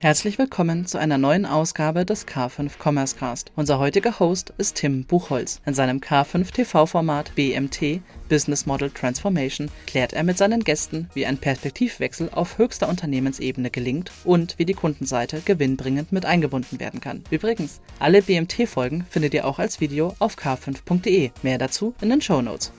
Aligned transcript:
Herzlich 0.00 0.38
willkommen 0.38 0.86
zu 0.86 0.96
einer 0.96 1.18
neuen 1.18 1.44
Ausgabe 1.44 2.06
des 2.06 2.24
K5 2.24 2.70
Commerce 2.80 3.16
Cast. 3.16 3.50
Unser 3.56 3.80
heutiger 3.80 4.20
Host 4.20 4.52
ist 4.56 4.76
Tim 4.76 5.02
Buchholz. 5.02 5.60
In 5.66 5.74
seinem 5.74 5.98
K5 5.98 6.52
TV-Format 6.52 7.34
BMT 7.34 8.00
Business 8.28 8.64
Model 8.64 8.90
Transformation 8.90 9.68
klärt 9.88 10.12
er 10.12 10.22
mit 10.22 10.38
seinen 10.38 10.62
Gästen, 10.62 11.10
wie 11.14 11.26
ein 11.26 11.36
Perspektivwechsel 11.36 12.30
auf 12.32 12.58
höchster 12.58 12.88
Unternehmensebene 12.88 13.70
gelingt 13.70 14.12
und 14.22 14.56
wie 14.56 14.66
die 14.66 14.74
Kundenseite 14.74 15.42
gewinnbringend 15.44 16.12
mit 16.12 16.24
eingebunden 16.24 16.78
werden 16.78 17.00
kann. 17.00 17.24
Übrigens, 17.30 17.80
alle 17.98 18.22
BMT-Folgen 18.22 19.04
findet 19.10 19.34
ihr 19.34 19.46
auch 19.46 19.58
als 19.58 19.80
Video 19.80 20.14
auf 20.20 20.36
k5.de. 20.36 21.32
Mehr 21.42 21.58
dazu 21.58 21.92
in 22.00 22.10
den 22.10 22.20
Show 22.20 22.40
Notes. 22.40 22.70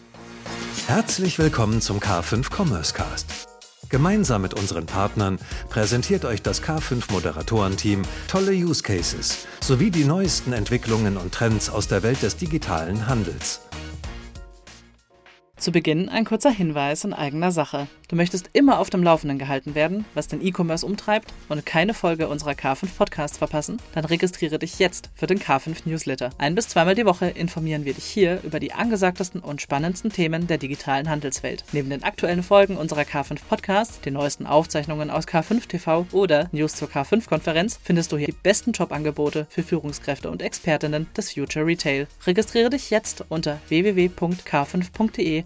Herzlich 0.87 1.37
willkommen 1.37 1.81
zum 1.81 1.99
K5 1.99 2.49
Commerce 2.49 2.93
Cast. 2.93 3.49
Gemeinsam 3.89 4.43
mit 4.43 4.53
unseren 4.53 4.85
Partnern 4.85 5.39
präsentiert 5.69 6.23
euch 6.23 6.43
das 6.43 6.61
K5 6.61 7.11
Moderatorenteam 7.11 8.03
tolle 8.27 8.51
Use 8.51 8.83
Cases 8.83 9.47
sowie 9.61 9.89
die 9.89 10.05
neuesten 10.05 10.53
Entwicklungen 10.53 11.17
und 11.17 11.33
Trends 11.33 11.71
aus 11.71 11.87
der 11.87 12.03
Welt 12.03 12.21
des 12.21 12.37
digitalen 12.37 13.07
Handels. 13.07 13.61
Zu 15.59 15.73
Beginn 15.73 16.07
ein 16.07 16.23
kurzer 16.23 16.51
Hinweis 16.51 17.03
in 17.03 17.13
eigener 17.13 17.51
Sache. 17.51 17.87
Du 18.07 18.15
möchtest 18.15 18.49
immer 18.53 18.79
auf 18.79 18.89
dem 18.89 19.03
Laufenden 19.03 19.37
gehalten 19.37 19.75
werden, 19.75 20.05
was 20.13 20.29
den 20.29 20.41
E-Commerce 20.41 20.85
umtreibt 20.85 21.33
und 21.49 21.65
keine 21.65 21.93
Folge 21.93 22.29
unserer 22.29 22.53
K5 22.53 22.87
Podcasts 22.97 23.37
verpassen? 23.37 23.77
Dann 23.93 24.05
registriere 24.05 24.57
dich 24.57 24.79
jetzt 24.79 25.11
für 25.15 25.27
den 25.27 25.37
K5 25.37 25.81
Newsletter. 25.83 26.29
Ein 26.37 26.55
bis 26.55 26.69
zweimal 26.69 26.95
die 26.95 27.05
Woche 27.05 27.27
informieren 27.27 27.83
wir 27.83 27.93
dich 27.93 28.05
hier 28.05 28.39
über 28.43 28.61
die 28.61 28.71
angesagtesten 28.71 29.41
und 29.41 29.61
spannendsten 29.61 30.13
Themen 30.13 30.47
der 30.47 30.57
digitalen 30.59 31.09
Handelswelt. 31.09 31.65
Neben 31.73 31.89
den 31.89 32.03
aktuellen 32.03 32.41
Folgen 32.41 32.77
unserer 32.77 33.01
K5 33.01 33.39
Podcasts, 33.47 33.99
den 33.99 34.13
neuesten 34.13 34.47
Aufzeichnungen 34.47 35.11
aus 35.11 35.27
K5 35.27 35.67
TV 35.67 36.07
oder 36.13 36.47
News 36.53 36.75
zur 36.75 36.87
K5 36.87 37.27
Konferenz 37.27 37.77
findest 37.83 38.13
du 38.13 38.17
hier 38.17 38.27
die 38.27 38.31
besten 38.31 38.71
Jobangebote 38.71 39.45
für 39.49 39.61
Führungskräfte 39.61 40.31
und 40.31 40.41
Expertinnen 40.41 41.07
des 41.17 41.33
Future 41.33 41.65
Retail. 41.65 42.07
Registriere 42.25 42.69
dich 42.69 42.89
jetzt 42.91 43.25
unter 43.27 43.59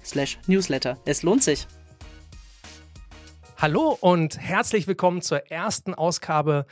www.k5.de/newsletter. 0.04 1.00
Es 1.06 1.24
lohnt 1.24 1.44
sich. 1.44 1.68
Hallo 3.58 3.98
und 4.02 4.38
herzlich 4.38 4.88
willkommen 4.88 5.22
zur 5.22 5.50
ersten 5.50 5.94
Ausgabe 5.94 6.66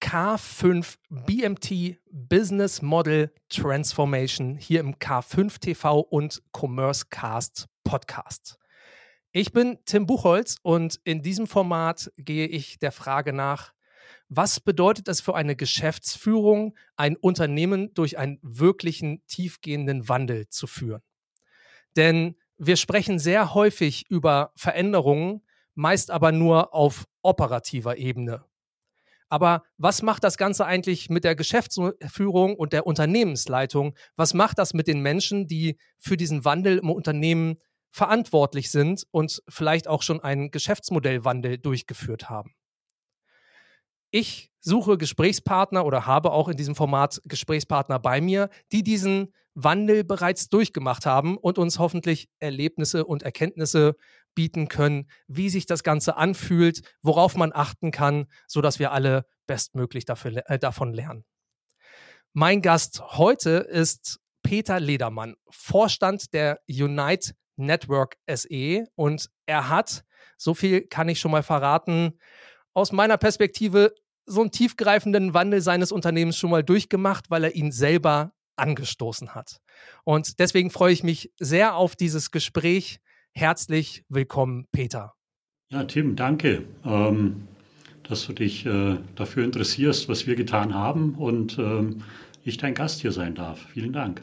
K5 0.00 0.96
BMT 1.10 1.98
Business 2.10 2.80
Model 2.80 3.30
Transformation 3.50 4.56
hier 4.56 4.80
im 4.80 4.94
K5 4.96 5.60
TV 5.60 6.00
und 6.00 6.42
Commerce 6.56 7.06
Cast 7.10 7.66
Podcast. 7.84 8.58
Ich 9.32 9.52
bin 9.52 9.78
Tim 9.84 10.06
Buchholz 10.06 10.56
und 10.62 10.98
in 11.04 11.22
diesem 11.22 11.46
Format 11.46 12.10
gehe 12.16 12.46
ich 12.46 12.78
der 12.78 12.92
Frage 12.92 13.32
nach, 13.32 13.74
was 14.28 14.60
bedeutet 14.60 15.08
es 15.08 15.20
für 15.20 15.34
eine 15.34 15.54
Geschäftsführung, 15.54 16.74
ein 16.96 17.16
Unternehmen 17.16 17.92
durch 17.94 18.16
einen 18.16 18.38
wirklichen 18.42 19.24
tiefgehenden 19.26 20.08
Wandel 20.08 20.48
zu 20.48 20.66
führen? 20.66 21.02
Denn 21.96 22.36
wir 22.62 22.76
sprechen 22.76 23.18
sehr 23.18 23.54
häufig 23.54 24.04
über 24.10 24.52
Veränderungen, 24.54 25.40
meist 25.74 26.10
aber 26.10 26.30
nur 26.30 26.74
auf 26.74 27.06
operativer 27.22 27.96
Ebene. 27.96 28.44
Aber 29.30 29.62
was 29.78 30.02
macht 30.02 30.24
das 30.24 30.36
Ganze 30.36 30.66
eigentlich 30.66 31.08
mit 31.08 31.24
der 31.24 31.34
Geschäftsführung 31.34 32.56
und 32.56 32.74
der 32.74 32.86
Unternehmensleitung? 32.86 33.96
Was 34.16 34.34
macht 34.34 34.58
das 34.58 34.74
mit 34.74 34.88
den 34.88 35.00
Menschen, 35.00 35.46
die 35.46 35.78
für 35.96 36.18
diesen 36.18 36.44
Wandel 36.44 36.78
im 36.78 36.90
Unternehmen 36.90 37.56
verantwortlich 37.92 38.70
sind 38.70 39.06
und 39.10 39.42
vielleicht 39.48 39.88
auch 39.88 40.02
schon 40.02 40.20
einen 40.20 40.50
Geschäftsmodellwandel 40.50 41.56
durchgeführt 41.56 42.28
haben? 42.28 42.54
Ich 44.10 44.50
suche 44.60 44.98
Gesprächspartner 44.98 45.86
oder 45.86 46.04
habe 46.04 46.32
auch 46.32 46.48
in 46.48 46.58
diesem 46.58 46.74
Format 46.74 47.22
Gesprächspartner 47.24 47.98
bei 47.98 48.20
mir, 48.20 48.50
die 48.72 48.82
diesen 48.82 49.32
Wandel 49.54 50.04
bereits 50.04 50.48
durchgemacht 50.48 51.06
haben 51.06 51.36
und 51.36 51.58
uns 51.58 51.78
hoffentlich 51.78 52.28
Erlebnisse 52.38 53.04
und 53.04 53.22
Erkenntnisse 53.22 53.96
bieten 54.34 54.68
können, 54.68 55.10
wie 55.26 55.50
sich 55.50 55.66
das 55.66 55.82
Ganze 55.82 56.16
anfühlt, 56.16 56.82
worauf 57.02 57.36
man 57.36 57.52
achten 57.52 57.90
kann, 57.90 58.26
sodass 58.46 58.78
wir 58.78 58.92
alle 58.92 59.26
bestmöglich 59.46 60.04
dafür, 60.04 60.42
äh, 60.46 60.58
davon 60.58 60.92
lernen. 60.92 61.24
Mein 62.32 62.62
Gast 62.62 63.02
heute 63.16 63.50
ist 63.50 64.20
Peter 64.42 64.78
Ledermann, 64.78 65.34
Vorstand 65.50 66.32
der 66.32 66.60
Unite 66.68 67.32
Network 67.56 68.16
SE 68.28 68.86
und 68.94 69.28
er 69.46 69.68
hat, 69.68 70.04
so 70.36 70.54
viel 70.54 70.86
kann 70.86 71.08
ich 71.08 71.20
schon 71.20 71.32
mal 71.32 71.42
verraten, 71.42 72.18
aus 72.72 72.92
meiner 72.92 73.18
Perspektive 73.18 73.94
so 74.26 74.40
einen 74.40 74.52
tiefgreifenden 74.52 75.34
Wandel 75.34 75.60
seines 75.60 75.92
Unternehmens 75.92 76.36
schon 76.36 76.50
mal 76.50 76.62
durchgemacht, 76.62 77.30
weil 77.30 77.44
er 77.44 77.54
ihn 77.54 77.72
selber 77.72 78.32
angestoßen 78.60 79.34
hat. 79.34 79.60
Und 80.04 80.38
deswegen 80.38 80.70
freue 80.70 80.92
ich 80.92 81.02
mich 81.02 81.32
sehr 81.38 81.74
auf 81.74 81.96
dieses 81.96 82.30
Gespräch. 82.30 83.00
Herzlich 83.32 84.04
willkommen, 84.08 84.66
Peter. 84.72 85.14
Ja, 85.70 85.84
Tim, 85.84 86.16
danke, 86.16 86.64
ähm, 86.84 87.46
dass 88.02 88.26
du 88.26 88.32
dich 88.32 88.66
äh, 88.66 88.98
dafür 89.14 89.44
interessierst, 89.44 90.08
was 90.08 90.26
wir 90.26 90.34
getan 90.34 90.74
haben 90.74 91.14
und 91.14 91.58
ähm, 91.58 92.02
ich 92.44 92.56
dein 92.56 92.74
Gast 92.74 93.00
hier 93.00 93.12
sein 93.12 93.34
darf. 93.34 93.66
Vielen 93.72 93.92
Dank. 93.92 94.22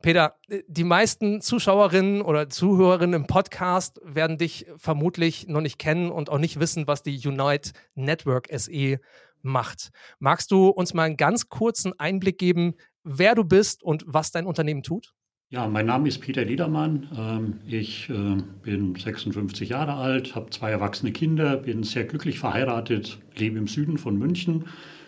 Peter, 0.00 0.36
die 0.68 0.84
meisten 0.84 1.40
Zuschauerinnen 1.40 2.22
oder 2.22 2.48
Zuhörerinnen 2.48 3.22
im 3.22 3.26
Podcast 3.26 4.00
werden 4.04 4.38
dich 4.38 4.66
vermutlich 4.76 5.48
noch 5.48 5.60
nicht 5.60 5.78
kennen 5.78 6.12
und 6.12 6.30
auch 6.30 6.38
nicht 6.38 6.60
wissen, 6.60 6.86
was 6.86 7.02
die 7.02 7.20
Unite 7.26 7.72
Network 7.96 8.46
SE 8.52 9.00
macht. 9.42 9.90
Magst 10.20 10.52
du 10.52 10.68
uns 10.68 10.94
mal 10.94 11.02
einen 11.02 11.16
ganz 11.16 11.48
kurzen 11.48 11.98
Einblick 11.98 12.38
geben, 12.38 12.74
wer 13.08 13.34
du 13.34 13.44
bist 13.44 13.82
und 13.82 14.04
was 14.06 14.30
dein 14.30 14.46
Unternehmen 14.46 14.82
tut? 14.82 15.14
Ja, 15.50 15.66
mein 15.66 15.86
Name 15.86 16.08
ist 16.08 16.18
Peter 16.18 16.44
Liedermann. 16.44 17.08
Ähm, 17.16 17.60
ich 17.66 18.10
äh, 18.10 18.36
bin 18.62 18.94
56 18.94 19.70
Jahre 19.70 19.94
alt, 19.94 20.34
habe 20.34 20.50
zwei 20.50 20.70
erwachsene 20.70 21.10
Kinder, 21.10 21.56
bin 21.56 21.84
sehr 21.84 22.04
glücklich 22.04 22.38
verheiratet, 22.38 23.18
lebe 23.34 23.56
im 23.56 23.66
Süden 23.66 23.96
von 23.96 24.18
München, 24.18 24.66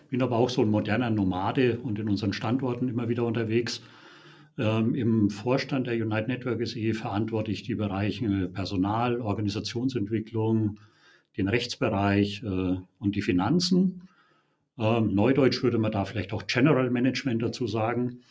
bin 0.08 0.22
aber 0.22 0.36
auch 0.36 0.48
so 0.48 0.62
ein 0.62 0.70
moderner 0.70 1.10
Nomade 1.10 1.78
und 1.80 1.98
in 1.98 2.08
unseren 2.08 2.32
Standorten 2.32 2.88
immer 2.88 3.10
wieder 3.10 3.26
unterwegs. 3.26 3.82
Ähm, 4.56 4.94
Im 4.94 5.28
Vorstand 5.28 5.86
der 5.86 5.94
Unite 5.94 6.28
Network 6.28 6.66
SE 6.66 6.94
verantworte 6.94 7.52
ich 7.52 7.62
die 7.62 7.74
Bereiche 7.74 8.48
Personal, 8.48 9.20
Organisationsentwicklung, 9.20 10.78
den 11.36 11.48
Rechtsbereich 11.48 12.42
äh, 12.42 12.76
und 12.98 13.14
die 13.14 13.22
Finanzen. 13.22 14.08
Ähm, 14.80 15.14
Neudeutsch 15.14 15.62
würde 15.62 15.78
man 15.78 15.92
da 15.92 16.06
vielleicht 16.06 16.32
auch 16.32 16.46
General 16.46 16.90
Management 16.90 17.42
dazu 17.42 17.66
sagen. 17.66 18.22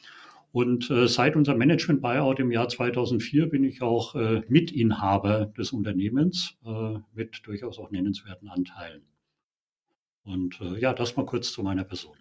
Und 0.52 0.90
äh, 0.90 1.08
seit 1.08 1.36
unserem 1.36 1.60
Management-Buyout 1.60 2.40
im 2.40 2.52
Jahr 2.52 2.68
2004 2.68 3.50
bin 3.50 3.64
ich 3.64 3.84
auch 3.84 4.16
äh, 4.16 4.42
Mitinhaber 4.48 5.46
des 5.46 5.72
Unternehmens 5.72 6.58
äh, 6.66 6.98
mit 7.14 7.46
durchaus 7.46 7.78
auch 7.78 7.92
nennenswerten 7.92 8.50
Anteilen. 8.50 9.04
Und 10.24 10.60
äh, 10.60 10.80
ja, 10.80 10.94
das 10.94 11.16
mal 11.16 11.26
kurz 11.28 11.52
zu 11.52 11.62
meiner 11.62 11.84
Person. 11.84 12.18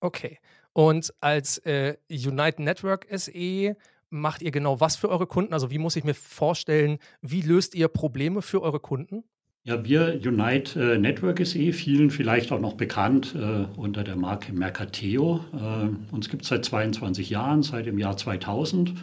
Okay. 0.00 0.38
Und 0.72 1.14
als 1.20 1.58
äh, 1.58 1.96
Unite 2.10 2.62
Network 2.62 3.06
SE 3.10 3.76
macht 4.10 4.42
ihr 4.42 4.50
genau 4.50 4.80
was 4.80 4.96
für 4.96 5.08
eure 5.08 5.26
Kunden? 5.28 5.52
Also 5.52 5.70
wie 5.70 5.78
muss 5.78 5.96
ich 5.96 6.04
mir 6.04 6.14
vorstellen, 6.14 6.98
wie 7.20 7.42
löst 7.42 7.76
ihr 7.76 7.86
Probleme 7.86 8.42
für 8.42 8.62
eure 8.62 8.80
Kunden? 8.80 9.22
Ja, 9.68 9.84
wir 9.84 10.18
Unite 10.24 10.94
äh, 10.94 10.98
Network 10.98 11.46
SE, 11.46 11.74
vielen 11.74 12.10
vielleicht 12.10 12.52
auch 12.52 12.58
noch 12.58 12.72
bekannt 12.72 13.34
äh, 13.34 13.66
unter 13.78 14.02
der 14.02 14.16
Marke 14.16 14.50
Mercateo. 14.54 15.44
Äh, 15.52 16.14
uns 16.14 16.30
gibt 16.30 16.44
es 16.44 16.48
seit 16.48 16.64
22 16.64 17.28
Jahren, 17.28 17.62
seit 17.62 17.84
dem 17.84 17.98
Jahr 17.98 18.16
2000. 18.16 18.94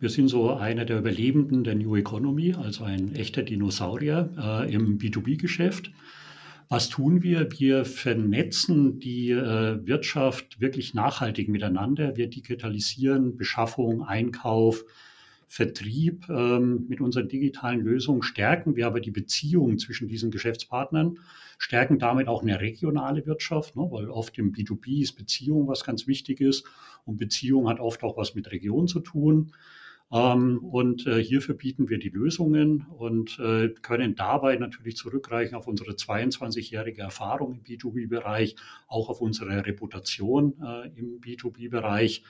Wir 0.00 0.08
sind 0.08 0.26
so 0.26 0.54
einer 0.54 0.84
der 0.84 0.98
Überlebenden 0.98 1.62
der 1.62 1.76
New 1.76 1.94
Economy, 1.94 2.52
also 2.60 2.82
ein 2.82 3.14
echter 3.14 3.44
Dinosaurier 3.44 4.28
äh, 4.36 4.74
im 4.74 4.98
B2B-Geschäft. 4.98 5.92
Was 6.68 6.88
tun 6.88 7.22
wir? 7.22 7.52
Wir 7.56 7.84
vernetzen 7.84 8.98
die 8.98 9.30
äh, 9.30 9.86
Wirtschaft 9.86 10.60
wirklich 10.60 10.94
nachhaltig 10.94 11.48
miteinander. 11.48 12.16
Wir 12.16 12.28
digitalisieren 12.28 13.36
Beschaffung, 13.36 14.02
Einkauf, 14.02 14.84
Vertrieb 15.50 16.28
ähm, 16.28 16.84
mit 16.88 17.00
unseren 17.00 17.28
digitalen 17.28 17.80
Lösungen 17.80 18.22
stärken 18.22 18.76
wir 18.76 18.86
aber 18.86 19.00
die 19.00 19.10
Beziehungen 19.10 19.78
zwischen 19.78 20.06
diesen 20.06 20.30
Geschäftspartnern, 20.30 21.18
stärken 21.56 21.98
damit 21.98 22.28
auch 22.28 22.42
eine 22.42 22.60
regionale 22.60 23.24
Wirtschaft, 23.24 23.74
ne, 23.74 23.88
weil 23.90 24.10
oft 24.10 24.36
im 24.36 24.52
B2B 24.52 25.02
ist 25.02 25.14
Beziehung 25.14 25.66
was 25.66 25.84
ganz 25.84 26.06
wichtig 26.06 26.42
ist 26.42 26.66
und 27.06 27.16
Beziehung 27.16 27.66
hat 27.68 27.80
oft 27.80 28.02
auch 28.02 28.18
was 28.18 28.34
mit 28.34 28.52
Region 28.52 28.88
zu 28.88 29.00
tun. 29.00 29.52
Ähm, 30.12 30.58
und 30.64 31.06
äh, 31.06 31.22
hierfür 31.22 31.54
bieten 31.54 31.88
wir 31.88 31.98
die 31.98 32.10
Lösungen 32.10 32.86
und 32.98 33.38
äh, 33.38 33.70
können 33.80 34.14
dabei 34.14 34.56
natürlich 34.56 34.96
zurückreichen 34.96 35.54
auf 35.54 35.66
unsere 35.66 35.92
22-jährige 35.92 37.02
Erfahrung 37.02 37.54
im 37.54 37.62
B2B-Bereich, 37.62 38.56
auch 38.86 39.08
auf 39.08 39.22
unsere 39.22 39.64
Reputation 39.66 40.54
äh, 40.62 40.88
im 40.98 41.20
B2B-Bereich. 41.20 42.22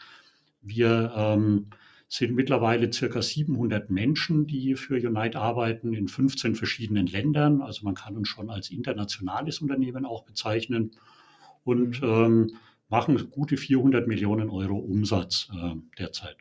Wir 0.63 1.13
ähm, 1.17 1.67
sind 2.09 2.35
mittlerweile 2.35 2.91
circa 2.93 3.21
700 3.21 3.91
Menschen, 3.91 4.47
die 4.47 4.75
für 4.77 4.95
Unite 4.95 5.39
arbeiten 5.39 5.93
in 5.93 6.09
15 6.09 6.55
verschiedenen 6.55 7.07
Ländern. 7.07 7.61
Also 7.61 7.85
man 7.85 7.95
kann 7.95 8.17
uns 8.17 8.29
schon 8.29 8.49
als 8.49 8.71
internationales 8.71 9.61
Unternehmen 9.61 10.07
auch 10.07 10.25
bezeichnen 10.25 10.93
und 11.65 12.01
mhm. 12.03 12.09
ähm, 12.09 12.51
machen 12.89 13.31
gute 13.31 13.59
400 13.59 14.09
Millionen 14.09 14.49
Euro 14.49 14.79
Umsatz 14.79 15.49
äh, 15.53 15.75
derzeit. 15.99 16.37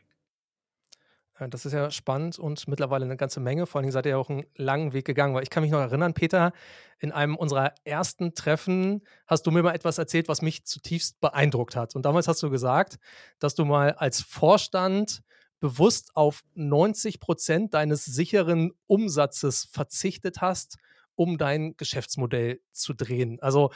Das 1.40 1.68
ist 1.68 1.74
ja 1.74 1.92
spannend 1.92 2.40
und 2.40 2.68
mittlerweile 2.68 3.06
eine 3.06 3.16
ganze 3.16 3.40
Menge. 3.40 3.68
Vor 3.68 3.80
allem 3.80 3.92
seid 3.92 4.08
ihr 4.08 4.12
ja 4.12 4.18
auch 4.18 4.30
einen 4.30 4.46
langen 4.56 4.94
Weg 4.94 5.06
gegangen. 5.06 5.36
Weil 5.36 5.44
ich 5.44 5.52
kann 5.52 5.62
mich 5.62 5.72
noch 5.72 5.80
erinnern, 5.80 6.16
Peter, 6.16 6.52
in 6.98 7.12
einem 7.12 7.36
unserer 7.36 7.75
ersten 7.84 8.34
Treffen 8.34 9.04
hast 9.28 9.46
du 9.46 9.52
mir 9.52 9.62
mal 9.62 9.75
etwas 9.75 10.00
erzählt, 10.00 10.30
was 10.30 10.42
mich 10.42 10.66
zutiefst 10.66 11.19
beeindruckt 11.19 11.75
hat. 11.75 11.96
Und 11.96 12.06
damals 12.06 12.28
hast 12.28 12.42
du 12.42 12.50
gesagt, 12.50 12.98
dass 13.38 13.54
du 13.54 13.66
mal 13.66 13.92
als 13.92 14.22
Vorstand 14.22 15.22
bewusst 15.59 16.12
auf 16.15 16.42
90 16.56 17.19
Prozent 17.19 17.74
deines 17.74 18.06
sicheren 18.06 18.71
Umsatzes 18.88 19.68
verzichtet 19.71 20.42
hast, 20.42 20.77
um 21.15 21.38
dein 21.38 21.75
Geschäftsmodell 21.77 22.62
zu 22.71 22.94
drehen. 22.94 23.39
Also 23.42 23.71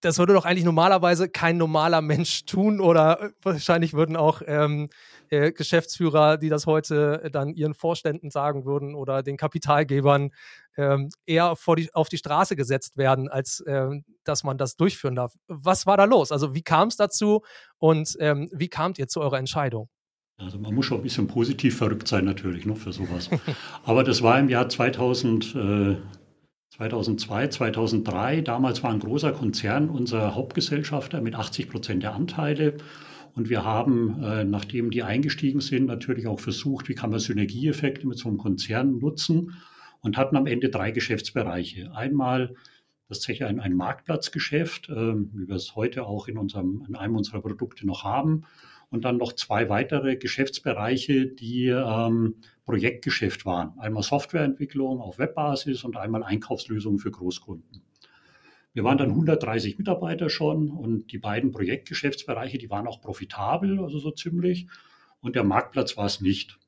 das 0.00 0.18
würde 0.18 0.34
doch 0.34 0.44
eigentlich 0.44 0.64
normalerweise 0.64 1.28
kein 1.28 1.56
normaler 1.56 2.00
Mensch 2.00 2.44
tun 2.44 2.80
oder 2.80 3.20
äh, 3.20 3.30
wahrscheinlich 3.42 3.92
würden 3.92 4.16
auch 4.16 4.42
ähm, 4.46 4.88
äh, 5.30 5.52
Geschäftsführer, 5.52 6.36
die 6.36 6.48
das 6.48 6.66
heute 6.66 7.28
dann 7.32 7.54
ihren 7.54 7.74
Vorständen 7.74 8.30
sagen 8.30 8.64
würden 8.64 8.94
oder 8.94 9.22
den 9.22 9.36
Kapitalgebern 9.36 10.30
ähm, 10.76 11.10
eher 11.26 11.54
die, 11.76 11.92
auf 11.92 12.08
die 12.08 12.18
Straße 12.18 12.54
gesetzt 12.54 12.96
werden, 12.96 13.28
als 13.28 13.62
ähm, 13.66 14.04
dass 14.22 14.44
man 14.44 14.58
das 14.58 14.76
durchführen 14.76 15.16
darf. 15.16 15.34
Was 15.48 15.86
war 15.86 15.96
da 15.96 16.04
los? 16.04 16.30
Also 16.30 16.54
wie 16.54 16.62
kam 16.62 16.88
es 16.88 16.96
dazu 16.96 17.42
und 17.78 18.16
ähm, 18.20 18.48
wie 18.52 18.68
kamt 18.68 18.98
ihr 18.98 19.08
zu 19.08 19.20
eurer 19.20 19.38
Entscheidung? 19.38 19.88
Also 20.38 20.58
man 20.58 20.72
muss 20.72 20.86
schon 20.86 20.98
ein 20.98 21.02
bisschen 21.02 21.26
positiv 21.26 21.76
verrückt 21.76 22.06
sein 22.06 22.24
natürlich 22.24 22.64
noch 22.64 22.76
für 22.76 22.92
sowas. 22.92 23.28
Aber 23.84 24.04
das 24.04 24.22
war 24.22 24.38
im 24.38 24.48
Jahr 24.48 24.68
2000. 24.68 25.54
Äh, 25.54 25.96
2002, 26.70 27.48
2003. 27.48 28.40
Damals 28.42 28.84
war 28.84 28.92
ein 28.92 29.00
großer 29.00 29.32
Konzern 29.32 29.88
unser 29.88 30.36
Hauptgesellschafter 30.36 31.20
mit 31.20 31.34
80 31.34 31.70
Prozent 31.70 32.04
der 32.04 32.14
Anteile. 32.14 32.76
Und 33.34 33.48
wir 33.48 33.64
haben, 33.64 34.22
äh, 34.22 34.44
nachdem 34.44 34.92
die 34.92 35.02
eingestiegen 35.02 35.60
sind, 35.60 35.86
natürlich 35.86 36.28
auch 36.28 36.38
versucht, 36.38 36.88
wie 36.88 36.94
kann 36.94 37.10
man 37.10 37.18
Synergieeffekte 37.18 38.06
mit 38.06 38.18
so 38.18 38.28
einem 38.28 38.38
Konzern 38.38 38.98
nutzen 38.98 39.54
und 40.02 40.16
hatten 40.16 40.36
am 40.36 40.46
Ende 40.46 40.68
drei 40.68 40.92
Geschäftsbereiche. 40.92 41.90
Einmal 41.96 42.54
das 43.08 43.26
ist 43.26 43.42
ein, 43.42 43.58
ein 43.58 43.72
Marktplatzgeschäft, 43.72 44.88
äh, 44.90 44.94
wie 44.94 45.48
wir 45.48 45.56
es 45.56 45.74
heute 45.74 46.06
auch 46.06 46.28
in, 46.28 46.38
unserem, 46.38 46.84
in 46.86 46.94
einem 46.94 47.16
unserer 47.16 47.40
Produkte 47.40 47.86
noch 47.86 48.04
haben 48.04 48.44
und 48.90 49.04
dann 49.04 49.16
noch 49.16 49.32
zwei 49.34 49.68
weitere 49.68 50.16
Geschäftsbereiche, 50.16 51.26
die 51.26 51.66
ähm, 51.66 52.36
Projektgeschäft 52.64 53.44
waren. 53.46 53.78
Einmal 53.78 54.02
Softwareentwicklung 54.02 55.00
auf 55.00 55.18
Webbasis 55.18 55.84
und 55.84 55.96
einmal 55.96 56.22
Einkaufslösungen 56.22 56.98
für 56.98 57.10
Großkunden. 57.10 57.82
Wir 58.72 58.84
waren 58.84 58.98
dann 58.98 59.10
130 59.10 59.78
Mitarbeiter 59.78 60.30
schon 60.30 60.70
und 60.70 61.10
die 61.12 61.18
beiden 61.18 61.50
Projektgeschäftsbereiche, 61.50 62.58
die 62.58 62.70
waren 62.70 62.86
auch 62.86 63.00
profitabel, 63.00 63.80
also 63.80 63.98
so 63.98 64.10
ziemlich. 64.10 64.68
Und 65.20 65.34
der 65.34 65.44
Marktplatz 65.44 65.96
war 65.96 66.06
es 66.06 66.20
nicht. 66.20 66.58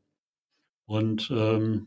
Und 0.86 1.30
ähm, 1.30 1.86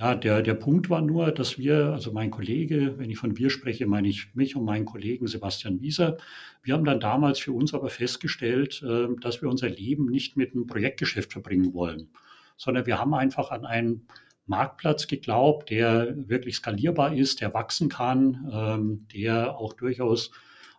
ja, 0.00 0.14
der, 0.14 0.40
der 0.40 0.54
Punkt 0.54 0.88
war 0.88 1.02
nur, 1.02 1.30
dass 1.30 1.58
wir, 1.58 1.92
also 1.92 2.10
mein 2.10 2.30
Kollege, 2.30 2.98
wenn 2.98 3.10
ich 3.10 3.18
von 3.18 3.36
wir 3.36 3.50
spreche, 3.50 3.86
meine 3.86 4.08
ich 4.08 4.34
mich 4.34 4.56
und 4.56 4.64
meinen 4.64 4.86
Kollegen 4.86 5.26
Sebastian 5.26 5.82
Wieser, 5.82 6.16
wir 6.62 6.72
haben 6.72 6.86
dann 6.86 7.00
damals 7.00 7.38
für 7.38 7.52
uns 7.52 7.74
aber 7.74 7.90
festgestellt, 7.90 8.82
äh, 8.82 9.08
dass 9.20 9.42
wir 9.42 9.50
unser 9.50 9.68
Leben 9.68 10.06
nicht 10.06 10.38
mit 10.38 10.54
einem 10.54 10.66
Projektgeschäft 10.66 11.32
verbringen 11.32 11.74
wollen, 11.74 12.08
sondern 12.56 12.86
wir 12.86 12.98
haben 12.98 13.12
einfach 13.12 13.50
an 13.50 13.66
einen 13.66 14.06
Marktplatz 14.46 15.06
geglaubt, 15.06 15.68
der 15.68 16.14
wirklich 16.28 16.56
skalierbar 16.56 17.14
ist, 17.14 17.42
der 17.42 17.52
wachsen 17.52 17.90
kann, 17.90 18.50
ähm, 18.50 19.06
der 19.14 19.58
auch 19.58 19.74
durchaus 19.74 20.30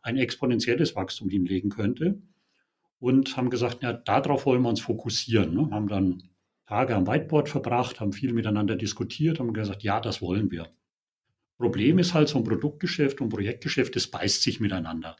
ein 0.02 0.18
exponentielles 0.18 0.96
Wachstum 0.96 1.30
hinlegen 1.30 1.70
könnte. 1.70 2.20
Und 3.00 3.38
haben 3.38 3.52
gesagt, 3.52 3.84
ja, 3.84 3.94
darauf 3.94 4.46
wollen 4.46 4.64
wir 4.64 4.70
uns 4.70 4.82
fokussieren. 4.82 5.54
Ne? 5.54 5.70
Haben 5.72 5.88
dann 5.88 6.24
Tage 6.72 6.96
am 6.96 7.06
Whiteboard 7.06 7.50
verbracht, 7.50 8.00
haben 8.00 8.14
viel 8.14 8.32
miteinander 8.32 8.78
diskutiert, 8.78 9.42
haben 9.42 9.52
gesagt, 9.52 9.84
ja, 9.84 10.00
das 10.00 10.22
wollen 10.22 10.52
wir. 10.52 10.70
Problem 11.58 12.00
ist 12.00 12.14
halt 12.14 12.30
so 12.30 12.38
ein 12.38 12.46
Produktgeschäft 12.46 13.20
und 13.20 13.28
Projektgeschäft, 13.28 13.94
das 13.98 14.08
beißt 14.08 14.42
sich 14.42 14.62
miteinander. 14.62 15.18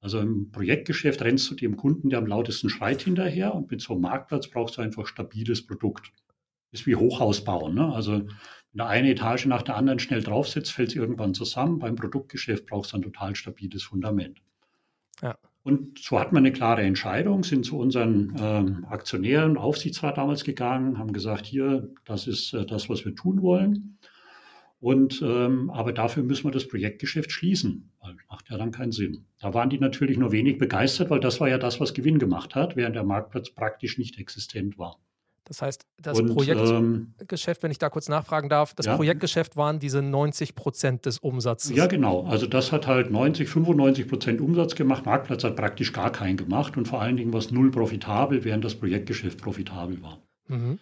Also 0.00 0.20
im 0.20 0.50
Projektgeschäft 0.52 1.22
rennst 1.22 1.50
du 1.50 1.54
dem 1.54 1.78
Kunden, 1.78 2.10
der 2.10 2.18
am 2.18 2.26
lautesten 2.26 2.68
schreit, 2.68 3.00
hinterher 3.00 3.54
und 3.54 3.70
mit 3.70 3.80
so 3.80 3.94
einem 3.94 4.02
Marktplatz 4.02 4.48
brauchst 4.48 4.76
du 4.76 4.82
einfach 4.82 5.06
stabiles 5.06 5.66
Produkt. 5.66 6.12
Ist 6.72 6.86
wie 6.86 6.96
Hochhaus 6.96 7.42
bauen. 7.42 7.74
Ne? 7.74 7.90
Also 7.90 8.12
wenn 8.12 8.28
du 8.74 8.84
eine 8.84 9.12
Etage 9.12 9.46
nach 9.46 9.62
der 9.62 9.76
anderen 9.76 9.98
schnell 9.98 10.22
draufsetzt, 10.22 10.72
fällt 10.72 10.90
es 10.90 10.96
irgendwann 10.96 11.32
zusammen. 11.32 11.78
Beim 11.78 11.96
Produktgeschäft 11.96 12.66
brauchst 12.66 12.92
du 12.92 12.98
ein 12.98 13.02
total 13.02 13.34
stabiles 13.34 13.82
Fundament. 13.82 14.42
Ja. 15.22 15.38
Und 15.64 15.98
so 16.00 16.18
hat 16.18 16.32
man 16.32 16.44
eine 16.44 16.52
klare 16.52 16.82
Entscheidung, 16.82 17.44
sind 17.44 17.64
zu 17.64 17.78
unseren 17.78 18.34
ähm, 18.38 18.84
Aktionären, 18.88 19.56
Aufsichtsrat 19.56 20.18
damals 20.18 20.42
gegangen, 20.42 20.98
haben 20.98 21.12
gesagt, 21.12 21.46
hier, 21.46 21.88
das 22.04 22.26
ist 22.26 22.52
äh, 22.52 22.66
das, 22.66 22.88
was 22.88 23.04
wir 23.04 23.14
tun 23.14 23.42
wollen. 23.42 23.98
Und 24.80 25.22
ähm, 25.22 25.70
aber 25.70 25.92
dafür 25.92 26.24
müssen 26.24 26.44
wir 26.44 26.50
das 26.50 26.66
Projektgeschäft 26.66 27.30
schließen, 27.30 27.92
weil 28.00 28.16
macht 28.28 28.50
ja 28.50 28.58
dann 28.58 28.72
keinen 28.72 28.90
Sinn. 28.90 29.26
Da 29.38 29.54
waren 29.54 29.70
die 29.70 29.78
natürlich 29.78 30.18
nur 30.18 30.32
wenig 30.32 30.58
begeistert, 30.58 31.08
weil 31.10 31.20
das 31.20 31.40
war 31.40 31.48
ja 31.48 31.58
das, 31.58 31.78
was 31.78 31.94
Gewinn 31.94 32.18
gemacht 32.18 32.56
hat, 32.56 32.74
während 32.74 32.96
der 32.96 33.04
Marktplatz 33.04 33.50
praktisch 33.50 33.98
nicht 33.98 34.18
existent 34.18 34.78
war. 34.78 34.98
Das 35.52 35.60
heißt, 35.60 35.86
das 36.00 36.18
und, 36.18 36.32
Projektgeschäft, 36.32 37.58
ähm, 37.58 37.62
wenn 37.62 37.70
ich 37.70 37.78
da 37.78 37.90
kurz 37.90 38.08
nachfragen 38.08 38.48
darf, 38.48 38.72
das 38.72 38.86
ja. 38.86 38.96
Projektgeschäft 38.96 39.54
waren 39.54 39.80
diese 39.80 40.00
90 40.00 40.54
Prozent 40.54 41.04
des 41.04 41.18
Umsatzes. 41.18 41.76
Ja, 41.76 41.86
genau. 41.86 42.24
Also 42.24 42.46
das 42.46 42.72
hat 42.72 42.86
halt 42.86 43.10
90, 43.10 43.50
95 43.50 44.08
Prozent 44.08 44.40
Umsatz 44.40 44.74
gemacht. 44.76 45.04
Marktplatz 45.04 45.44
hat 45.44 45.56
praktisch 45.56 45.92
gar 45.92 46.10
keinen 46.10 46.38
gemacht 46.38 46.78
und 46.78 46.88
vor 46.88 47.02
allen 47.02 47.18
Dingen 47.18 47.34
war 47.34 47.40
es 47.40 47.50
null 47.50 47.70
profitabel, 47.70 48.44
während 48.44 48.64
das 48.64 48.74
Projektgeschäft 48.74 49.42
profitabel 49.42 50.02
war. 50.02 50.22
Mhm. 50.48 50.78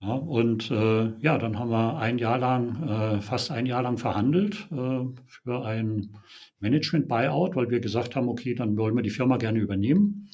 Ja, 0.00 0.12
und 0.12 0.70
äh, 0.70 1.10
ja, 1.18 1.38
dann 1.38 1.58
haben 1.58 1.70
wir 1.70 1.98
ein 1.98 2.18
Jahr 2.18 2.38
lang, 2.38 2.88
äh, 2.88 3.20
fast 3.20 3.50
ein 3.50 3.66
Jahr 3.66 3.82
lang 3.82 3.98
verhandelt 3.98 4.68
äh, 4.70 5.00
für 5.26 5.64
ein 5.64 6.14
Management-Buyout, 6.60 7.56
weil 7.56 7.68
wir 7.70 7.80
gesagt 7.80 8.14
haben, 8.14 8.28
okay, 8.28 8.54
dann 8.54 8.76
wollen 8.76 8.94
wir 8.94 9.02
die 9.02 9.10
Firma 9.10 9.38
gerne 9.38 9.58
übernehmen. 9.58 10.30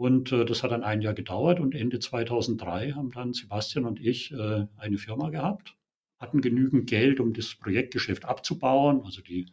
Und 0.00 0.32
äh, 0.32 0.46
das 0.46 0.62
hat 0.62 0.70
dann 0.70 0.82
ein 0.82 1.02
Jahr 1.02 1.12
gedauert 1.12 1.60
und 1.60 1.74
Ende 1.74 1.98
2003 1.98 2.92
haben 2.92 3.10
dann 3.10 3.34
Sebastian 3.34 3.84
und 3.84 4.00
ich 4.00 4.32
äh, 4.32 4.66
eine 4.78 4.96
Firma 4.96 5.28
gehabt, 5.28 5.76
hatten 6.18 6.40
genügend 6.40 6.88
Geld, 6.88 7.20
um 7.20 7.34
das 7.34 7.54
Projektgeschäft 7.54 8.24
abzubauen, 8.24 9.02
also 9.04 9.20
die 9.20 9.44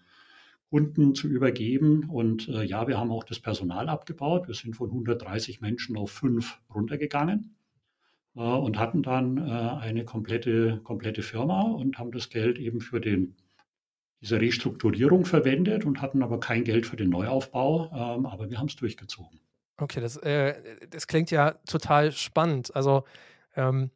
Kunden 0.69 1.15
zu 1.15 1.27
übergeben. 1.27 2.09
Und 2.09 2.47
äh, 2.47 2.63
ja, 2.63 2.87
wir 2.87 2.97
haben 2.97 3.11
auch 3.11 3.25
das 3.25 3.41
Personal 3.41 3.89
abgebaut. 3.89 4.47
Wir 4.47 4.55
sind 4.55 4.77
von 4.77 4.87
130 4.89 5.59
Menschen 5.59 5.97
auf 5.97 6.11
fünf 6.11 6.61
runtergegangen 6.73 7.57
äh, 8.37 8.39
und 8.39 8.79
hatten 8.79 9.03
dann 9.03 9.35
äh, 9.35 9.51
eine 9.51 10.05
komplette, 10.05 10.79
komplette 10.85 11.23
Firma 11.23 11.63
und 11.63 11.99
haben 11.99 12.13
das 12.13 12.29
Geld 12.29 12.57
eben 12.57 12.79
für 12.79 13.01
den 13.01 13.35
diese 14.21 14.39
Restrukturierung 14.39 15.25
verwendet 15.25 15.83
und 15.83 16.01
hatten 16.01 16.23
aber 16.23 16.39
kein 16.39 16.63
Geld 16.63 16.85
für 16.85 16.95
den 16.95 17.09
Neuaufbau, 17.09 17.91
ähm, 17.91 18.25
aber 18.25 18.49
wir 18.49 18.59
haben 18.59 18.67
es 18.67 18.77
durchgezogen. 18.77 19.41
Okay, 19.79 20.01
das, 20.01 20.17
äh, 20.17 20.55
das 20.89 21.07
klingt 21.07 21.29
ja 21.31 21.51
total 21.67 22.11
spannend. 22.11 22.75
Also, 22.75 23.03
ähm, 23.55 23.91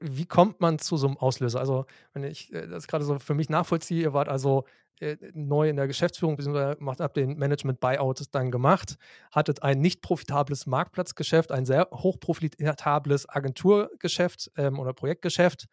wie 0.00 0.26
kommt 0.26 0.60
man 0.60 0.78
zu 0.78 0.96
so 0.96 1.06
einem 1.06 1.16
Auslöser? 1.16 1.58
Also, 1.60 1.86
wenn 2.12 2.24
ich 2.24 2.52
äh, 2.52 2.66
das 2.68 2.86
gerade 2.86 3.04
so 3.04 3.18
für 3.18 3.34
mich 3.34 3.48
nachvollziehe, 3.48 4.02
ihr 4.02 4.12
wart 4.12 4.28
also 4.28 4.64
äh, 5.00 5.16
neu 5.34 5.68
in 5.70 5.76
der 5.76 5.86
Geschäftsführung, 5.86 6.36
beziehungsweise 6.36 6.76
macht, 6.80 7.00
habt 7.00 7.16
den 7.16 7.36
Management-Buyout 7.38 8.24
dann 8.32 8.50
gemacht, 8.50 8.96
hattet 9.32 9.62
ein 9.62 9.80
nicht 9.80 10.02
profitables 10.02 10.66
Marktplatzgeschäft, 10.66 11.50
ein 11.50 11.64
sehr 11.66 11.88
hochprofitables 11.92 13.28
Agenturgeschäft 13.28 14.50
ähm, 14.56 14.78
oder 14.78 14.92
Projektgeschäft 14.92 15.66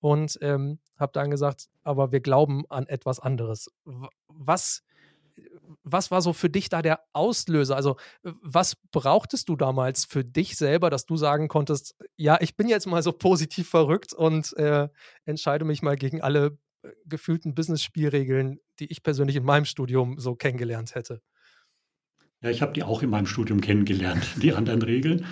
und 0.00 0.38
ähm, 0.42 0.78
habt 0.98 1.16
dann 1.16 1.30
gesagt, 1.30 1.68
aber 1.82 2.12
wir 2.12 2.20
glauben 2.20 2.64
an 2.68 2.86
etwas 2.86 3.20
anderes. 3.20 3.70
Was 4.28 4.82
was 5.82 6.10
war 6.10 6.22
so 6.22 6.32
für 6.32 6.50
dich 6.50 6.68
da 6.68 6.82
der 6.82 7.00
Auslöser? 7.12 7.76
Also, 7.76 7.96
was 8.22 8.76
brauchtest 8.90 9.48
du 9.48 9.56
damals 9.56 10.04
für 10.04 10.24
dich 10.24 10.56
selber, 10.56 10.90
dass 10.90 11.06
du 11.06 11.16
sagen 11.16 11.48
konntest, 11.48 11.96
ja, 12.16 12.38
ich 12.40 12.56
bin 12.56 12.68
jetzt 12.68 12.86
mal 12.86 13.02
so 13.02 13.12
positiv 13.12 13.68
verrückt 13.68 14.12
und 14.12 14.56
äh, 14.56 14.88
entscheide 15.24 15.64
mich 15.64 15.82
mal 15.82 15.96
gegen 15.96 16.20
alle 16.20 16.58
äh, 16.82 16.88
gefühlten 17.06 17.54
Business-Spielregeln, 17.54 18.58
die 18.78 18.90
ich 18.90 19.02
persönlich 19.02 19.36
in 19.36 19.44
meinem 19.44 19.64
Studium 19.64 20.18
so 20.18 20.34
kennengelernt 20.34 20.94
hätte? 20.94 21.20
Ja, 22.42 22.50
ich 22.50 22.62
habe 22.62 22.72
die 22.72 22.82
auch 22.82 23.02
in 23.02 23.10
meinem 23.10 23.26
Studium 23.26 23.60
kennengelernt, 23.60 24.26
die 24.42 24.52
anderen 24.52 24.82
Regeln. 24.82 25.26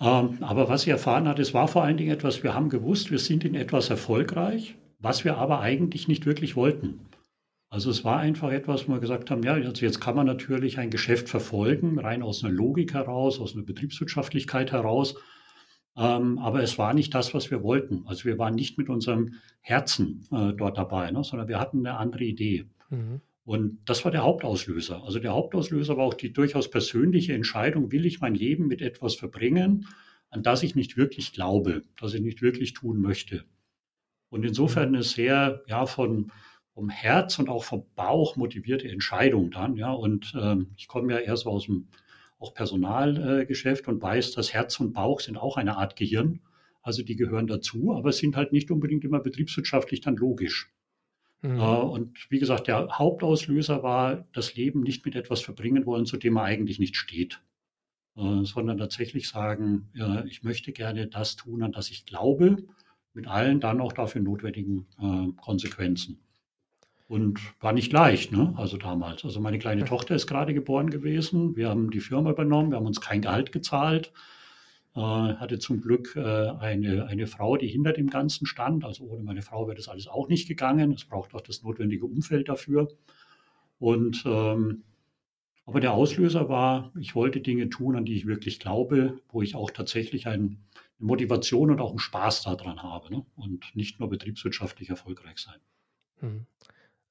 Ähm, 0.00 0.38
aber 0.40 0.68
was 0.68 0.82
ich 0.82 0.88
erfahren 0.88 1.28
hatte, 1.28 1.42
es 1.42 1.54
war 1.54 1.68
vor 1.68 1.82
allen 1.82 1.96
Dingen 1.96 2.12
etwas, 2.12 2.42
wir 2.42 2.54
haben 2.54 2.68
gewusst, 2.68 3.10
wir 3.10 3.18
sind 3.18 3.44
in 3.44 3.54
etwas 3.54 3.90
erfolgreich, 3.90 4.76
was 4.98 5.24
wir 5.24 5.38
aber 5.38 5.60
eigentlich 5.60 6.08
nicht 6.08 6.24
wirklich 6.24 6.56
wollten. 6.56 7.00
Also 7.70 7.90
es 7.90 8.02
war 8.02 8.18
einfach 8.18 8.50
etwas, 8.50 8.88
wo 8.88 8.92
wir 8.92 9.00
gesagt 9.00 9.30
haben, 9.30 9.42
ja, 9.42 9.52
also 9.52 9.84
jetzt 9.84 10.00
kann 10.00 10.16
man 10.16 10.26
natürlich 10.26 10.78
ein 10.78 10.90
Geschäft 10.90 11.28
verfolgen, 11.28 11.98
rein 11.98 12.22
aus 12.22 12.42
einer 12.42 12.52
Logik 12.52 12.94
heraus, 12.94 13.40
aus 13.40 13.54
einer 13.54 13.64
Betriebswirtschaftlichkeit 13.64 14.72
heraus. 14.72 15.16
Ähm, 15.96 16.38
aber 16.38 16.62
es 16.62 16.78
war 16.78 16.94
nicht 16.94 17.14
das, 17.14 17.34
was 17.34 17.50
wir 17.50 17.62
wollten. 17.62 18.04
Also 18.06 18.24
wir 18.24 18.38
waren 18.38 18.54
nicht 18.54 18.78
mit 18.78 18.88
unserem 18.88 19.34
Herzen 19.60 20.26
äh, 20.32 20.54
dort 20.54 20.78
dabei, 20.78 21.10
ne, 21.10 21.22
sondern 21.24 21.48
wir 21.48 21.58
hatten 21.58 21.86
eine 21.86 21.98
andere 21.98 22.24
Idee. 22.24 22.66
Mhm. 22.88 23.20
Und 23.44 23.78
das 23.86 24.04
war 24.04 24.12
der 24.12 24.22
Hauptauslöser. 24.22 25.02
Also 25.04 25.18
der 25.18 25.32
Hauptauslöser 25.32 25.96
war 25.96 26.04
auch 26.04 26.14
die 26.14 26.32
durchaus 26.32 26.70
persönliche 26.70 27.34
Entscheidung, 27.34 27.92
will 27.92 28.06
ich 28.06 28.20
mein 28.20 28.34
Leben 28.34 28.66
mit 28.66 28.80
etwas 28.80 29.14
verbringen, 29.14 29.86
an 30.30 30.42
das 30.42 30.62
ich 30.62 30.74
nicht 30.74 30.96
wirklich 30.96 31.32
glaube, 31.32 31.82
das 31.98 32.14
ich 32.14 32.20
nicht 32.20 32.42
wirklich 32.42 32.74
tun 32.74 33.00
möchte. 33.00 33.44
Und 34.28 34.44
insofern 34.44 34.88
eine 34.88 35.02
sehr, 35.02 35.62
ja, 35.66 35.86
von, 35.86 36.30
vom 36.78 36.90
Herz 36.90 37.40
und 37.40 37.48
auch 37.48 37.64
vom 37.64 37.86
Bauch 37.96 38.36
motivierte 38.36 38.88
Entscheidung 38.88 39.50
dann, 39.50 39.74
ja. 39.74 39.90
Und 39.90 40.32
ähm, 40.40 40.68
ich 40.76 40.86
komme 40.86 41.12
ja 41.12 41.18
erst 41.18 41.44
aus 41.44 41.64
dem 41.64 41.88
auch 42.38 42.54
Personalgeschäft 42.54 43.88
äh, 43.88 43.90
und 43.90 44.00
weiß, 44.00 44.30
dass 44.30 44.52
Herz 44.52 44.78
und 44.78 44.92
Bauch 44.92 45.18
sind 45.18 45.36
auch 45.38 45.56
eine 45.56 45.76
Art 45.76 45.96
Gehirn. 45.96 46.38
Also 46.80 47.02
die 47.02 47.16
gehören 47.16 47.48
dazu, 47.48 47.96
aber 47.96 48.12
sind 48.12 48.36
halt 48.36 48.52
nicht 48.52 48.70
unbedingt 48.70 49.02
immer 49.02 49.18
betriebswirtschaftlich 49.18 50.02
dann 50.02 50.14
logisch. 50.14 50.72
Mhm. 51.42 51.58
Äh, 51.58 51.62
und 51.62 52.30
wie 52.30 52.38
gesagt, 52.38 52.68
der 52.68 52.96
Hauptauslöser 52.96 53.82
war, 53.82 54.28
das 54.32 54.54
Leben 54.54 54.82
nicht 54.82 55.04
mit 55.04 55.16
etwas 55.16 55.40
verbringen 55.40 55.84
wollen, 55.84 56.06
zu 56.06 56.16
dem 56.16 56.34
man 56.34 56.44
eigentlich 56.44 56.78
nicht 56.78 56.94
steht, 56.94 57.42
äh, 58.16 58.44
sondern 58.44 58.78
tatsächlich 58.78 59.28
sagen, 59.28 59.90
ich 60.28 60.44
möchte 60.44 60.70
gerne 60.70 61.08
das 61.08 61.34
tun, 61.34 61.64
an 61.64 61.72
das 61.72 61.90
ich 61.90 62.06
glaube, 62.06 62.58
mit 63.14 63.26
allen 63.26 63.58
dann 63.58 63.80
auch 63.80 63.92
dafür 63.92 64.20
notwendigen 64.22 64.86
Konsequenzen. 65.40 66.20
Und 67.08 67.40
war 67.60 67.72
nicht 67.72 67.90
leicht, 67.90 68.32
ne? 68.32 68.52
Also 68.56 68.76
damals. 68.76 69.24
Also 69.24 69.40
meine 69.40 69.58
kleine 69.58 69.84
Tochter 69.86 70.14
ist 70.14 70.26
gerade 70.26 70.52
geboren 70.52 70.90
gewesen. 70.90 71.56
Wir 71.56 71.70
haben 71.70 71.90
die 71.90 72.00
Firma 72.00 72.30
übernommen, 72.30 72.70
wir 72.70 72.76
haben 72.76 72.86
uns 72.86 73.00
kein 73.00 73.22
Gehalt 73.22 73.50
gezahlt. 73.50 74.12
Äh, 74.94 75.00
hatte 75.00 75.58
zum 75.58 75.80
Glück 75.80 76.16
äh, 76.16 76.20
eine, 76.20 77.06
eine 77.06 77.26
Frau, 77.26 77.56
die 77.56 77.68
hinter 77.68 77.92
dem 77.92 78.10
Ganzen 78.10 78.46
stand. 78.46 78.84
Also 78.84 79.04
ohne 79.04 79.22
meine 79.22 79.40
Frau 79.40 79.66
wäre 79.66 79.76
das 79.76 79.88
alles 79.88 80.06
auch 80.06 80.28
nicht 80.28 80.48
gegangen. 80.48 80.92
Es 80.92 81.06
braucht 81.06 81.34
auch 81.34 81.40
das 81.40 81.62
notwendige 81.62 82.04
Umfeld 82.04 82.48
dafür. 82.50 82.88
Und 83.78 84.24
ähm, 84.26 84.82
aber 85.64 85.80
der 85.80 85.92
Auslöser 85.92 86.48
war, 86.48 86.92
ich 86.98 87.14
wollte 87.14 87.40
Dinge 87.40 87.68
tun, 87.68 87.94
an 87.94 88.06
die 88.06 88.16
ich 88.16 88.26
wirklich 88.26 88.58
glaube, 88.58 89.20
wo 89.28 89.42
ich 89.42 89.54
auch 89.54 89.70
tatsächlich 89.70 90.26
ein, 90.26 90.40
eine 90.98 91.06
Motivation 91.06 91.70
und 91.70 91.80
auch 91.80 91.90
einen 91.90 91.98
Spaß 91.98 92.42
daran 92.42 92.82
habe 92.82 93.14
ne? 93.14 93.26
und 93.36 93.66
nicht 93.74 94.00
nur 94.00 94.08
betriebswirtschaftlich 94.08 94.88
erfolgreich 94.88 95.38
sein. 95.38 95.60
Hm. 96.20 96.46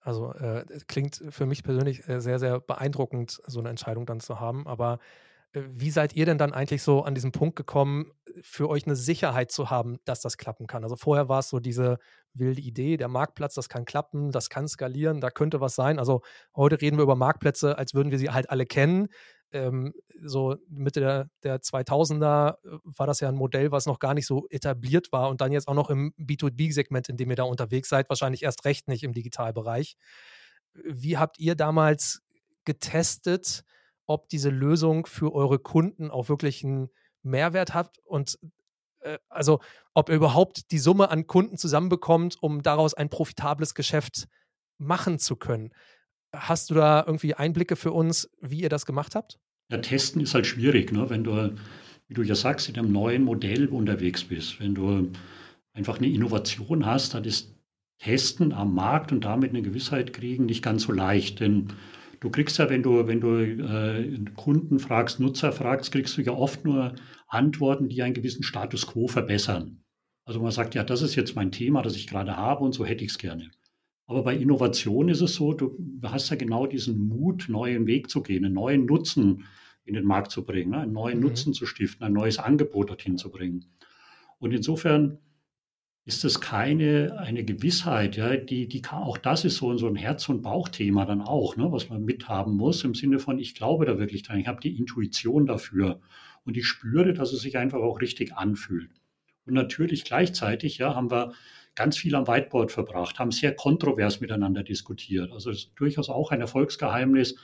Also 0.08 0.32
äh, 0.32 0.64
klingt 0.88 1.22
für 1.32 1.46
mich 1.46 1.64
persönlich 1.64 2.08
äh, 2.08 2.22
sehr, 2.22 2.40
sehr 2.40 2.62
beeindruckend, 2.62 3.42
so 3.46 3.60
eine 3.60 3.68
Entscheidung 3.68 4.06
dann 4.06 4.22
zu 4.22 4.40
haben. 4.40 4.66
Aber 4.66 5.00
äh, 5.52 5.64
wie 5.68 5.90
seid 5.90 6.16
ihr 6.16 6.26
denn 6.26 6.38
dann 6.38 6.54
eigentlich 6.54 6.82
so 6.82 7.04
an 7.04 7.14
diesen 7.14 7.34
Punkt 7.34 7.58
gekommen, 7.58 8.14
für 8.42 8.70
euch 8.70 8.86
eine 8.86 8.96
Sicherheit 8.96 9.52
zu 9.52 9.70
haben, 9.70 10.00
dass 10.06 10.22
das 10.22 10.38
klappen 10.38 10.66
kann? 10.66 10.84
Also 10.84 10.96
vorher 10.96 11.28
war 11.28 11.40
es 11.40 11.50
so 11.50 11.60
diese 11.60 11.98
wilde 12.34 12.62
Idee, 12.62 12.96
der 12.96 13.10
Marktplatz, 13.10 13.54
das 13.54 13.68
kann 13.68 13.84
klappen, 13.84 14.32
das 14.32 14.50
kann 14.50 14.70
skalieren, 14.70 15.20
da 15.20 15.30
könnte 15.30 15.60
was 15.60 15.76
sein. 15.76 16.00
Also 16.00 16.22
heute 16.56 16.80
reden 16.80 16.96
wir 16.96 17.04
über 17.04 17.18
Marktplätze, 17.18 17.78
als 17.78 17.94
würden 17.94 18.10
wir 18.10 18.18
sie 18.18 18.30
halt 18.30 18.50
alle 18.50 18.66
kennen 18.66 19.10
ähm, 19.51 19.94
so 20.24 20.58
Mitte 20.70 21.00
der, 21.00 21.30
der 21.44 21.62
2000er 21.62 22.54
äh, 22.54 22.80
war 22.84 23.08
das 23.08 23.20
ja 23.20 23.30
ein 23.30 23.36
Modell, 23.36 23.72
was 23.72 23.86
noch 23.86 24.00
gar 24.00 24.13
nicht 24.13 24.27
so 24.27 24.48
etabliert 24.50 25.12
war 25.12 25.30
und 25.30 25.42
dann 25.42 25.51
jetzt 25.51 25.68
auch 25.68 25.74
noch 25.74 25.89
im 25.89 26.13
B2B-Segment, 26.18 27.10
in 27.10 27.18
dem 27.18 27.30
ihr 27.30 27.36
da 27.36 27.44
unterwegs 27.44 27.89
seid, 27.89 28.10
wahrscheinlich 28.10 28.44
erst 28.44 28.66
recht 28.66 28.88
nicht 28.88 29.04
im 29.04 29.13
Digitalbereich. 29.13 29.96
Wie 30.74 31.18
habt 31.18 31.39
ihr 31.39 31.56
damals 31.56 32.22
getestet, 32.66 33.63
ob 34.06 34.30
diese 34.30 34.50
Lösung 34.50 35.06
für 35.06 35.34
eure 35.34 35.60
Kunden 35.60 36.12
auch 36.12 36.30
wirklich 36.30 36.63
einen 36.63 36.89
Mehrwert 37.24 37.74
hat 37.74 37.98
und 38.04 38.39
äh, 39.01 39.18
also 39.30 39.60
ob 39.94 40.10
ihr 40.10 40.16
überhaupt 40.16 40.72
die 40.72 40.80
Summe 40.80 41.10
an 41.10 41.27
Kunden 41.27 41.58
zusammenbekommt, 41.58 42.38
um 42.42 42.63
daraus 42.63 42.94
ein 42.94 43.10
profitables 43.10 43.74
Geschäft 43.75 44.27
machen 44.77 45.20
zu 45.20 45.36
können? 45.36 45.74
Hast 46.34 46.69
du 46.69 46.74
da 46.74 47.03
irgendwie 47.05 47.34
Einblicke 47.34 47.75
für 47.75 47.91
uns, 47.91 48.29
wie 48.41 48.62
ihr 48.62 48.69
das 48.69 48.86
gemacht 48.86 49.15
habt? 49.15 49.39
Ja, 49.72 49.77
testen 49.79 50.22
ist 50.22 50.34
halt 50.34 50.46
schwierig, 50.46 50.91
ne? 50.91 51.10
wenn 51.10 51.24
du, 51.24 51.55
wie 52.07 52.13
du 52.13 52.24
ja 52.24 52.36
sagst, 52.36 52.69
in 52.69 52.77
einem 52.77 52.91
neuen 52.91 53.24
Modell 53.24 53.67
unterwegs 53.67 54.24
bist. 54.24 54.60
Wenn 54.60 54.75
du 54.75 55.12
einfach 55.74 55.98
eine 55.98 56.07
Innovation 56.07 56.86
hast, 56.86 57.13
dann 57.13 57.24
ist 57.24 57.53
Testen 58.00 58.53
am 58.53 58.74
Markt 58.74 59.12
und 59.12 59.25
damit 59.25 59.50
eine 59.50 59.62
Gewissheit 59.62 60.13
kriegen 60.13 60.46
nicht 60.46 60.63
ganz 60.63 60.84
so 60.84 60.91
leicht. 60.91 61.39
Denn 61.39 61.74
du 62.19 62.29
kriegst 62.29 62.57
ja, 62.57 62.69
wenn 62.69 62.84
du, 62.84 63.07
wenn 63.07 63.22
du 63.22 63.39
äh, 63.39 64.19
Kunden 64.36 64.79
fragst, 64.79 65.19
Nutzer 65.19 65.51
fragst, 65.51 65.91
kriegst 65.91 66.17
du 66.17 66.22
ja 66.22 66.31
oft 66.31 66.63
nur 66.63 66.93
Antworten, 67.27 67.89
die 67.89 68.01
einen 68.03 68.13
gewissen 68.13 68.43
Status 68.43 68.88
quo 68.88 69.07
verbessern. 69.07 69.84
Also 70.25 70.41
man 70.41 70.51
sagt, 70.51 70.75
ja, 70.75 70.84
das 70.84 71.01
ist 71.01 71.15
jetzt 71.15 71.36
mein 71.36 71.51
Thema, 71.51 71.81
das 71.81 71.96
ich 71.96 72.07
gerade 72.07 72.36
habe 72.36 72.63
und 72.63 72.74
so 72.74 72.86
hätte 72.86 73.03
ich 73.03 73.12
es 73.12 73.17
gerne. 73.17 73.50
Aber 74.08 74.24
bei 74.24 74.36
Innovation 74.36 75.10
ist 75.10 75.22
es 75.22 75.36
so, 75.36 75.54
du 75.54 75.78
hast 76.02 76.30
ja 76.30 76.38
genau 76.38 76.66
diesen 76.66 77.08
Mut, 77.08 77.48
neuen 77.50 77.86
Weg 77.88 78.10
zu 78.10 78.24
gehen, 78.24 78.46
einen 78.46 78.54
neuen 78.54 78.86
Nutzen 78.86 79.44
in 79.84 79.94
den 79.94 80.06
Markt 80.06 80.32
zu 80.32 80.46
bringen, 80.46 80.74
einen 80.74 80.94
neuen 80.94 81.18
mhm. 81.18 81.26
Nutzen 81.26 81.54
zu 81.54 81.66
stiften, 81.66 82.06
ein 82.06 82.14
neues 82.14 82.40
Angebot 82.40 82.90
dorthin 82.90 83.18
zu 83.18 83.30
bringen. 83.30 83.66
Und 84.40 84.54
insofern 84.54 85.20
ist 86.06 86.24
es 86.24 86.40
keine 86.40 87.20
eine 87.20 87.44
Gewissheit, 87.44 88.16
ja, 88.16 88.38
die, 88.38 88.70
die 88.70 88.82
auch 88.90 89.18
das 89.18 89.44
ist 89.44 89.58
so, 89.58 89.76
so 89.76 89.88
ein 89.88 89.98
Herz- 89.98 90.30
und 90.30 90.42
Bauchthema 90.42 91.04
dann 91.06 91.22
auch, 91.22 91.58
ne, 91.58 91.70
was 91.70 91.90
man 91.90 92.06
mithaben 92.06 92.56
muss, 92.56 92.86
im 92.86 92.96
Sinne 92.96 93.20
von, 93.20 93.40
ich 93.40 93.56
glaube 93.56 93.86
da 93.86 94.00
wirklich 94.00 94.24
dran, 94.24 94.40
ich 94.40 94.48
habe 94.48 94.62
die 94.62 94.78
Intuition 94.78 95.46
dafür 95.46 96.00
und 96.46 96.56
ich 96.56 96.66
spüre, 96.66 97.14
dass 97.14 97.34
es 97.34 97.42
sich 97.42 97.58
einfach 97.58 97.80
auch 97.80 98.00
richtig 98.00 98.38
anfühlt. 98.38 98.90
Und 99.46 99.54
natürlich 99.54 100.06
gleichzeitig, 100.06 100.78
ja, 100.78 100.96
haben 100.96 101.12
wir 101.12 101.34
ganz 101.77 101.96
viel 101.96 102.15
am 102.15 102.27
Whiteboard 102.27 102.72
verbracht, 102.72 103.19
haben 103.19 103.31
sehr 103.31 103.53
kontrovers 103.53 104.19
miteinander 104.19 104.63
diskutiert. 104.63 105.31
Also 105.31 105.51
es 105.51 105.57
ist 105.57 105.72
durchaus 105.75 106.10
auch 106.10 106.31
ein 106.31 106.41
Erfolgsgeheimnis, 106.41 107.36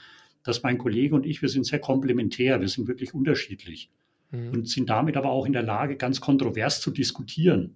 dass 0.42 0.64
mein 0.64 0.80
Kollege 0.80 1.14
und 1.14 1.26
ich, 1.26 1.44
wir 1.44 1.50
sind 1.50 1.68
sehr 1.68 1.80
komplementär, 1.80 2.60
wir 2.60 2.68
sind 2.68 2.88
wirklich 2.88 3.14
unterschiedlich 3.14 3.92
mhm. 4.32 4.50
und 4.50 4.68
sind 4.68 4.90
damit 4.90 5.18
aber 5.18 5.30
auch 5.30 5.46
in 5.46 5.54
der 5.54 5.62
Lage, 5.62 5.98
ganz 5.98 6.20
kontrovers 6.20 6.82
zu 6.82 6.90
diskutieren 6.90 7.76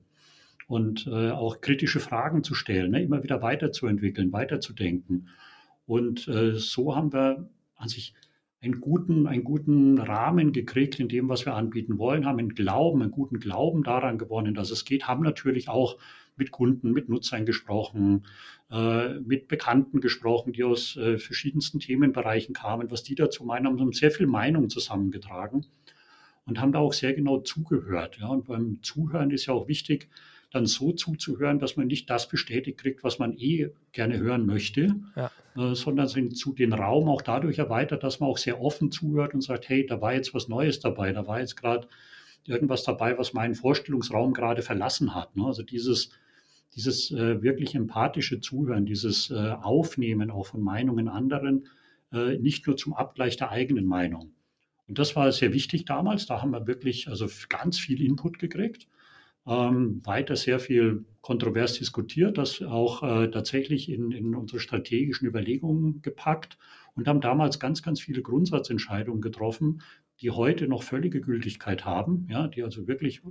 und 0.67 1.05
äh, 1.05 1.29
auch 1.29 1.61
kritische 1.61 1.99
Fragen 1.99 2.43
zu 2.43 2.55
stellen, 2.55 2.91
ne, 2.91 3.03
immer 3.03 3.21
wieder 3.21 3.43
weiterzuentwickeln, 3.43 4.33
weiterzudenken. 4.33 5.29
Und 5.85 6.27
äh, 6.27 6.55
so 6.55 6.95
haben 6.95 7.13
wir 7.13 7.47
an 7.75 7.87
sich 7.87 8.15
einen 8.61 8.81
guten, 8.81 9.27
einen 9.27 9.43
guten 9.43 9.99
Rahmen 9.99 10.53
gekriegt 10.53 10.99
in 10.99 11.07
dem, 11.07 11.29
was 11.29 11.45
wir 11.45 11.53
anbieten 11.53 11.99
wollen, 11.99 12.25
haben 12.25 12.39
einen 12.39 12.55
Glauben, 12.55 13.03
einen 13.03 13.11
guten 13.11 13.39
Glauben 13.39 13.83
daran 13.83 14.17
gewonnen, 14.17 14.55
dass 14.55 14.71
es 14.71 14.85
geht, 14.85 15.07
haben 15.07 15.23
natürlich 15.23 15.69
auch 15.69 15.97
mit 16.37 16.51
Kunden, 16.51 16.91
mit 16.91 17.09
Nutzern 17.09 17.45
gesprochen, 17.45 18.25
äh, 18.71 19.15
mit 19.19 19.47
Bekannten 19.47 20.01
gesprochen, 20.01 20.53
die 20.53 20.63
aus 20.63 20.97
äh, 20.97 21.17
verschiedensten 21.17 21.79
Themenbereichen 21.79 22.53
kamen, 22.53 22.91
was 22.91 23.03
die 23.03 23.15
dazu 23.15 23.43
meinen, 23.43 23.79
haben 23.79 23.93
sehr 23.93 24.11
viel 24.11 24.27
Meinung 24.27 24.69
zusammengetragen 24.69 25.65
und 26.45 26.59
haben 26.59 26.71
da 26.71 26.79
auch 26.79 26.93
sehr 26.93 27.13
genau 27.13 27.39
zugehört. 27.39 28.17
Ja. 28.19 28.27
Und 28.27 28.45
beim 28.45 28.79
Zuhören 28.81 29.31
ist 29.31 29.45
ja 29.45 29.53
auch 29.53 29.67
wichtig, 29.67 30.09
dann 30.51 30.65
so 30.65 30.93
zuzuhören, 30.93 31.59
dass 31.59 31.75
man 31.75 31.87
nicht 31.87 32.09
das 32.09 32.29
bestätigt 32.29 32.77
kriegt, 32.77 33.03
was 33.03 33.19
man 33.19 33.37
eh 33.37 33.69
gerne 33.91 34.17
hören 34.17 34.45
möchte, 34.45 34.95
ja. 35.15 35.31
äh, 35.57 35.75
sondern 35.75 36.07
zu 36.31 36.53
den 36.53 36.73
Raum 36.73 37.09
auch 37.09 37.21
dadurch 37.21 37.59
erweitert, 37.59 38.03
dass 38.03 38.19
man 38.19 38.29
auch 38.29 38.37
sehr 38.37 38.61
offen 38.61 38.91
zuhört 38.91 39.33
und 39.33 39.41
sagt, 39.41 39.67
hey, 39.67 39.85
da 39.85 40.01
war 40.01 40.13
jetzt 40.13 40.33
was 40.33 40.47
Neues 40.47 40.79
dabei, 40.79 41.11
da 41.11 41.27
war 41.27 41.41
jetzt 41.41 41.57
gerade 41.57 41.87
irgendwas 42.45 42.83
dabei, 42.83 43.17
was 43.17 43.33
meinen 43.33 43.55
Vorstellungsraum 43.55 44.33
gerade 44.33 44.61
verlassen 44.61 45.13
hat. 45.13 45.35
Ne? 45.35 45.45
Also 45.45 45.63
dieses 45.63 46.11
dieses 46.75 47.11
äh, 47.11 47.41
wirklich 47.41 47.75
empathische 47.75 48.39
Zuhören, 48.39 48.85
dieses 48.85 49.31
äh, 49.31 49.35
Aufnehmen 49.35 50.31
auch 50.31 50.47
von 50.47 50.61
Meinungen 50.61 51.07
anderen, 51.07 51.67
äh, 52.11 52.37
nicht 52.37 52.67
nur 52.67 52.77
zum 52.77 52.93
Abgleich 52.93 53.37
der 53.37 53.51
eigenen 53.51 53.85
Meinung. 53.85 54.33
Und 54.87 54.99
das 54.99 55.15
war 55.15 55.31
sehr 55.31 55.53
wichtig 55.53 55.85
damals. 55.85 56.25
Da 56.25 56.41
haben 56.41 56.51
wir 56.51 56.67
wirklich 56.67 57.07
also 57.07 57.27
ganz 57.49 57.79
viel 57.79 58.01
Input 58.01 58.39
gekriegt, 58.39 58.87
ähm, 59.45 60.01
weiter 60.05 60.35
sehr 60.35 60.59
viel 60.59 61.05
kontrovers 61.21 61.73
diskutiert, 61.73 62.37
das 62.37 62.61
auch 62.61 63.03
äh, 63.03 63.29
tatsächlich 63.29 63.89
in, 63.89 64.11
in 64.11 64.35
unsere 64.35 64.59
strategischen 64.59 65.27
Überlegungen 65.27 66.01
gepackt 66.01 66.57
und 66.95 67.07
haben 67.07 67.21
damals 67.21 67.59
ganz, 67.59 67.81
ganz 67.81 68.01
viele 68.01 68.21
Grundsatzentscheidungen 68.21 69.21
getroffen, 69.21 69.81
die 70.21 70.31
heute 70.31 70.67
noch 70.67 70.83
völlige 70.83 71.21
Gültigkeit 71.21 71.85
haben, 71.85 72.27
ja, 72.29 72.47
die 72.47 72.63
also 72.63 72.87
wirklich 72.87 73.21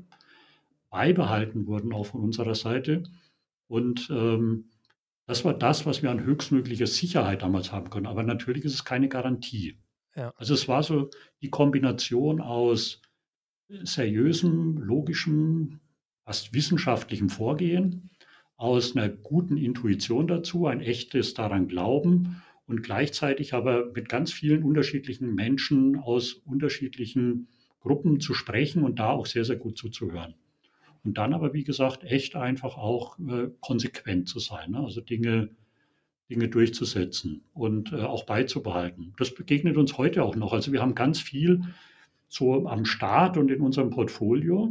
beibehalten 0.91 1.67
wurden 1.67 1.93
auch 1.93 2.07
von 2.07 2.23
unserer 2.23 2.55
Seite 2.55 3.03
und 3.69 4.09
ähm, 4.11 4.71
das 5.27 5.45
war 5.45 5.55
das, 5.55 5.87
was 5.87 6.03
wir 6.03 6.11
an 6.11 6.25
höchstmöglicher 6.25 6.87
Sicherheit 6.87 7.43
damals 7.43 7.73
haben 7.73 7.91
können. 7.91 8.07
Aber 8.07 8.23
natürlich 8.23 8.65
ist 8.65 8.75
es 8.75 8.85
keine 8.85 9.09
Garantie. 9.09 9.79
Ja. 10.15 10.33
Also 10.37 10.55
es 10.55 10.69
war 10.69 10.83
so 10.83 11.11
die 11.43 11.51
Kombination 11.51 12.41
aus 12.41 13.03
seriösem, 13.69 14.79
logischem, 14.79 15.81
fast 16.25 16.55
wissenschaftlichem 16.55 17.29
Vorgehen, 17.29 18.11
aus 18.57 18.97
einer 18.97 19.09
guten 19.09 19.57
Intuition 19.57 20.29
dazu, 20.29 20.67
ein 20.67 20.81
echtes 20.81 21.35
daran 21.35 21.69
Glauben 21.69 22.43
und 22.67 22.83
gleichzeitig 22.83 23.53
aber 23.53 23.93
mit 23.93 24.09
ganz 24.09 24.33
vielen 24.33 24.63
unterschiedlichen 24.63 25.35
Menschen 25.35 25.97
aus 25.97 26.33
unterschiedlichen 26.33 27.49
Gruppen 27.81 28.21
zu 28.21 28.33
sprechen 28.33 28.83
und 28.83 28.99
da 28.99 29.11
auch 29.11 29.27
sehr, 29.27 29.45
sehr 29.45 29.57
gut 29.57 29.77
zuzuhören. 29.77 30.35
Und 31.07 31.19
dann 31.19 31.33
aber, 31.35 31.55
wie 31.55 31.63
gesagt, 31.63 32.03
echt 32.03 32.35
einfach 32.35 32.77
auch 32.77 33.17
äh, 33.21 33.49
konsequent 33.61 34.29
zu 34.29 34.41
sein. 34.41 34.73
Ne? 34.73 34.81
Also 34.81 35.01
Dinge, 35.01 35.51
Dinge 36.29 36.49
durchzusetzen 36.49 37.45
und 37.55 37.93
äh, 37.93 38.03
auch 38.03 38.25
beizubehalten. 38.25 39.15
Das 39.17 39.33
begegnet 39.33 39.77
uns 39.77 39.97
heute 39.99 40.25
auch 40.25 40.35
noch. 40.35 40.53
Also 40.53 40.73
wir 40.73 40.83
haben 40.83 40.97
ganz 40.97 41.21
viel 41.21 41.63
so 42.27 42.67
am 42.67 42.85
Start 42.85 43.37
und 43.37 43.53
in 43.53 43.61
unserem 43.61 43.91
Portfolio, 43.91 44.69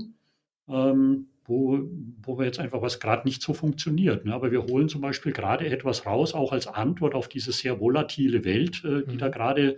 ähm, 0.68 1.28
wo, 1.46 1.80
wo 2.22 2.38
wir 2.38 2.46
jetzt 2.46 2.60
einfach 2.60 2.82
was 2.82 3.00
gerade 3.00 3.26
nicht 3.26 3.42
so 3.42 3.54
funktioniert. 3.54 4.26
Ne? 4.26 4.34
Aber 4.34 4.52
wir 4.52 4.64
holen 4.64 4.90
zum 4.90 5.00
Beispiel 5.00 5.32
gerade 5.32 5.68
etwas 5.68 6.06
raus, 6.06 6.34
auch 6.34 6.52
als 6.52 6.68
Antwort 6.68 7.16
auf 7.16 7.30
diese 7.30 7.54
sehr 7.54 7.80
volatile 7.80 8.44
Welt, 8.44 8.84
äh, 8.84 9.06
die 9.06 9.14
mhm. 9.14 9.20
da 9.20 9.30
gerade 9.30 9.78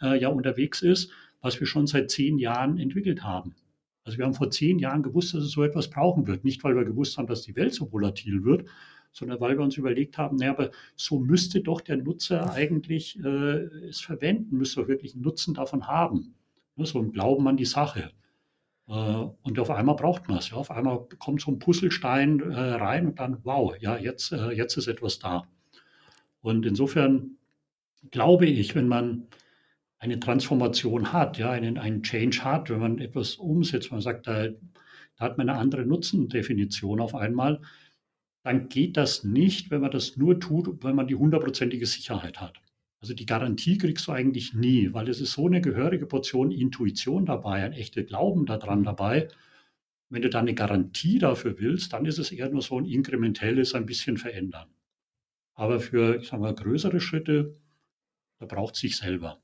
äh, 0.00 0.16
ja 0.20 0.28
unterwegs 0.28 0.80
ist, 0.80 1.10
was 1.40 1.58
wir 1.58 1.66
schon 1.66 1.88
seit 1.88 2.08
zehn 2.12 2.38
Jahren 2.38 2.78
entwickelt 2.78 3.24
haben. 3.24 3.56
Also 4.08 4.16
wir 4.16 4.24
haben 4.24 4.32
vor 4.32 4.50
zehn 4.50 4.78
Jahren 4.78 5.02
gewusst, 5.02 5.34
dass 5.34 5.44
es 5.44 5.50
so 5.50 5.62
etwas 5.62 5.90
brauchen 5.90 6.26
wird. 6.26 6.42
Nicht, 6.42 6.64
weil 6.64 6.74
wir 6.74 6.86
gewusst 6.86 7.18
haben, 7.18 7.26
dass 7.26 7.42
die 7.42 7.54
Welt 7.56 7.74
so 7.74 7.92
volatil 7.92 8.42
wird, 8.42 8.66
sondern 9.12 9.38
weil 9.38 9.58
wir 9.58 9.62
uns 9.62 9.76
überlegt 9.76 10.16
haben, 10.16 10.36
naja, 10.36 10.52
aber 10.52 10.70
so 10.96 11.18
müsste 11.18 11.60
doch 11.60 11.82
der 11.82 11.98
Nutzer 11.98 12.50
eigentlich 12.50 13.22
äh, 13.22 13.64
es 13.86 14.00
verwenden, 14.00 14.56
müsste 14.56 14.80
auch 14.80 14.88
wirklich 14.88 15.12
einen 15.12 15.24
Nutzen 15.24 15.52
davon 15.52 15.86
haben. 15.86 16.34
Ja, 16.76 16.86
so 16.86 17.00
ein 17.00 17.12
Glauben 17.12 17.46
an 17.48 17.58
die 17.58 17.66
Sache. 17.66 18.12
Äh, 18.88 18.92
und 19.42 19.58
auf 19.58 19.68
einmal 19.68 19.96
braucht 19.96 20.26
man 20.26 20.38
es. 20.38 20.48
Ja. 20.48 20.56
Auf 20.56 20.70
einmal 20.70 21.06
kommt 21.18 21.42
so 21.42 21.50
ein 21.50 21.58
Puzzlestein 21.58 22.40
äh, 22.40 22.58
rein 22.58 23.08
und 23.08 23.18
dann, 23.20 23.36
wow, 23.44 23.76
ja, 23.78 23.98
jetzt, 23.98 24.32
äh, 24.32 24.52
jetzt 24.52 24.78
ist 24.78 24.86
etwas 24.86 25.18
da. 25.18 25.46
Und 26.40 26.64
insofern 26.64 27.32
glaube 28.10 28.46
ich, 28.46 28.74
wenn 28.74 28.88
man 28.88 29.26
eine 29.98 30.20
Transformation 30.20 31.12
hat, 31.12 31.38
ja, 31.38 31.50
einen, 31.50 31.78
einen 31.78 32.02
Change 32.02 32.44
hat, 32.44 32.70
wenn 32.70 32.78
man 32.78 32.98
etwas 32.98 33.34
umsetzt, 33.36 33.90
man 33.90 34.00
sagt, 34.00 34.26
da, 34.26 34.48
da 34.48 35.24
hat 35.24 35.38
man 35.38 35.48
eine 35.48 35.58
andere 35.58 35.84
Nutzendefinition 35.84 37.00
auf 37.00 37.14
einmal, 37.14 37.60
dann 38.44 38.68
geht 38.68 38.96
das 38.96 39.24
nicht, 39.24 39.70
wenn 39.70 39.80
man 39.80 39.90
das 39.90 40.16
nur 40.16 40.38
tut, 40.38 40.82
wenn 40.84 40.94
man 40.94 41.08
die 41.08 41.16
hundertprozentige 41.16 41.86
Sicherheit 41.86 42.40
hat. 42.40 42.60
Also 43.00 43.14
die 43.14 43.26
Garantie 43.26 43.78
kriegst 43.78 44.06
du 44.08 44.12
eigentlich 44.12 44.54
nie, 44.54 44.92
weil 44.92 45.08
es 45.08 45.20
ist 45.20 45.32
so 45.32 45.46
eine 45.46 45.60
gehörige 45.60 46.06
Portion 46.06 46.50
Intuition 46.50 47.26
dabei, 47.26 47.64
ein 47.64 47.72
echter 47.72 48.02
Glauben 48.02 48.46
daran 48.46 48.82
dabei. 48.84 49.28
Wenn 50.08 50.22
du 50.22 50.30
dann 50.30 50.46
eine 50.46 50.54
Garantie 50.54 51.18
dafür 51.18 51.58
willst, 51.58 51.92
dann 51.92 52.06
ist 52.06 52.18
es 52.18 52.32
eher 52.32 52.48
nur 52.48 52.62
so 52.62 52.78
ein 52.78 52.86
inkrementelles, 52.86 53.74
ein 53.74 53.86
bisschen 53.86 54.16
verändern. 54.16 54.68
Aber 55.54 55.80
für, 55.80 56.16
ich 56.20 56.28
sag 56.28 56.40
mal, 56.40 56.54
größere 56.54 57.00
Schritte, 57.00 57.56
da 58.38 58.46
braucht 58.46 58.74
es 58.74 58.80
sich 58.80 58.96
selber. 58.96 59.40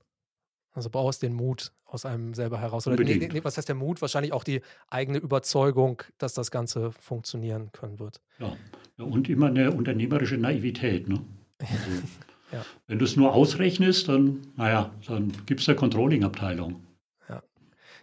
Also 0.74 0.90
brauchst 0.90 1.22
den 1.22 1.34
Mut 1.34 1.72
aus 1.84 2.04
einem 2.04 2.34
selber 2.34 2.60
heraus. 2.60 2.86
Oder 2.88 3.02
nee, 3.02 3.28
nee, 3.32 3.44
was 3.44 3.56
heißt 3.56 3.68
der 3.68 3.76
Mut? 3.76 4.02
Wahrscheinlich 4.02 4.32
auch 4.32 4.42
die 4.42 4.60
eigene 4.90 5.18
Überzeugung, 5.18 6.02
dass 6.18 6.34
das 6.34 6.50
Ganze 6.50 6.90
funktionieren 6.90 7.70
können 7.70 8.00
wird. 8.00 8.20
Ja, 8.40 8.56
ja 8.98 9.04
und 9.04 9.28
immer 9.28 9.46
eine 9.46 9.70
unternehmerische 9.70 10.36
Naivität. 10.36 11.08
Ne? 11.08 11.20
Also, 11.60 11.74
ja. 12.52 12.64
Wenn 12.88 12.98
du 12.98 13.04
es 13.04 13.14
nur 13.14 13.32
ausrechnest, 13.32 14.08
dann, 14.08 14.40
naja, 14.56 14.92
dann 15.06 15.32
gibt 15.46 15.60
es 15.60 15.68
eine 15.68 15.76
Controlling-Abteilung. 15.76 16.82
Ja. 17.28 17.40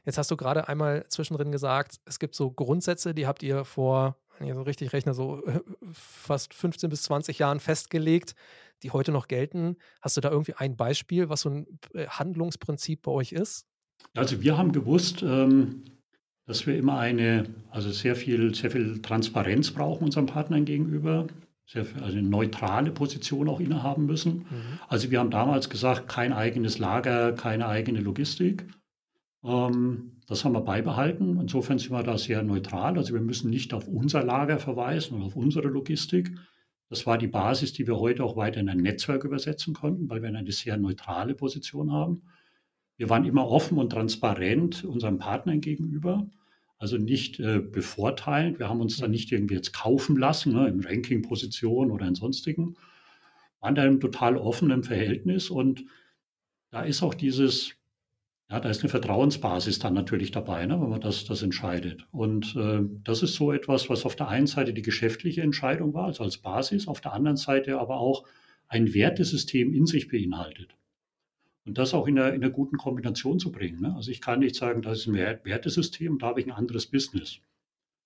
Jetzt 0.06 0.18
hast 0.18 0.32
du 0.32 0.38
gerade 0.38 0.70
einmal 0.70 1.06
zwischendrin 1.10 1.52
gesagt, 1.52 2.00
es 2.06 2.20
gibt 2.20 2.36
so 2.36 2.52
Grundsätze, 2.52 3.14
die 3.14 3.28
habt 3.28 3.44
ihr 3.44 3.66
vor, 3.66 4.16
wenn 4.38 4.48
ich 4.48 4.54
so 4.54 4.62
richtig 4.62 4.94
rechne, 4.94 5.14
so 5.14 5.44
fast 5.92 6.54
15 6.54 6.90
bis 6.90 7.04
20 7.04 7.40
Jahren 7.40 7.60
festgelegt 7.60 8.36
die 8.84 8.92
heute 8.92 9.12
noch 9.12 9.28
gelten. 9.28 9.78
Hast 10.02 10.18
du 10.18 10.22
da 10.22 10.32
irgendwie 10.32 10.54
ein 10.56 10.76
Beispiel, 10.76 11.30
was 11.30 11.42
so 11.42 11.50
ein 11.50 11.68
äh, 11.94 12.08
Handlungsprinzip 12.08 13.02
bei 13.04 13.12
euch 13.12 13.32
ist? 13.32 13.66
Also 14.16 14.42
wir 14.42 14.58
haben 14.58 14.72
gewusst, 14.72 15.22
ähm, 15.22 15.84
dass 16.46 16.66
wir 16.66 16.78
immer 16.78 16.98
eine, 16.98 17.46
also 17.70 17.92
sehr 17.92 18.16
viel, 18.16 18.54
sehr 18.56 18.72
viel 18.72 19.02
Transparenz 19.02 19.72
brauchen 19.72 20.06
unseren 20.06 20.26
Partnern 20.26 20.66
gegenüber, 20.66 21.28
sehr 21.68 21.86
viel, 21.86 22.02
also 22.02 22.18
eine 22.18 22.28
neutrale 22.28 22.92
Position 22.92 23.48
auch 23.48 23.60
innehaben 23.60 24.06
müssen. 24.06 24.40
Mhm. 24.50 24.80
Also 24.88 25.12
wir 25.12 25.20
haben 25.20 25.32
damals 25.32 25.70
gesagt, 25.70 26.08
kein 26.08 26.34
eigenes 26.34 26.80
Lager, 26.80 27.34
keine 27.34 27.68
eigene 27.68 28.00
Logistik. 28.00 28.66
Ähm, 29.44 30.22
das 30.28 30.46
haben 30.46 30.54
wir 30.54 30.62
beibehalten. 30.62 31.40
Insofern 31.40 31.80
sind 31.80 31.92
wir 31.92 32.04
da 32.04 32.18
sehr 32.18 32.44
neutral. 32.44 32.98
Also 32.98 33.14
wir 33.14 33.22
müssen 33.22 33.50
nicht 33.50 33.74
auf 33.74 33.88
unser 33.88 34.24
Lager 34.24 34.60
verweisen 34.60 35.16
oder 35.16 35.26
auf 35.26 35.36
unsere 35.36 35.68
Logistik, 35.68 36.32
das 36.92 37.08
war 37.08 37.18
die 37.18 37.28
Basis, 37.28 37.72
die 37.72 37.88
wir 37.88 38.00
heute 38.00 38.26
auch 38.26 38.36
weiter 38.36 38.60
in 38.60 38.68
ein 38.68 38.80
Netzwerk 38.80 39.24
übersetzen 39.24 39.74
konnten, 39.74 40.10
weil 40.10 40.22
wir 40.22 40.28
eine 40.28 40.52
sehr 40.52 40.76
neutrale 40.76 41.36
Position 41.36 41.94
haben. 41.94 42.24
Wir 42.98 43.10
waren 43.10 43.24
immer 43.24 43.48
offen 43.48 43.78
und 43.78 43.92
transparent 43.92 44.84
unseren 44.84 45.18
Partnern 45.18 45.62
gegenüber, 45.62 46.30
also 46.78 46.98
nicht 46.98 47.40
äh, 47.40 47.60
bevorteilend. 47.60 48.60
Wir 48.60 48.68
haben 48.68 48.82
uns 48.82 48.98
da 48.98 49.08
nicht 49.08 49.32
irgendwie 49.32 49.56
jetzt 49.56 49.72
kaufen 49.72 50.18
lassen, 50.18 50.52
ne, 50.52 50.68
in 50.68 50.82
Ranking-Position 50.82 51.92
oder 51.92 52.06
in 52.06 52.16
sonstigen. 52.16 52.76
Waren 53.62 53.76
da 53.76 53.86
im 53.86 54.02
total 54.02 54.36
offenen 54.36 54.84
Verhältnis 54.84 55.50
und 55.50 55.86
da 56.72 56.82
ist 56.82 57.04
auch 57.04 57.14
dieses 57.14 57.72
ja, 58.52 58.60
da 58.60 58.70
ist 58.70 58.82
eine 58.82 58.90
Vertrauensbasis 58.90 59.80
dann 59.80 59.94
natürlich 59.94 60.32
dabei, 60.32 60.66
ne, 60.66 60.80
wenn 60.82 60.90
man 60.90 61.00
das, 61.00 61.24
das 61.24 61.42
entscheidet. 61.42 62.06
Und 62.12 62.54
äh, 62.58 62.82
das 63.04 63.24
ist 63.24 63.36
so 63.36 63.54
etwas, 63.54 63.90
was 63.90 64.06
auf 64.06 64.18
der 64.18 64.28
einen 64.28 64.48
Seite 64.48 64.74
die 64.74 64.82
geschäftliche 64.82 65.42
Entscheidung 65.42 65.94
war, 65.94 66.08
also 66.08 66.26
als 66.26 66.38
Basis, 66.38 66.90
auf 66.90 67.00
der 67.00 67.14
anderen 67.14 67.38
Seite 67.38 67.80
aber 67.80 67.98
auch 67.98 68.26
ein 68.68 68.94
Wertesystem 68.94 69.74
in 69.74 69.86
sich 69.86 70.10
beinhaltet. 70.10 70.76
Und 71.66 71.78
das 71.78 71.94
auch 71.94 72.08
in 72.08 72.20
einer, 72.20 72.34
in 72.34 72.44
einer 72.44 72.52
guten 72.52 72.76
Kombination 72.76 73.40
zu 73.40 73.54
bringen. 73.54 73.82
Ne? 73.82 73.96
Also 73.96 74.12
ich 74.12 74.20
kann 74.20 74.40
nicht 74.40 74.56
sagen, 74.56 74.82
das 74.82 75.00
ist 75.00 75.08
ein 75.08 75.14
Wertesystem, 75.14 76.20
da 76.20 76.28
habe 76.28 76.42
ich 76.42 76.48
ein 76.48 76.52
anderes 76.52 76.88
Business, 76.88 77.40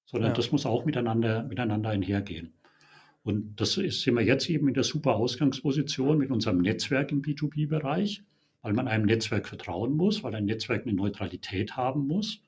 sondern 0.05 0.29
ja. 0.31 0.36
das 0.36 0.51
muss 0.51 0.67
auch 0.67 0.86
miteinander, 0.86 1.41
miteinander 1.43 1.89
einhergehen. 1.89 2.53
Und 3.23 3.60
das 3.60 3.77
ist, 3.77 4.03
sind 4.03 4.13
wir 4.13 4.21
jetzt 4.21 4.47
eben 4.51 4.67
in 4.67 4.75
der 4.75 4.84
super 4.84 5.15
Ausgangsposition 5.15 6.19
mit 6.19 6.29
unserem 6.29 6.60
Netzwerk 6.60 7.12
im 7.12 7.23
B2B-Bereich 7.23 8.21
weil 8.65 8.73
man 8.73 8.88
einem 8.88 9.06
Netzwerk 9.06 9.47
vertrauen 9.47 9.95
muss, 9.95 10.23
weil 10.23 10.34
ein 10.34 10.45
Netzwerk 10.45 10.88
eine 10.88 10.95
Neutralität 10.95 11.78
haben 11.78 12.08
muss, 12.08 12.41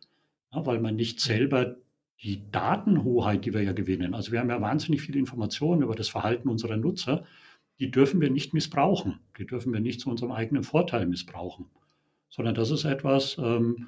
ja, 0.51 0.65
weil 0.65 0.79
man 0.79 0.95
nicht 0.95 1.19
selber 1.19 1.75
die 2.23 2.49
Datenhoheit, 2.49 3.45
die 3.45 3.53
wir 3.53 3.61
ja 3.61 3.71
gewinnen, 3.71 4.15
also 4.15 4.31
wir 4.31 4.39
haben 4.39 4.49
ja 4.49 4.59
wahnsinnig 4.59 4.99
viele 5.03 5.19
Informationen 5.19 5.83
über 5.83 5.93
das 5.93 6.09
Verhalten 6.09 6.49
unserer 6.49 6.75
Nutzer, 6.75 7.23
die 7.77 7.91
dürfen 7.91 8.19
wir 8.19 8.31
nicht 8.31 8.51
missbrauchen, 8.51 9.19
die 9.37 9.45
dürfen 9.45 9.71
wir 9.71 9.79
nicht 9.79 9.99
zu 9.99 10.09
unserem 10.09 10.31
eigenen 10.31 10.63
Vorteil 10.63 11.05
missbrauchen, 11.05 11.67
sondern 12.29 12.55
das 12.55 12.71
ist 12.71 12.85
etwas, 12.85 13.37
ähm, 13.37 13.87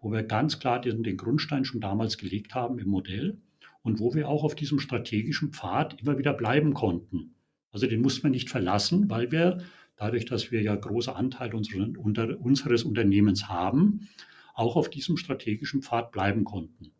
wo 0.00 0.10
wir 0.10 0.22
ganz 0.22 0.58
klar 0.58 0.80
den, 0.80 1.02
den 1.02 1.18
Grundstein 1.18 1.66
schon 1.66 1.82
damals 1.82 2.16
gelegt 2.16 2.54
haben 2.54 2.78
im 2.78 2.88
Modell 2.88 3.36
und 3.82 4.00
wo 4.00 4.14
wir 4.14 4.30
auch 4.30 4.44
auf 4.44 4.54
diesem 4.54 4.78
strategischen 4.78 5.52
Pfad 5.52 6.00
immer 6.00 6.16
wieder 6.16 6.32
bleiben 6.32 6.72
konnten. 6.72 7.34
Also 7.70 7.86
den 7.86 8.00
muss 8.00 8.22
man 8.22 8.32
nicht 8.32 8.48
verlassen, 8.48 9.10
weil 9.10 9.30
wir 9.30 9.58
dadurch, 9.96 10.24
dass 10.26 10.50
wir 10.50 10.62
ja 10.62 10.74
große 10.74 11.14
Anteile 11.14 11.56
unseres, 11.56 11.96
unter, 11.96 12.38
unseres 12.40 12.84
Unternehmens 12.84 13.48
haben, 13.48 14.08
auch 14.54 14.76
auf 14.76 14.88
diesem 14.88 15.16
strategischen 15.16 15.82
Pfad 15.82 16.12
bleiben 16.12 16.44
konnten. 16.44 16.92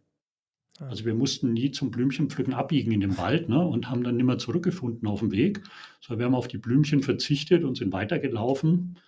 Also 0.78 1.06
wir 1.06 1.14
mussten 1.14 1.52
nie 1.54 1.70
zum 1.70 1.90
Blümchenpflücken 1.90 2.52
abbiegen 2.52 2.92
in 2.92 3.00
dem 3.00 3.16
Wald 3.16 3.48
ne, 3.48 3.64
und 3.64 3.88
haben 3.88 4.04
dann 4.04 4.16
nicht 4.16 4.26
mehr 4.26 4.38
zurückgefunden 4.38 5.08
auf 5.08 5.20
dem 5.20 5.32
Weg, 5.32 5.62
sondern 6.00 6.18
wir 6.18 6.26
haben 6.26 6.34
auf 6.34 6.48
die 6.48 6.58
Blümchen 6.58 7.02
verzichtet 7.02 7.64
und 7.64 7.76
sind 7.76 7.92
weitergelaufen. 7.92 8.98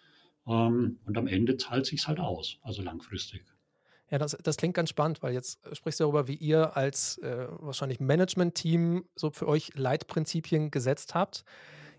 Ähm, 0.46 0.98
und 1.05 1.18
am 1.18 1.27
Ende 1.27 1.59
zahlt 1.59 1.85
sich 1.85 2.07
halt 2.09 2.20
aus, 2.20 2.59
also 2.62 2.83
langfristig. 2.83 3.44
Ja, 4.11 4.16
das, 4.16 4.37
das 4.42 4.57
klingt 4.57 4.74
ganz 4.74 4.88
spannend, 4.88 5.22
weil 5.22 5.35
jetzt 5.35 5.61
sprichst 5.72 6.01
du 6.01 6.05
darüber, 6.05 6.27
wie 6.29 6.37
ihr 6.37 6.74
als 6.77 7.18
äh, 7.18 7.46
wahrscheinlich 7.59 8.01
Management-Team 8.01 9.05
so 9.14 9.31
für 9.31 9.46
euch 9.46 9.72
Leitprinzipien 9.74 10.70
gesetzt 10.70 11.14
habt. 11.14 11.44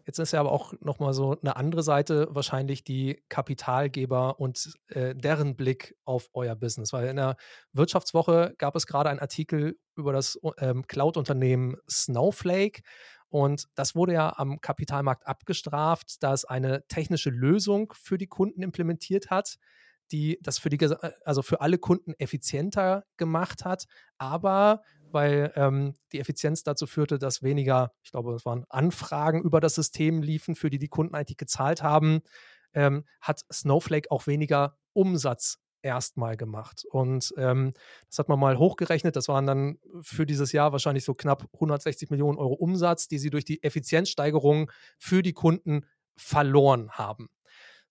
Jetzt 0.10 0.18
ist 0.18 0.32
ja 0.32 0.40
aber 0.40 0.52
auch 0.52 0.74
nochmal 0.82 1.14
so 1.14 1.40
eine 1.40 1.56
andere 1.56 1.84
Seite 1.84 2.30
wahrscheinlich 2.32 2.84
die 2.84 3.22
Kapitalgeber 3.30 4.40
und 4.40 4.74
äh, 4.88 5.14
deren 5.14 5.56
Blick 5.56 5.96
auf 6.04 6.30
euer 6.34 6.56
Business. 6.56 6.94
Weil 6.94 7.10
in 7.10 7.18
der 7.18 7.38
Wirtschaftswoche 7.74 8.56
gab 8.58 8.76
es 8.76 8.88
gerade 8.88 9.12
einen 9.12 9.20
Artikel 9.20 9.78
über 9.96 10.12
das 10.12 10.40
ähm, 10.58 10.88
Cloud-Unternehmen 10.88 11.76
Snowflake. 11.88 12.82
Und 13.28 13.66
das 13.76 13.94
wurde 13.94 14.14
ja 14.14 14.34
am 14.36 14.60
Kapitalmarkt 14.62 15.28
abgestraft, 15.28 16.24
da 16.24 16.34
es 16.34 16.44
eine 16.44 16.88
technische 16.88 17.30
Lösung 17.30 17.94
für 17.96 18.18
die 18.18 18.26
Kunden 18.26 18.64
implementiert 18.64 19.30
hat, 19.30 19.60
die 20.12 20.40
das 20.42 20.58
für 20.58 20.70
die, 20.72 20.84
also 21.24 21.44
für 21.44 21.62
alle 21.62 21.78
Kunden 21.78 22.16
effizienter 22.18 23.06
gemacht 23.18 23.64
hat, 23.64 23.86
aber 24.18 24.82
weil 25.12 25.52
ähm, 25.56 25.96
die 26.12 26.20
Effizienz 26.20 26.64
dazu 26.64 26.88
führte, 26.88 27.20
dass 27.20 27.44
weniger, 27.44 27.92
ich 28.04 28.12
glaube, 28.12 28.34
es 28.34 28.46
waren 28.46 28.66
Anfragen 28.70 29.42
über 29.42 29.60
das 29.60 29.76
System 29.76 30.22
liefen, 30.22 30.56
für 30.56 30.70
die 30.70 30.80
die 30.80 30.88
Kunden 30.88 31.16
eigentlich 31.16 31.38
gezahlt 31.38 31.84
haben, 31.84 32.22
ähm, 32.74 33.06
hat 33.22 33.42
Snowflake 33.52 34.12
auch 34.12 34.28
weniger 34.28 34.78
Umsatz 34.94 35.60
erstmal 35.82 36.38
gemacht. 36.38 36.84
Und 36.90 37.34
ähm, 37.38 37.72
das 38.08 38.20
hat 38.20 38.30
man 38.30 38.40
mal 38.40 38.58
hochgerechnet. 38.58 39.16
Das 39.16 39.28
waren 39.28 39.46
dann 39.46 39.80
für 40.02 40.26
dieses 40.26 40.52
Jahr 40.52 40.72
wahrscheinlich 40.72 41.06
so 41.06 41.14
knapp 41.14 41.48
160 41.54 42.10
Millionen 42.10 42.38
Euro 42.38 42.54
Umsatz, 42.54 43.08
die 43.08 43.18
sie 43.18 43.30
durch 43.30 43.46
die 43.46 43.64
Effizienzsteigerung 43.64 44.72
für 44.98 45.24
die 45.24 45.34
Kunden 45.34 45.86
verloren 46.16 46.92
haben. 46.92 47.30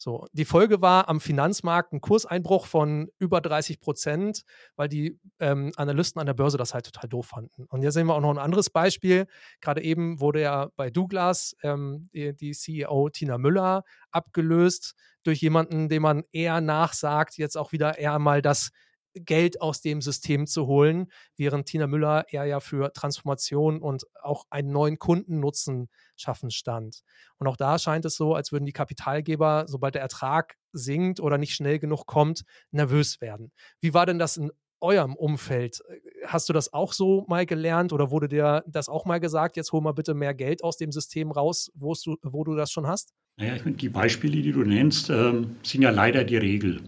So, 0.00 0.26
die 0.32 0.44
Folge 0.44 0.80
war 0.80 1.08
am 1.08 1.20
Finanzmarkt 1.20 1.92
ein 1.92 2.00
Kurseinbruch 2.00 2.66
von 2.66 3.08
über 3.18 3.40
30 3.40 3.80
Prozent, 3.80 4.44
weil 4.76 4.88
die 4.88 5.18
ähm, 5.40 5.72
Analysten 5.76 6.20
an 6.20 6.26
der 6.26 6.34
Börse 6.34 6.56
das 6.56 6.72
halt 6.72 6.86
total 6.86 7.08
doof 7.08 7.26
fanden. 7.26 7.64
Und 7.64 7.80
hier 7.80 7.90
sehen 7.90 8.06
wir 8.06 8.14
auch 8.14 8.20
noch 8.20 8.30
ein 8.30 8.38
anderes 8.38 8.70
Beispiel. 8.70 9.26
Gerade 9.60 9.82
eben 9.82 10.20
wurde 10.20 10.40
ja 10.40 10.68
bei 10.76 10.90
Douglas 10.90 11.56
ähm, 11.64 12.08
die, 12.12 12.52
CEO 12.52 13.08
Tina 13.08 13.38
Müller 13.38 13.82
abgelöst 14.12 14.94
durch 15.24 15.40
jemanden, 15.40 15.88
dem 15.88 16.02
man 16.02 16.22
eher 16.30 16.60
nachsagt, 16.60 17.36
jetzt 17.36 17.56
auch 17.56 17.72
wieder 17.72 17.98
eher 17.98 18.20
mal 18.20 18.40
das 18.40 18.70
Geld 19.14 19.60
aus 19.60 19.80
dem 19.80 20.00
System 20.00 20.46
zu 20.46 20.66
holen, 20.66 21.10
während 21.36 21.66
Tina 21.66 21.86
Müller 21.86 22.26
eher 22.28 22.44
ja 22.44 22.60
für 22.60 22.92
Transformation 22.92 23.80
und 23.80 24.04
auch 24.22 24.44
einen 24.50 24.70
neuen 24.70 24.98
Kundennutzen 24.98 25.88
schaffen 26.16 26.50
stand. 26.50 27.02
Und 27.38 27.46
auch 27.46 27.56
da 27.56 27.78
scheint 27.78 28.04
es 28.04 28.16
so, 28.16 28.34
als 28.34 28.52
würden 28.52 28.66
die 28.66 28.72
Kapitalgeber, 28.72 29.64
sobald 29.66 29.94
der 29.94 30.02
Ertrag 30.02 30.56
sinkt 30.72 31.20
oder 31.20 31.38
nicht 31.38 31.54
schnell 31.54 31.78
genug 31.78 32.06
kommt, 32.06 32.44
nervös 32.70 33.20
werden. 33.20 33.52
Wie 33.80 33.94
war 33.94 34.06
denn 34.06 34.18
das 34.18 34.36
in 34.36 34.50
eurem 34.80 35.16
Umfeld? 35.16 35.80
Hast 36.26 36.48
du 36.48 36.52
das 36.52 36.72
auch 36.72 36.92
so 36.92 37.24
mal 37.28 37.46
gelernt 37.46 37.92
oder 37.92 38.10
wurde 38.10 38.28
dir 38.28 38.64
das 38.66 38.88
auch 38.88 39.04
mal 39.04 39.18
gesagt, 39.18 39.56
jetzt 39.56 39.72
hol 39.72 39.80
mal 39.80 39.92
bitte 39.92 40.14
mehr 40.14 40.34
Geld 40.34 40.62
aus 40.62 40.76
dem 40.76 40.92
System 40.92 41.30
raus, 41.30 41.70
wo 41.74 41.94
du, 41.94 42.16
wo 42.22 42.44
du 42.44 42.54
das 42.54 42.70
schon 42.70 42.86
hast? 42.86 43.12
Naja, 43.36 43.56
ich 43.56 43.64
meine, 43.64 43.76
die 43.76 43.88
Beispiele, 43.88 44.42
die 44.42 44.52
du 44.52 44.64
nennst, 44.64 45.10
ähm, 45.10 45.56
sind 45.62 45.82
ja 45.82 45.90
leider 45.90 46.24
die 46.24 46.36
Regel. 46.36 46.82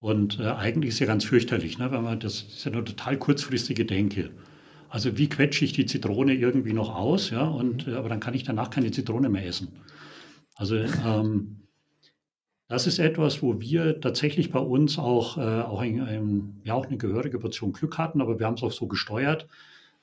Und 0.00 0.40
äh, 0.40 0.44
eigentlich 0.44 0.90
ist 0.90 0.98
ja 0.98 1.06
ganz 1.06 1.24
fürchterlich, 1.24 1.78
ne, 1.78 1.90
wenn 1.92 2.02
man 2.02 2.18
das 2.20 2.42
ist 2.42 2.64
ja 2.64 2.72
eine 2.72 2.84
total 2.84 3.18
kurzfristige 3.18 3.84
Denke. 3.84 4.30
Also 4.88 5.16
wie 5.18 5.28
quetsche 5.28 5.64
ich 5.64 5.72
die 5.72 5.86
Zitrone 5.86 6.34
irgendwie 6.34 6.72
noch 6.72 6.94
aus, 6.94 7.30
ja, 7.30 7.44
und 7.44 7.86
äh, 7.86 7.94
aber 7.94 8.08
dann 8.08 8.20
kann 8.20 8.34
ich 8.34 8.42
danach 8.42 8.70
keine 8.70 8.90
Zitrone 8.90 9.28
mehr 9.28 9.46
essen. 9.46 9.68
Also 10.56 10.76
ähm, 10.76 11.68
das 12.68 12.86
ist 12.86 12.98
etwas, 12.98 13.42
wo 13.42 13.60
wir 13.60 14.00
tatsächlich 14.00 14.50
bei 14.50 14.60
uns 14.60 14.98
auch, 14.98 15.36
äh, 15.38 15.40
auch, 15.40 15.80
ein, 15.80 16.00
ein, 16.00 16.60
ja, 16.64 16.74
auch 16.74 16.86
eine 16.86 16.98
gehörige 16.98 17.38
Portion 17.38 17.72
Glück 17.72 17.98
hatten, 17.98 18.20
aber 18.20 18.38
wir 18.38 18.46
haben 18.46 18.54
es 18.54 18.62
auch 18.62 18.72
so 18.72 18.86
gesteuert, 18.86 19.48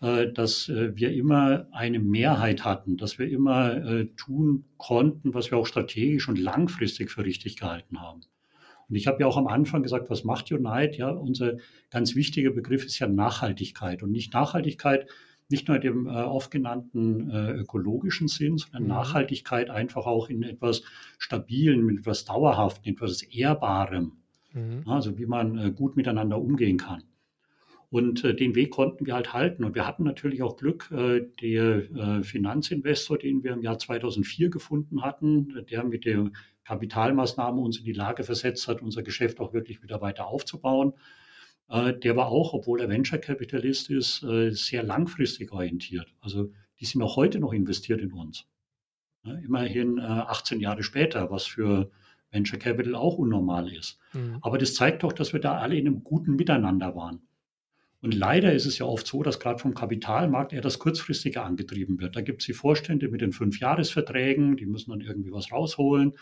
äh, 0.02 0.32
dass 0.32 0.70
äh, 0.70 0.96
wir 0.96 1.12
immer 1.14 1.68
eine 1.72 2.00
Mehrheit 2.00 2.66
hatten, 2.66 2.98
dass 2.98 3.18
wir 3.20 3.30
immer 3.30 3.78
äh, 3.78 4.08
tun 4.18 4.66
konnten, 4.78 5.34
was 5.34 5.50
wir 5.50 5.58
auch 5.58 5.66
strategisch 5.66 6.28
und 6.28 6.38
langfristig 6.38 7.10
für 7.10 7.24
richtig 7.26 7.58
gehalten 7.58 8.02
haben. 8.02 8.22
Und 8.90 8.96
ich 8.96 9.08
habe 9.08 9.20
ja 9.20 9.28
auch 9.28 9.38
am 9.38 9.48
Anfang 9.48 9.84
gesagt, 9.84 10.10
was 10.10 10.24
macht 10.24 10.52
Unite? 10.52 10.98
Ja, 10.98 11.10
unser 11.10 11.58
ganz 11.90 12.16
wichtiger 12.16 12.52
Begriff 12.52 12.86
ist 12.86 13.00
ja 13.00 13.08
Nachhaltigkeit 13.08 14.04
und 14.04 14.12
nicht 14.12 14.34
Nachhaltigkeit, 14.34 15.08
nicht 15.50 15.68
nur 15.68 15.78
in 15.78 15.82
dem 15.82 16.08
äh, 16.08 16.12
oft 16.12 16.52
genannten 16.52 17.30
äh, 17.30 17.52
ökologischen 17.52 18.28
Sinn, 18.28 18.58
sondern 18.58 18.84
mhm. 18.84 18.90
Nachhaltigkeit 18.90 19.70
einfach 19.70 20.06
auch 20.06 20.30
in 20.30 20.44
etwas 20.44 20.84
Stabilen, 21.18 21.86
mit 21.86 22.00
etwas 22.00 22.26
Dauerhaften, 22.26 22.90
etwas 22.90 23.22
Ehrbarem. 23.24 24.14
Mhm. 24.54 24.84
Also 24.86 25.18
wie 25.18 25.26
man 25.26 25.58
äh, 25.58 25.72
gut 25.72 25.96
miteinander 25.96 26.40
umgehen 26.42 26.78
kann. 26.78 27.04
Und 27.90 28.26
äh, 28.26 28.36
den 28.36 28.56
Weg 28.56 28.72
konnten 28.72 29.06
wir 29.06 29.14
halt 29.14 29.34
halten. 29.34 29.64
Und 29.64 29.76
wir 29.76 29.88
hatten 29.88 30.04
natürlich 30.04 30.44
auch 30.44 30.58
Glück, 30.58 30.92
äh, 30.92 31.22
der 31.42 31.90
äh, 31.92 32.24
Finanzinvestor, 32.24 33.18
den 33.18 33.44
wir 33.44 33.54
im 33.54 33.62
Jahr 33.62 33.80
2004 33.80 34.50
gefunden 34.50 35.04
hatten, 35.04 35.66
der 35.70 35.86
mit 35.86 36.04
der 36.04 36.30
Kapitalmaßnahme 36.68 37.62
uns 37.62 37.80
in 37.80 37.86
die 37.86 37.94
Lage 37.94 38.26
versetzt 38.26 38.68
hat, 38.68 38.82
unser 38.82 39.02
Geschäft 39.02 39.40
auch 39.40 39.54
wirklich 39.54 39.82
wieder 39.82 40.02
weiter 40.02 40.28
aufzubauen. 40.28 40.94
Äh, 41.70 41.94
der 41.94 42.18
war 42.18 42.28
auch, 42.28 42.54
obwohl 42.54 42.82
er 42.82 42.90
Venture 42.90 43.20
Capitalist 43.20 43.90
ist, 43.90 44.22
äh, 44.24 44.52
sehr 44.52 44.84
langfristig 44.84 45.52
orientiert. 45.54 46.14
Also 46.20 46.52
die 46.80 46.86
sind 46.86 47.02
auch 47.02 47.16
heute 47.16 47.40
noch 47.40 47.54
investiert 47.54 48.02
in 48.02 48.12
uns. 48.12 48.46
Immerhin 49.24 50.00
18 50.00 50.60
äh, 50.60 50.64
Jahre 50.64 50.84
später, 50.84 51.32
was 51.32 51.46
für 51.46 51.90
Venture 52.32 52.60
Capital 52.60 52.96
auch 52.96 53.18
unnormal 53.18 53.74
ist. 53.74 54.00
Mhm. 54.14 54.38
Aber 54.42 54.58
das 54.58 54.74
zeigt 54.74 55.04
doch, 55.04 55.12
dass 55.12 55.34
wir 55.34 55.40
da 55.40 55.58
alle 55.58 55.76
in 55.76 55.88
einem 55.88 56.04
guten 56.04 56.36
Miteinander 56.36 56.96
waren. 56.96 57.22
Und 58.02 58.14
leider 58.14 58.54
ist 58.54 58.66
es 58.66 58.78
ja 58.78 58.86
oft 58.86 59.08
so, 59.08 59.24
dass 59.24 59.40
gerade 59.40 59.60
vom 59.60 59.74
Kapitalmarkt 59.74 60.54
eher 60.54 60.62
das 60.62 60.80
Kurzfristige 60.80 61.42
angetrieben 61.42 62.00
wird. 62.00 62.16
Da 62.16 62.22
gibt 62.22 62.42
es 62.42 62.46
die 62.46 62.54
Vorstände 62.54 63.10
mit 63.10 63.22
den 63.22 63.34
Fünfjahresverträgen, 63.34 64.56
die 64.56 64.66
müssen 64.66 64.92
dann 64.92 65.02
irgendwie 65.02 65.32
was 65.32 65.52
rausholen 65.52 66.14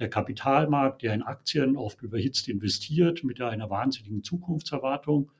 der 0.00 0.08
Kapitalmarkt, 0.08 1.02
der 1.02 1.14
in 1.14 1.22
Aktien 1.22 1.76
oft 1.76 2.02
überhitzt 2.02 2.48
investiert 2.48 3.22
mit 3.22 3.40
einer 3.40 3.70
wahnsinnigen 3.70 4.24
Zukunftserwartung. 4.24 5.30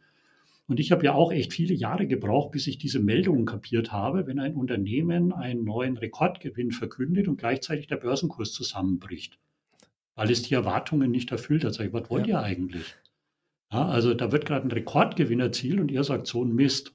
Und 0.68 0.79
ich 0.79 0.92
habe 0.92 1.05
ja 1.05 1.14
auch 1.14 1.33
echt 1.33 1.53
viele 1.53 1.75
Jahre 1.75 2.07
gebraucht, 2.07 2.53
bis 2.53 2.68
ich 2.68 2.79
diese 2.79 3.01
Meldungen 3.01 3.46
kapiert 3.46 3.90
habe, 3.90 4.29
wenn 4.29 4.38
ein 4.38 4.55
Unternehmen 4.55 5.33
einen 5.33 5.64
neuen 5.64 5.96
Rekordgewinn 5.96 6.70
verkündet 6.70 7.27
und 7.27 7.38
gleichzeitig 7.38 7.88
der 7.88 7.96
Börsenkurs 7.96 8.53
zusammenbricht, 8.53 9.38
weil 10.14 10.31
es 10.31 10.42
die 10.42 10.55
Erwartungen 10.55 11.11
nicht 11.11 11.33
erfüllt 11.33 11.64
hat. 11.64 11.75
Sag 11.75 11.87
ich, 11.87 11.92
was 11.92 12.09
wollt 12.09 12.29
ja. 12.29 12.40
ihr 12.40 12.44
eigentlich? 12.44 12.94
Ja, 13.73 13.88
also 13.88 14.14
da 14.14 14.31
wird 14.31 14.46
gerade 14.46 14.66
ein 14.66 14.70
Rekordgewinn 14.70 15.40
erzielt 15.40 15.81
und 15.81 15.90
ihr 15.90 16.05
sagt 16.05 16.27
so 16.27 16.44
ein 16.44 16.55
Mist. 16.55 16.94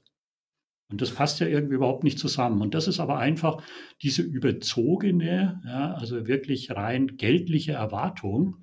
Und 0.88 1.00
das 1.00 1.10
passt 1.10 1.40
ja 1.40 1.48
irgendwie 1.48 1.74
überhaupt 1.74 2.04
nicht 2.04 2.18
zusammen. 2.18 2.62
Und 2.62 2.74
das 2.74 2.86
ist 2.86 3.00
aber 3.00 3.18
einfach 3.18 3.62
diese 4.02 4.22
überzogene, 4.22 5.60
ja, 5.64 5.94
also 5.94 6.26
wirklich 6.28 6.70
rein 6.70 7.16
geldliche 7.16 7.72
Erwartung, 7.72 8.58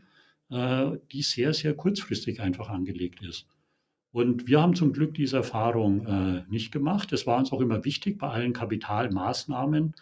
äh, 0.49 0.91
die 1.11 1.21
sehr, 1.21 1.53
sehr 1.53 1.73
kurzfristig 1.73 2.41
einfach 2.41 2.69
angelegt 2.69 3.21
ist. 3.23 3.47
Und 4.11 4.47
wir 4.47 4.61
haben 4.61 4.75
zum 4.75 4.93
Glück 4.93 5.15
diese 5.15 5.37
Erfahrung 5.37 6.05
äh, 6.05 6.43
nicht 6.47 6.71
gemacht. 6.71 7.11
Es 7.11 7.25
war 7.25 7.39
uns 7.39 7.51
auch 7.51 7.61
immer 7.61 7.83
wichtig 7.83 8.19
bei 8.19 8.29
allen 8.29 8.53
Kapitalmaßnahmen, 8.53 9.95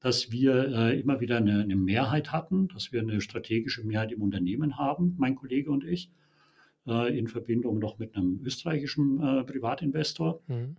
dass 0.00 0.30
wir 0.30 0.68
äh, 0.68 1.00
immer 1.00 1.20
wieder 1.20 1.38
eine, 1.38 1.62
eine, 1.62 1.74
Mehrheit 1.74 2.30
hatten, 2.30 2.68
dass 2.68 2.92
wir 2.92 3.00
eine 3.00 3.22
strategische 3.22 3.82
Mehrheit 3.82 4.12
im 4.12 4.20
Unternehmen 4.20 4.76
haben, 4.76 5.14
mein 5.18 5.34
Kollege 5.34 5.70
und 5.70 5.82
ich, 5.82 6.10
äh, 6.86 7.18
in 7.18 7.26
Verbindung 7.26 7.78
noch 7.78 7.98
mit 7.98 8.14
einem 8.14 8.38
österreichischen 8.44 9.22
äh, 9.22 9.44
Privatinvestor. 9.44 10.42
Mhm. 10.46 10.76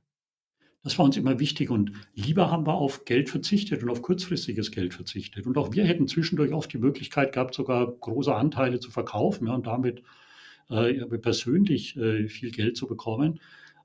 Das 0.86 1.00
war 1.00 1.06
uns 1.06 1.18
immer 1.18 1.40
wichtig 1.40 1.72
und 1.72 1.94
lieber 2.14 2.52
haben 2.52 2.68
wir 2.68 2.76
auf 2.76 3.06
Geld 3.06 3.32
verzichtet 3.32 3.82
und 3.82 3.90
auf 3.90 4.04
kurzfristiges 4.04 4.70
Geld 4.70 4.94
verzichtet. 4.94 5.48
Und 5.48 5.58
auch 5.58 5.74
wir 5.74 5.84
hätten 5.84 6.08
zwischendurch 6.08 6.54
oft 6.54 6.72
die 6.72 6.78
Möglichkeit 6.78 7.34
gehabt, 7.34 7.56
sogar 7.56 7.92
große 7.92 8.34
Anteile 8.34 8.80
zu 8.80 8.92
verkaufen 8.92 9.48
ja, 9.48 9.56
und 9.56 9.66
damit 9.66 10.04
äh, 10.70 10.94
persönlich 11.18 11.98
äh, 11.98 12.28
viel 12.28 12.52
Geld 12.52 12.78
zu 12.78 12.86
bekommen. 12.86 13.40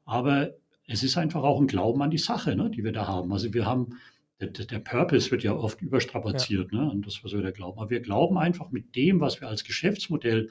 Aber 0.05 0.51
es 0.87 1.03
ist 1.03 1.17
einfach 1.17 1.43
auch 1.43 1.59
ein 1.59 1.69
Glauben 1.69 2.03
an 2.03 2.11
die 2.11 2.19
Sache, 2.19 2.55
ne, 2.55 2.69
die 2.69 2.85
wir 2.85 2.93
da 2.93 3.07
haben. 3.07 3.33
Also 3.33 3.55
wir 3.55 3.65
haben, 3.65 3.99
der, 4.39 4.49
der 4.49 4.81
Purpose 4.81 5.31
wird 5.31 5.43
ja 5.43 5.55
oft 5.55 5.81
überstrapaziert, 5.81 6.71
ja. 6.71 6.83
ne, 6.83 6.91
an 6.91 7.01
das, 7.01 7.25
was 7.25 7.33
wir 7.33 7.41
da 7.41 7.51
glauben. 7.51 7.79
Aber 7.79 7.89
wir 7.89 8.01
glauben 8.01 8.37
einfach 8.37 8.73
mit 8.73 8.95
dem, 8.95 9.21
was 9.21 9.41
wir 9.41 9.49
als 9.49 9.65
Geschäftsmodell 9.65 10.51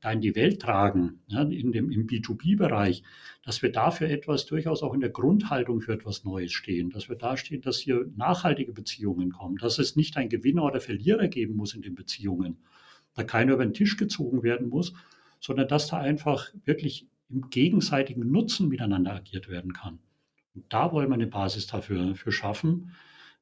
da 0.00 0.12
in 0.12 0.20
die 0.20 0.34
Welt 0.34 0.60
tragen, 0.62 1.20
ja, 1.26 1.42
in 1.42 1.72
dem, 1.72 1.90
im 1.90 2.06
B2B-Bereich, 2.06 3.02
dass 3.42 3.62
wir 3.62 3.70
dafür 3.70 4.08
etwas 4.08 4.46
durchaus 4.46 4.82
auch 4.82 4.94
in 4.94 5.00
der 5.00 5.10
Grundhaltung 5.10 5.80
für 5.80 5.92
etwas 5.92 6.24
Neues 6.24 6.52
stehen, 6.52 6.90
dass 6.90 7.08
wir 7.08 7.16
da 7.16 7.36
stehen, 7.36 7.60
dass 7.60 7.78
hier 7.78 8.06
nachhaltige 8.16 8.72
Beziehungen 8.72 9.30
kommen, 9.32 9.56
dass 9.56 9.78
es 9.78 9.96
nicht 9.96 10.16
ein 10.16 10.28
Gewinner 10.28 10.64
oder 10.64 10.80
Verlierer 10.80 11.28
geben 11.28 11.56
muss 11.56 11.74
in 11.74 11.82
den 11.82 11.94
Beziehungen, 11.94 12.58
da 13.14 13.24
keiner 13.24 13.54
über 13.54 13.64
den 13.64 13.74
Tisch 13.74 13.96
gezogen 13.96 14.42
werden 14.42 14.68
muss, 14.68 14.94
sondern 15.40 15.68
dass 15.68 15.88
da 15.88 15.98
einfach 15.98 16.48
wirklich 16.64 17.06
im 17.28 17.50
gegenseitigen 17.50 18.30
Nutzen 18.30 18.68
miteinander 18.68 19.14
agiert 19.14 19.48
werden 19.48 19.72
kann. 19.72 19.98
Und 20.54 20.64
da 20.72 20.92
wollen 20.92 21.08
wir 21.08 21.14
eine 21.14 21.26
Basis 21.26 21.66
dafür 21.66 22.14
für 22.14 22.32
schaffen, 22.32 22.92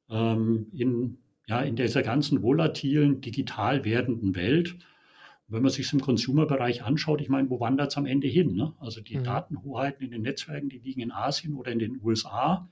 ähm, 0.09 0.67
in, 0.73 1.17
ja, 1.47 1.61
in 1.61 1.75
dieser 1.75 2.03
ganzen 2.03 2.41
volatilen, 2.41 3.21
digital 3.21 3.85
werdenden 3.85 4.35
Welt, 4.35 4.77
wenn 5.49 5.61
man 5.63 5.71
sich 5.71 5.87
es 5.87 5.93
im 5.93 5.99
Consumer-Bereich 5.99 6.83
anschaut, 6.83 7.21
ich 7.21 7.29
meine, 7.29 7.49
wo 7.49 7.59
wandert 7.59 7.91
es 7.91 7.97
am 7.97 8.05
Ende 8.05 8.27
hin? 8.27 8.55
Ne? 8.55 8.73
Also 8.79 9.01
die 9.01 9.17
mhm. 9.17 9.23
Datenhoheiten 9.23 10.03
in 10.03 10.11
den 10.11 10.21
Netzwerken, 10.21 10.69
die 10.69 10.79
liegen 10.79 11.01
in 11.01 11.11
Asien 11.11 11.55
oder 11.55 11.71
in 11.71 11.79
den 11.79 11.99
USA 12.03 12.69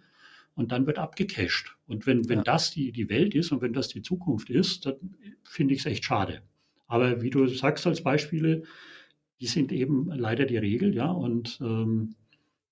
und 0.56 0.72
dann 0.72 0.88
wird 0.88 1.00
abgecached. 1.00 1.76
Und 1.88 2.08
wenn, 2.08 2.30
wenn 2.30 2.40
ja. 2.40 2.44
das 2.44 2.72
die, 2.72 2.92
die 2.92 3.10
Welt 3.10 3.36
ist 3.36 3.52
und 3.52 3.62
wenn 3.62 3.74
das 3.74 3.88
die 3.88 4.02
Zukunft 4.02 4.50
ist, 4.50 4.86
dann 4.86 5.16
finde 5.44 5.74
ich 5.74 5.82
es 5.82 5.86
echt 5.86 6.06
schade. 6.06 6.42
Aber 6.88 7.22
wie 7.22 7.30
du 7.30 7.48
sagst 7.48 7.86
als 7.86 8.02
Beispiele, 8.02 8.64
die 9.40 9.48
sind 9.48 9.72
eben 9.72 10.10
leider 10.12 10.46
die 10.46 10.58
Regel, 10.58 10.96
ja, 10.96 11.12
und 11.12 11.60
ähm, 11.62 12.16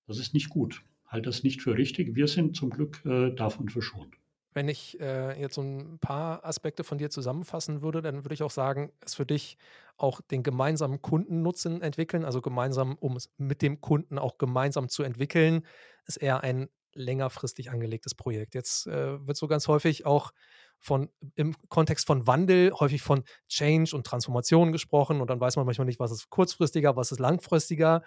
das 0.07 0.19
ist 0.19 0.33
nicht 0.33 0.49
gut. 0.49 0.83
Halt 1.07 1.27
das 1.27 1.43
nicht 1.43 1.61
für 1.61 1.77
richtig. 1.77 2.15
Wir 2.15 2.27
sind 2.27 2.55
zum 2.55 2.69
Glück 2.69 3.03
äh, 3.05 3.31
davon 3.31 3.69
verschont. 3.69 4.15
Wenn 4.55 4.69
ich 4.69 4.97
äh, 5.01 5.39
jetzt 5.39 5.55
so 5.55 5.61
ein 5.61 5.99
paar 5.99 6.45
Aspekte 6.45 6.85
von 6.85 6.97
dir 6.97 7.09
zusammenfassen 7.09 7.81
würde, 7.81 8.01
dann 8.01 8.23
würde 8.23 8.33
ich 8.33 8.41
auch 8.41 8.51
sagen, 8.51 8.89
es 9.01 9.13
für 9.13 9.25
dich 9.25 9.57
auch 9.97 10.21
den 10.21 10.43
gemeinsamen 10.43 11.01
Kundennutzen 11.01 11.81
entwickeln, 11.81 12.23
also 12.23 12.41
gemeinsam, 12.41 12.95
um 12.95 13.17
es 13.17 13.29
mit 13.37 13.61
dem 13.61 13.81
Kunden 13.81 14.17
auch 14.17 14.37
gemeinsam 14.37 14.87
zu 14.87 15.03
entwickeln, 15.03 15.65
ist 16.05 16.15
eher 16.15 16.41
ein 16.41 16.69
längerfristig 16.93 17.69
angelegtes 17.69 18.15
Projekt. 18.15 18.55
Jetzt 18.55 18.87
äh, 18.87 19.27
wird 19.27 19.35
so 19.35 19.47
ganz 19.47 19.67
häufig 19.67 20.05
auch 20.05 20.31
von 20.79 21.09
im 21.35 21.55
Kontext 21.69 22.07
von 22.07 22.25
Wandel 22.25 22.71
häufig 22.73 23.01
von 23.01 23.23
Change 23.49 23.95
und 23.95 24.05
Transformation 24.05 24.71
gesprochen 24.71 25.19
und 25.19 25.29
dann 25.29 25.39
weiß 25.39 25.57
man 25.57 25.65
manchmal 25.65 25.85
nicht, 25.85 25.99
was 25.99 26.11
ist 26.11 26.29
kurzfristiger, 26.29 26.95
was 26.95 27.11
ist 27.11 27.19
langfristiger. 27.19 28.03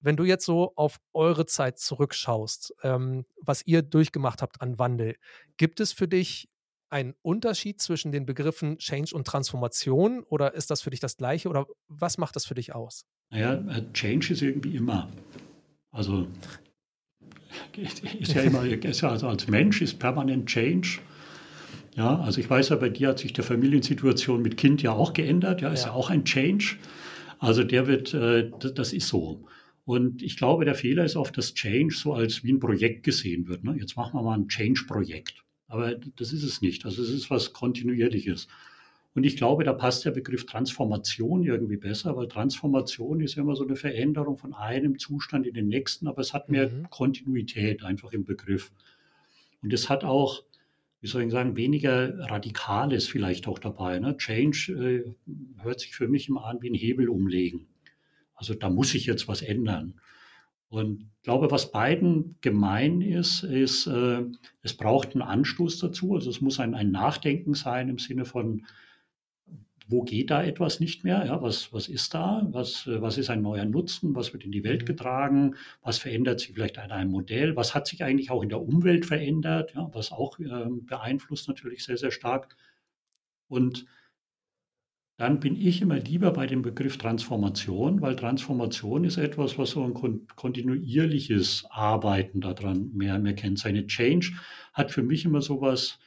Wenn 0.00 0.16
du 0.16 0.24
jetzt 0.24 0.44
so 0.44 0.72
auf 0.76 0.98
eure 1.12 1.46
Zeit 1.46 1.78
zurückschaust, 1.78 2.74
ähm, 2.82 3.24
was 3.40 3.66
ihr 3.66 3.82
durchgemacht 3.82 4.42
habt 4.42 4.60
an 4.60 4.78
Wandel, 4.78 5.16
gibt 5.56 5.80
es 5.80 5.92
für 5.92 6.08
dich 6.08 6.48
einen 6.90 7.14
Unterschied 7.22 7.80
zwischen 7.80 8.12
den 8.12 8.24
Begriffen 8.24 8.78
Change 8.78 9.14
und 9.14 9.26
Transformation 9.26 10.22
oder 10.22 10.54
ist 10.54 10.70
das 10.70 10.80
für 10.80 10.90
dich 10.90 11.00
das 11.00 11.16
gleiche 11.16 11.48
oder 11.48 11.66
was 11.88 12.18
macht 12.18 12.36
das 12.36 12.46
für 12.46 12.54
dich 12.54 12.74
aus? 12.74 13.04
Naja, 13.30 13.54
äh, 13.54 13.82
Change 13.92 14.32
ist 14.32 14.42
irgendwie 14.42 14.76
immer. 14.76 15.08
Also 15.90 16.26
ist 17.76 18.34
ja 18.34 18.42
immer, 18.42 18.60
also 18.60 19.28
als 19.28 19.48
Mensch 19.48 19.82
ist 19.82 19.98
permanent 19.98 20.46
Change. 20.46 21.00
Ja, 21.94 22.20
also 22.20 22.40
ich 22.40 22.48
weiß 22.48 22.68
ja, 22.68 22.76
bei 22.76 22.90
dir 22.90 23.08
hat 23.08 23.18
sich 23.18 23.32
der 23.32 23.44
Familiensituation 23.44 24.40
mit 24.40 24.56
Kind 24.56 24.82
ja 24.82 24.92
auch 24.92 25.12
geändert. 25.12 25.60
Ja, 25.60 25.72
ist 25.72 25.82
ja, 25.82 25.88
ja 25.88 25.94
auch 25.94 26.10
ein 26.10 26.24
Change. 26.24 26.76
Also 27.40 27.64
der 27.64 27.86
wird, 27.86 28.14
äh, 28.14 28.50
das 28.74 28.92
ist 28.92 29.08
so. 29.08 29.44
Und 29.88 30.22
ich 30.22 30.36
glaube, 30.36 30.66
der 30.66 30.74
Fehler 30.74 31.06
ist 31.06 31.16
oft, 31.16 31.38
dass 31.38 31.54
Change 31.54 31.94
so 31.94 32.12
als 32.12 32.44
wie 32.44 32.52
ein 32.52 32.60
Projekt 32.60 33.04
gesehen 33.04 33.48
wird. 33.48 33.64
Ne? 33.64 33.74
Jetzt 33.80 33.96
machen 33.96 34.12
wir 34.12 34.22
mal 34.22 34.36
ein 34.36 34.46
Change-Projekt. 34.46 35.42
Aber 35.66 35.94
das 35.94 36.34
ist 36.34 36.42
es 36.42 36.60
nicht. 36.60 36.84
Also 36.84 37.00
es 37.00 37.08
ist 37.08 37.30
was 37.30 37.54
Kontinuierliches. 37.54 38.48
Und 39.14 39.24
ich 39.24 39.38
glaube, 39.38 39.64
da 39.64 39.72
passt 39.72 40.04
der 40.04 40.10
Begriff 40.10 40.44
Transformation 40.44 41.42
irgendwie 41.42 41.78
besser, 41.78 42.14
weil 42.18 42.28
Transformation 42.28 43.22
ist 43.22 43.36
ja 43.36 43.42
immer 43.42 43.56
so 43.56 43.64
eine 43.64 43.76
Veränderung 43.76 44.36
von 44.36 44.52
einem 44.52 44.98
Zustand 44.98 45.46
in 45.46 45.54
den 45.54 45.68
nächsten, 45.68 46.06
aber 46.06 46.20
es 46.20 46.34
hat 46.34 46.50
mehr 46.50 46.68
mhm. 46.68 46.90
Kontinuität 46.90 47.82
einfach 47.82 48.12
im 48.12 48.26
Begriff. 48.26 48.70
Und 49.62 49.72
es 49.72 49.88
hat 49.88 50.04
auch, 50.04 50.42
wie 51.00 51.06
soll 51.06 51.22
ich 51.22 51.32
sagen, 51.32 51.56
weniger 51.56 52.28
Radikales 52.28 53.08
vielleicht 53.08 53.48
auch 53.48 53.58
dabei. 53.58 53.98
Ne? 54.00 54.18
Change 54.18 54.70
äh, 54.74 55.32
hört 55.62 55.80
sich 55.80 55.94
für 55.94 56.08
mich 56.08 56.28
immer 56.28 56.44
an 56.44 56.60
wie 56.60 56.68
ein 56.68 56.74
Hebel 56.74 57.08
umlegen. 57.08 57.67
Also 58.38 58.54
da 58.54 58.70
muss 58.70 58.90
sich 58.90 59.04
jetzt 59.06 59.28
was 59.28 59.42
ändern. 59.42 60.00
Und 60.70 61.02
ich 61.02 61.22
glaube, 61.22 61.50
was 61.50 61.72
beiden 61.72 62.36
gemein 62.40 63.00
ist, 63.00 63.42
ist, 63.42 63.86
äh, 63.86 64.22
es 64.62 64.74
braucht 64.76 65.12
einen 65.12 65.22
Anstoß 65.22 65.78
dazu. 65.78 66.14
Also 66.14 66.30
es 66.30 66.40
muss 66.40 66.60
ein, 66.60 66.74
ein 66.74 66.90
Nachdenken 66.90 67.54
sein 67.54 67.88
im 67.88 67.98
Sinne 67.98 68.24
von, 68.24 68.64
wo 69.88 70.02
geht 70.02 70.30
da 70.30 70.44
etwas 70.44 70.80
nicht 70.80 71.02
mehr? 71.02 71.24
Ja, 71.24 71.40
was, 71.40 71.72
was 71.72 71.88
ist 71.88 72.12
da? 72.12 72.46
Was, 72.50 72.86
was 72.86 73.16
ist 73.16 73.30
ein 73.30 73.40
neuer 73.40 73.64
Nutzen? 73.64 74.14
Was 74.14 74.34
wird 74.34 74.44
in 74.44 74.52
die 74.52 74.62
Welt 74.62 74.82
mhm. 74.82 74.86
getragen? 74.86 75.56
Was 75.82 75.98
verändert 75.98 76.40
sich 76.40 76.52
vielleicht 76.52 76.78
an 76.78 76.92
einem 76.92 77.10
Modell? 77.10 77.56
Was 77.56 77.74
hat 77.74 77.86
sich 77.86 78.04
eigentlich 78.04 78.30
auch 78.30 78.42
in 78.42 78.50
der 78.50 78.60
Umwelt 78.60 79.06
verändert? 79.06 79.74
Ja, 79.74 79.88
was 79.94 80.12
auch 80.12 80.38
äh, 80.38 80.66
beeinflusst 80.82 81.48
natürlich 81.48 81.84
sehr, 81.84 81.96
sehr 81.96 82.10
stark. 82.10 82.54
Und 83.48 83.86
dann 85.18 85.40
bin 85.40 85.56
ich 85.56 85.82
immer 85.82 85.98
lieber 85.98 86.30
bei 86.30 86.46
dem 86.46 86.62
Begriff 86.62 86.96
Transformation, 86.96 88.00
weil 88.00 88.14
Transformation 88.14 89.02
ist 89.02 89.16
etwas, 89.16 89.58
was 89.58 89.70
so 89.70 89.82
ein 89.82 89.92
kontinuierliches 89.92 91.66
Arbeiten 91.70 92.40
daran 92.40 92.92
mehr, 92.94 93.18
mehr 93.18 93.34
kennzeichnet. 93.34 93.88
Change 93.88 94.34
hat 94.72 94.92
für 94.92 95.02
mich 95.02 95.24
immer 95.24 95.42
sowas, 95.42 95.98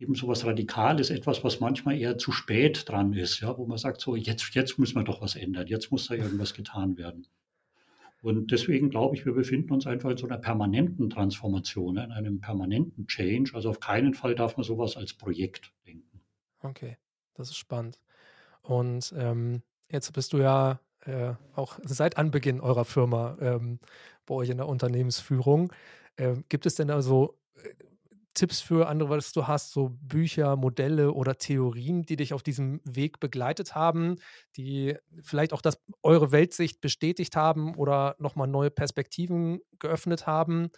eben 0.00 0.16
sowas 0.16 0.44
Radikales, 0.44 1.10
etwas, 1.10 1.44
was 1.44 1.60
manchmal 1.60 1.96
eher 1.96 2.18
zu 2.18 2.32
spät 2.32 2.88
dran 2.88 3.12
ist, 3.12 3.38
ja, 3.38 3.56
wo 3.56 3.66
man 3.66 3.78
sagt, 3.78 4.00
so, 4.00 4.16
jetzt, 4.16 4.52
jetzt 4.56 4.80
müssen 4.80 4.96
wir 4.96 5.04
doch 5.04 5.22
was 5.22 5.36
ändern, 5.36 5.68
jetzt 5.68 5.92
muss 5.92 6.08
da 6.08 6.14
irgendwas 6.14 6.52
getan 6.52 6.98
werden. 6.98 7.28
Und 8.20 8.50
deswegen 8.50 8.90
glaube 8.90 9.14
ich, 9.14 9.24
wir 9.24 9.32
befinden 9.32 9.72
uns 9.72 9.86
einfach 9.86 10.10
in 10.10 10.16
so 10.16 10.26
einer 10.26 10.38
permanenten 10.38 11.08
Transformation, 11.08 11.98
in 11.98 12.10
einem 12.10 12.40
permanenten 12.40 13.06
Change. 13.06 13.52
Also 13.54 13.70
auf 13.70 13.78
keinen 13.78 14.12
Fall 14.12 14.34
darf 14.34 14.56
man 14.56 14.64
sowas 14.64 14.96
als 14.96 15.14
Projekt 15.14 15.72
denken. 15.86 16.20
Okay, 16.62 16.98
das 17.34 17.50
ist 17.50 17.56
spannend. 17.56 17.98
Und 18.62 19.12
ähm, 19.16 19.62
jetzt 19.90 20.12
bist 20.12 20.32
du 20.32 20.38
ja 20.38 20.80
äh, 21.04 21.34
auch 21.54 21.78
seit 21.84 22.16
Anbeginn 22.16 22.60
eurer 22.60 22.84
Firma 22.84 23.36
ähm, 23.40 23.78
bei 24.26 24.34
euch 24.34 24.50
in 24.50 24.58
der 24.58 24.68
Unternehmensführung. 24.68 25.72
Ähm, 26.18 26.44
gibt 26.48 26.66
es 26.66 26.74
denn 26.74 26.90
also 26.90 27.38
äh, 27.56 27.70
Tipps 28.34 28.60
für 28.60 28.88
andere, 28.88 29.10
was 29.10 29.32
du 29.32 29.46
hast, 29.48 29.72
so 29.72 29.90
Bücher, 30.02 30.56
Modelle 30.56 31.12
oder 31.12 31.36
Theorien, 31.38 32.04
die 32.04 32.16
dich 32.16 32.32
auf 32.32 32.42
diesem 32.42 32.80
Weg 32.84 33.18
begleitet 33.20 33.74
haben, 33.74 34.16
die 34.56 34.96
vielleicht 35.20 35.52
auch 35.52 35.62
das, 35.62 35.80
eure 36.02 36.30
Weltsicht 36.32 36.80
bestätigt 36.80 37.34
haben 37.36 37.74
oder 37.74 38.14
nochmal 38.18 38.46
neue 38.46 38.70
Perspektiven 38.70 39.60
geöffnet 39.80 40.26
haben? 40.26 40.70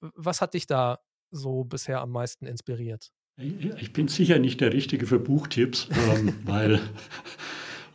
Was 0.00 0.40
hat 0.40 0.54
dich 0.54 0.66
da 0.66 1.00
so 1.30 1.64
bisher 1.64 2.00
am 2.02 2.10
meisten 2.10 2.46
inspiriert? 2.46 3.10
Ich 3.36 3.92
bin 3.92 4.08
sicher 4.08 4.38
nicht 4.38 4.60
der 4.60 4.72
Richtige 4.72 5.06
für 5.06 5.18
Buchtipps, 5.18 5.88
ähm, 5.90 6.34
weil 6.44 6.80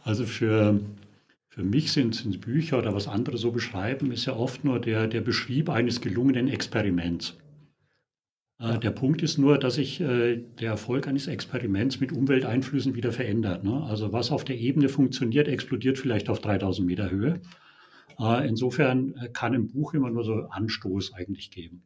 also 0.03 0.25
für, 0.25 0.79
für 1.49 1.63
mich 1.63 1.91
sind, 1.91 2.15
sind 2.15 2.41
Bücher 2.41 2.79
oder 2.79 2.95
was 2.95 3.07
andere 3.07 3.37
so 3.37 3.51
beschreiben, 3.51 4.11
ist 4.11 4.25
ja 4.25 4.35
oft 4.35 4.63
nur 4.63 4.79
der, 4.79 5.07
der 5.07 5.21
Beschrieb 5.21 5.69
eines 5.69 6.01
gelungenen 6.01 6.47
Experiments. 6.47 7.37
Äh, 8.59 8.79
der 8.79 8.91
Punkt 8.91 9.21
ist 9.21 9.37
nur, 9.37 9.57
dass 9.57 9.75
sich 9.75 10.01
äh, 10.01 10.37
der 10.59 10.71
Erfolg 10.71 11.07
eines 11.07 11.27
Experiments 11.27 11.99
mit 11.99 12.11
Umwelteinflüssen 12.11 12.95
wieder 12.95 13.11
verändert. 13.11 13.63
Ne? 13.63 13.83
Also 13.83 14.13
was 14.13 14.31
auf 14.31 14.43
der 14.43 14.57
Ebene 14.57 14.89
funktioniert, 14.89 15.47
explodiert 15.47 15.97
vielleicht 15.97 16.29
auf 16.29 16.39
3000 16.39 16.87
Meter 16.87 17.11
Höhe. 17.11 17.41
Äh, 18.19 18.47
insofern 18.47 19.13
äh, 19.15 19.29
kann 19.29 19.53
ein 19.53 19.67
Buch 19.67 19.93
immer 19.93 20.09
nur 20.09 20.23
so 20.23 20.33
Anstoß 20.49 21.13
eigentlich 21.13 21.51
geben. 21.51 21.83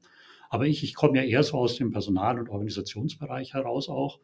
Aber 0.51 0.67
ich, 0.67 0.83
ich 0.83 0.95
komme 0.95 1.17
ja 1.17 1.23
eher 1.23 1.43
so 1.43 1.57
aus 1.57 1.77
dem 1.77 1.91
Personal- 1.91 2.37
und 2.37 2.49
Organisationsbereich 2.49 3.53
heraus 3.53 3.87
auch. 3.87 4.19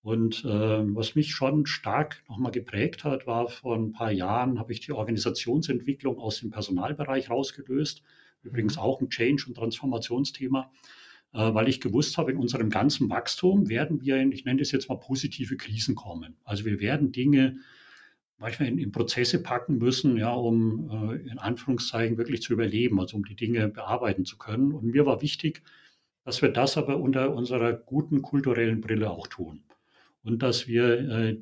Und 0.00 0.42
äh, 0.46 0.48
was 0.48 1.14
mich 1.14 1.32
schon 1.32 1.66
stark 1.66 2.24
nochmal 2.26 2.52
geprägt 2.52 3.04
hat, 3.04 3.26
war 3.26 3.48
vor 3.48 3.76
ein 3.76 3.92
paar 3.92 4.10
Jahren, 4.10 4.58
habe 4.58 4.72
ich 4.72 4.80
die 4.80 4.92
Organisationsentwicklung 4.92 6.18
aus 6.18 6.40
dem 6.40 6.48
Personalbereich 6.50 7.28
rausgelöst. 7.28 8.02
Übrigens 8.42 8.76
mhm. 8.76 8.82
auch 8.82 9.00
ein 9.02 9.10
Change- 9.10 9.44
und 9.46 9.56
Transformationsthema, 9.56 10.72
äh, 11.34 11.52
weil 11.52 11.68
ich 11.68 11.82
gewusst 11.82 12.16
habe, 12.16 12.32
in 12.32 12.38
unserem 12.38 12.70
ganzen 12.70 13.10
Wachstum 13.10 13.68
werden 13.68 14.00
wir, 14.00 14.16
in, 14.16 14.32
ich 14.32 14.46
nenne 14.46 14.60
das 14.60 14.72
jetzt 14.72 14.88
mal 14.88 14.96
positive 14.96 15.58
Krisen 15.58 15.94
kommen. 15.94 16.38
Also 16.44 16.64
wir 16.64 16.80
werden 16.80 17.12
Dinge 17.12 17.58
manchmal 18.38 18.68
in, 18.68 18.78
in, 18.78 18.92
Prozesse 18.92 19.42
packen 19.42 19.78
müssen, 19.78 20.16
ja, 20.16 20.32
um 20.32 20.90
äh, 20.90 21.16
in 21.28 21.38
Anführungszeichen 21.38 22.16
wirklich 22.16 22.42
zu 22.42 22.52
überleben, 22.52 23.00
also 23.00 23.16
um 23.16 23.24
die 23.24 23.36
Dinge 23.36 23.68
bearbeiten 23.68 24.24
zu 24.24 24.38
können. 24.38 24.72
Und 24.72 24.86
mir 24.86 25.04
war 25.06 25.20
wichtig, 25.20 25.62
dass 26.24 26.40
wir 26.40 26.50
das 26.50 26.76
aber 26.76 26.98
unter 26.98 27.34
unserer 27.34 27.72
guten 27.72 28.22
kulturellen 28.22 28.80
Brille 28.80 29.10
auch 29.10 29.26
tun. 29.26 29.64
Und 30.22 30.42
dass 30.42 30.68
wir 30.68 30.98
äh, 31.10 31.38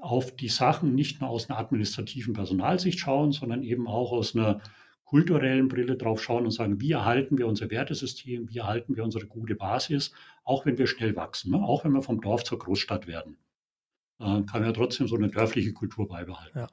auf 0.00 0.34
die 0.34 0.48
Sachen 0.48 0.94
nicht 0.94 1.20
nur 1.20 1.30
aus 1.30 1.48
einer 1.48 1.58
administrativen 1.58 2.34
Personalsicht 2.34 2.98
schauen, 2.98 3.32
sondern 3.32 3.62
eben 3.62 3.86
auch 3.86 4.12
aus 4.12 4.34
einer 4.34 4.60
kulturellen 5.04 5.68
Brille 5.68 5.96
drauf 5.96 6.22
schauen 6.22 6.44
und 6.44 6.52
sagen, 6.52 6.80
wie 6.80 6.92
erhalten 6.92 7.36
wir 7.36 7.48
unser 7.48 7.70
Wertesystem, 7.70 8.48
wie 8.48 8.58
erhalten 8.58 8.96
wir 8.96 9.04
unsere 9.04 9.26
gute 9.26 9.56
Basis, 9.56 10.12
auch 10.44 10.66
wenn 10.66 10.78
wir 10.78 10.86
schnell 10.86 11.16
wachsen, 11.16 11.50
ne? 11.50 11.62
auch 11.62 11.84
wenn 11.84 11.92
wir 11.92 12.02
vom 12.02 12.20
Dorf 12.20 12.44
zur 12.44 12.60
Großstadt 12.60 13.06
werden 13.06 13.36
äh, 14.20 14.42
kann 14.42 14.62
ja 14.62 14.72
trotzdem 14.72 15.08
so 15.08 15.16
eine 15.16 15.28
dörfliche 15.28 15.72
Kultur 15.72 16.06
beibehalten. 16.08 16.58
Ja. 16.58 16.68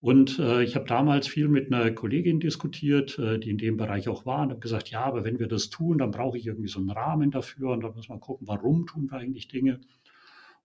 Und 0.00 0.40
äh, 0.40 0.64
ich 0.64 0.74
habe 0.74 0.86
damals 0.86 1.28
viel 1.28 1.46
mit 1.46 1.72
einer 1.72 1.92
Kollegin 1.92 2.40
diskutiert, 2.40 3.20
äh, 3.20 3.38
die 3.38 3.50
in 3.50 3.58
dem 3.58 3.76
Bereich 3.76 4.08
auch 4.08 4.26
war, 4.26 4.42
und 4.42 4.50
habe 4.50 4.58
gesagt, 4.58 4.90
ja, 4.90 5.04
aber 5.04 5.24
wenn 5.24 5.38
wir 5.38 5.46
das 5.46 5.70
tun, 5.70 5.98
dann 5.98 6.10
brauche 6.10 6.36
ich 6.36 6.46
irgendwie 6.46 6.68
so 6.68 6.80
einen 6.80 6.90
Rahmen 6.90 7.30
dafür 7.30 7.70
und 7.70 7.84
dann 7.84 7.94
muss 7.94 8.08
man 8.08 8.18
gucken, 8.18 8.48
warum 8.48 8.86
tun 8.86 9.08
wir 9.10 9.18
eigentlich 9.18 9.46
Dinge. 9.46 9.80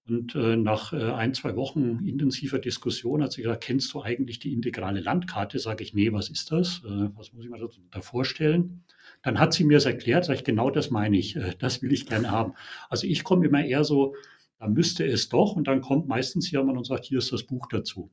Und 0.10 0.36
äh, 0.36 0.56
nach 0.56 0.92
äh, 0.94 1.12
ein, 1.12 1.36
zwei 1.36 1.56
Wochen 1.56 2.08
intensiver 2.08 2.58
Diskussion 2.58 3.22
hat 3.22 3.34
sie 3.34 3.44
gesagt, 3.44 3.64
kennst 3.64 3.94
du 3.94 4.02
eigentlich 4.02 4.40
die 4.40 4.54
integrale 4.54 5.02
Landkarte? 5.02 5.60
Sage 5.60 5.84
ich, 5.84 5.94
nee, 5.94 6.12
was 6.14 6.30
ist 6.30 6.52
das? 6.52 6.82
Äh, 6.86 7.10
was 7.16 7.34
muss 7.34 7.44
ich 7.44 7.52
mir 7.52 7.60
da 7.92 8.02
vorstellen? 8.02 8.84
Dann 9.22 9.40
hat 9.40 9.54
sie 9.54 9.66
mir 9.66 9.78
es 9.78 9.86
erklärt, 9.86 10.26
sage 10.26 10.40
ich, 10.40 10.46
genau 10.46 10.72
das 10.72 10.90
meine 10.90 11.18
ich, 11.18 11.36
äh, 11.36 11.54
das 11.60 11.84
will 11.84 11.92
ich 11.92 12.08
gerne 12.08 12.32
haben. 12.32 12.54
Also 12.90 13.06
ich 13.06 13.24
komme 13.24 13.46
immer 13.46 13.64
eher 13.64 13.84
so 13.84 14.16
da 14.60 14.68
müsste 14.68 15.06
es 15.06 15.30
doch. 15.30 15.56
Und 15.56 15.68
dann 15.68 15.82
kommt 15.82 16.08
meistens 16.08 16.50
jemand 16.52 16.78
und 16.78 16.86
sagt, 16.86 17.06
hier 17.06 17.20
ist 17.20 17.32
das 17.32 17.44
Buch 17.44 17.68
dazu. 17.70 18.12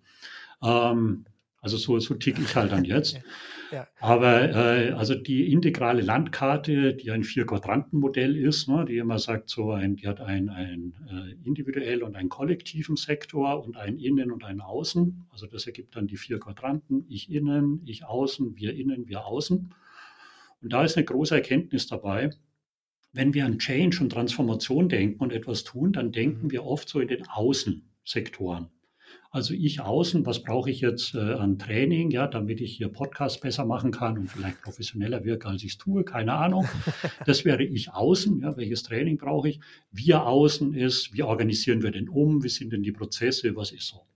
Ähm, 0.63 1.25
also 1.61 1.79
so, 1.79 1.99
so 1.99 2.15
ticke 2.15 2.43
ich 2.43 2.55
halt 2.55 2.73
dann 2.73 2.85
jetzt. 2.85 3.21
Ja. 3.73 3.89
Aber 3.99 4.51
äh, 4.55 4.91
also 4.93 5.17
die 5.17 5.51
integrale 5.51 6.01
Landkarte, 6.01 6.95
die 6.95 7.11
ein 7.11 7.25
Vier-Quadranten-Modell 7.25 8.37
ist, 8.37 8.69
ne, 8.69 8.85
die 8.85 8.99
immer 8.99 9.19
sagt, 9.19 9.49
so 9.49 9.73
ein, 9.73 9.97
die 9.97 10.07
hat 10.07 10.21
ein, 10.21 10.49
ein 10.49 10.95
äh, 11.11 11.45
individuell 11.45 12.05
und 12.05 12.15
einen 12.15 12.29
kollektiven 12.29 12.95
Sektor 12.95 13.65
und 13.65 13.77
ein 13.77 13.99
Innen 13.99 14.31
und 14.31 14.45
ein 14.45 14.61
Außen. 14.61 15.27
Also 15.33 15.49
das 15.49 15.67
ergibt 15.67 15.97
dann 15.97 16.07
die 16.07 16.19
vier 16.19 16.39
Quadranten, 16.39 17.05
ich 17.09 17.33
innen, 17.33 17.81
ich 17.85 18.05
außen, 18.05 18.55
wir 18.57 18.75
innen, 18.75 19.09
wir 19.09 19.27
außen. 19.27 19.75
Und 20.63 20.73
da 20.73 20.85
ist 20.85 20.97
eine 20.97 21.07
große 21.07 21.35
Erkenntnis 21.35 21.89
dabei, 21.89 22.31
wenn 23.15 23.33
wir 23.33 23.47
an 23.47 23.59
Change 23.59 24.03
und 24.03 24.11
Transformation 24.11 24.89
denken 24.89 25.21
und 25.21 25.33
etwas 25.33 25.65
tun, 25.65 25.93
dann 25.93 26.13
denken 26.13 26.47
mhm. 26.47 26.51
wir 26.51 26.65
oft 26.65 26.89
so 26.89 27.01
in 27.01 27.09
den 27.09 27.27
Außensektoren. 27.29 28.69
Also 29.31 29.55
ich 29.55 29.81
außen, 29.81 30.27
was 30.27 30.43
brauche 30.43 30.71
ich 30.71 30.81
jetzt 30.81 31.15
äh, 31.15 31.19
an 31.19 31.59
Training, 31.59 32.11
ja, 32.11 32.27
damit 32.27 32.61
ich 32.61 32.77
hier 32.77 32.89
Podcast 32.89 33.41
besser 33.41 33.65
machen 33.65 33.91
kann 33.91 34.19
und 34.19 34.31
vielleicht 34.31 34.63
professioneller 34.63 35.25
wirke, 35.25 35.49
als 35.49 35.65
ich 35.65 35.73
es 35.73 35.79
tue, 35.79 36.05
keine 36.05 36.35
Ahnung. 36.35 36.69
Das 37.27 37.45
wäre 37.45 37.63
ich 37.63 37.93
außen, 37.93 38.41
ja, 38.41 38.57
welches 38.57 38.83
Training 38.83 39.17
brauche 39.17 39.49
ich? 39.49 39.61
Wir 39.91 40.25
außen 40.25 40.75
ist, 40.75 41.15
wie 41.15 41.23
organisieren 41.23 41.83
wir 41.83 41.91
denn 41.91 42.09
um, 42.09 42.45
wie 42.45 42.49
sind 42.49 42.73
denn 42.73 42.83
die 42.83 42.93
Prozesse, 42.93 43.57
was 43.57 43.73
ist 43.73 43.89
so? 43.89 44.07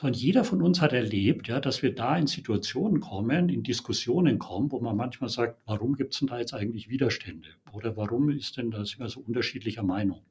Sondern 0.00 0.18
jeder 0.18 0.44
von 0.44 0.62
uns 0.62 0.80
hat 0.80 0.94
erlebt, 0.94 1.48
ja, 1.48 1.60
dass 1.60 1.82
wir 1.82 1.94
da 1.94 2.16
in 2.16 2.26
Situationen 2.26 3.00
kommen, 3.00 3.50
in 3.50 3.62
Diskussionen 3.62 4.38
kommen, 4.38 4.72
wo 4.72 4.80
man 4.80 4.96
manchmal 4.96 5.28
sagt, 5.28 5.60
warum 5.66 5.94
gibt 5.94 6.14
es 6.14 6.20
denn 6.20 6.28
da 6.28 6.38
jetzt 6.38 6.54
eigentlich 6.54 6.88
Widerstände? 6.88 7.48
Oder 7.72 7.98
warum 7.98 8.30
ist 8.30 8.56
denn 8.56 8.70
da 8.70 8.78
wir 8.78 9.08
so 9.10 9.20
unterschiedlicher 9.20 9.82
Meinung? 9.82 10.22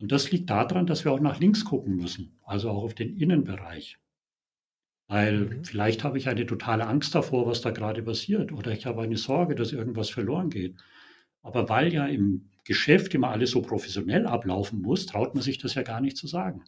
Und 0.00 0.12
das 0.12 0.30
liegt 0.30 0.48
daran, 0.48 0.86
dass 0.86 1.04
wir 1.04 1.12
auch 1.12 1.20
nach 1.20 1.40
links 1.40 1.66
gucken 1.66 1.96
müssen, 1.96 2.38
also 2.42 2.70
auch 2.70 2.84
auf 2.84 2.94
den 2.94 3.18
Innenbereich. 3.18 3.98
Weil 5.08 5.40
mhm. 5.40 5.64
vielleicht 5.64 6.02
habe 6.02 6.16
ich 6.16 6.26
eine 6.26 6.46
totale 6.46 6.86
Angst 6.86 7.14
davor, 7.14 7.46
was 7.46 7.60
da 7.60 7.70
gerade 7.70 8.02
passiert, 8.02 8.50
oder 8.50 8.72
ich 8.72 8.86
habe 8.86 9.02
eine 9.02 9.18
Sorge, 9.18 9.54
dass 9.54 9.72
irgendwas 9.72 10.08
verloren 10.08 10.48
geht. 10.48 10.76
Aber 11.42 11.68
weil 11.68 11.92
ja 11.92 12.06
im 12.06 12.48
Geschäft 12.64 13.12
immer 13.14 13.28
alles 13.28 13.50
so 13.50 13.60
professionell 13.60 14.26
ablaufen 14.26 14.80
muss, 14.80 15.04
traut 15.04 15.34
man 15.34 15.42
sich 15.42 15.58
das 15.58 15.74
ja 15.74 15.82
gar 15.82 16.00
nicht 16.00 16.16
zu 16.16 16.26
sagen. 16.26 16.64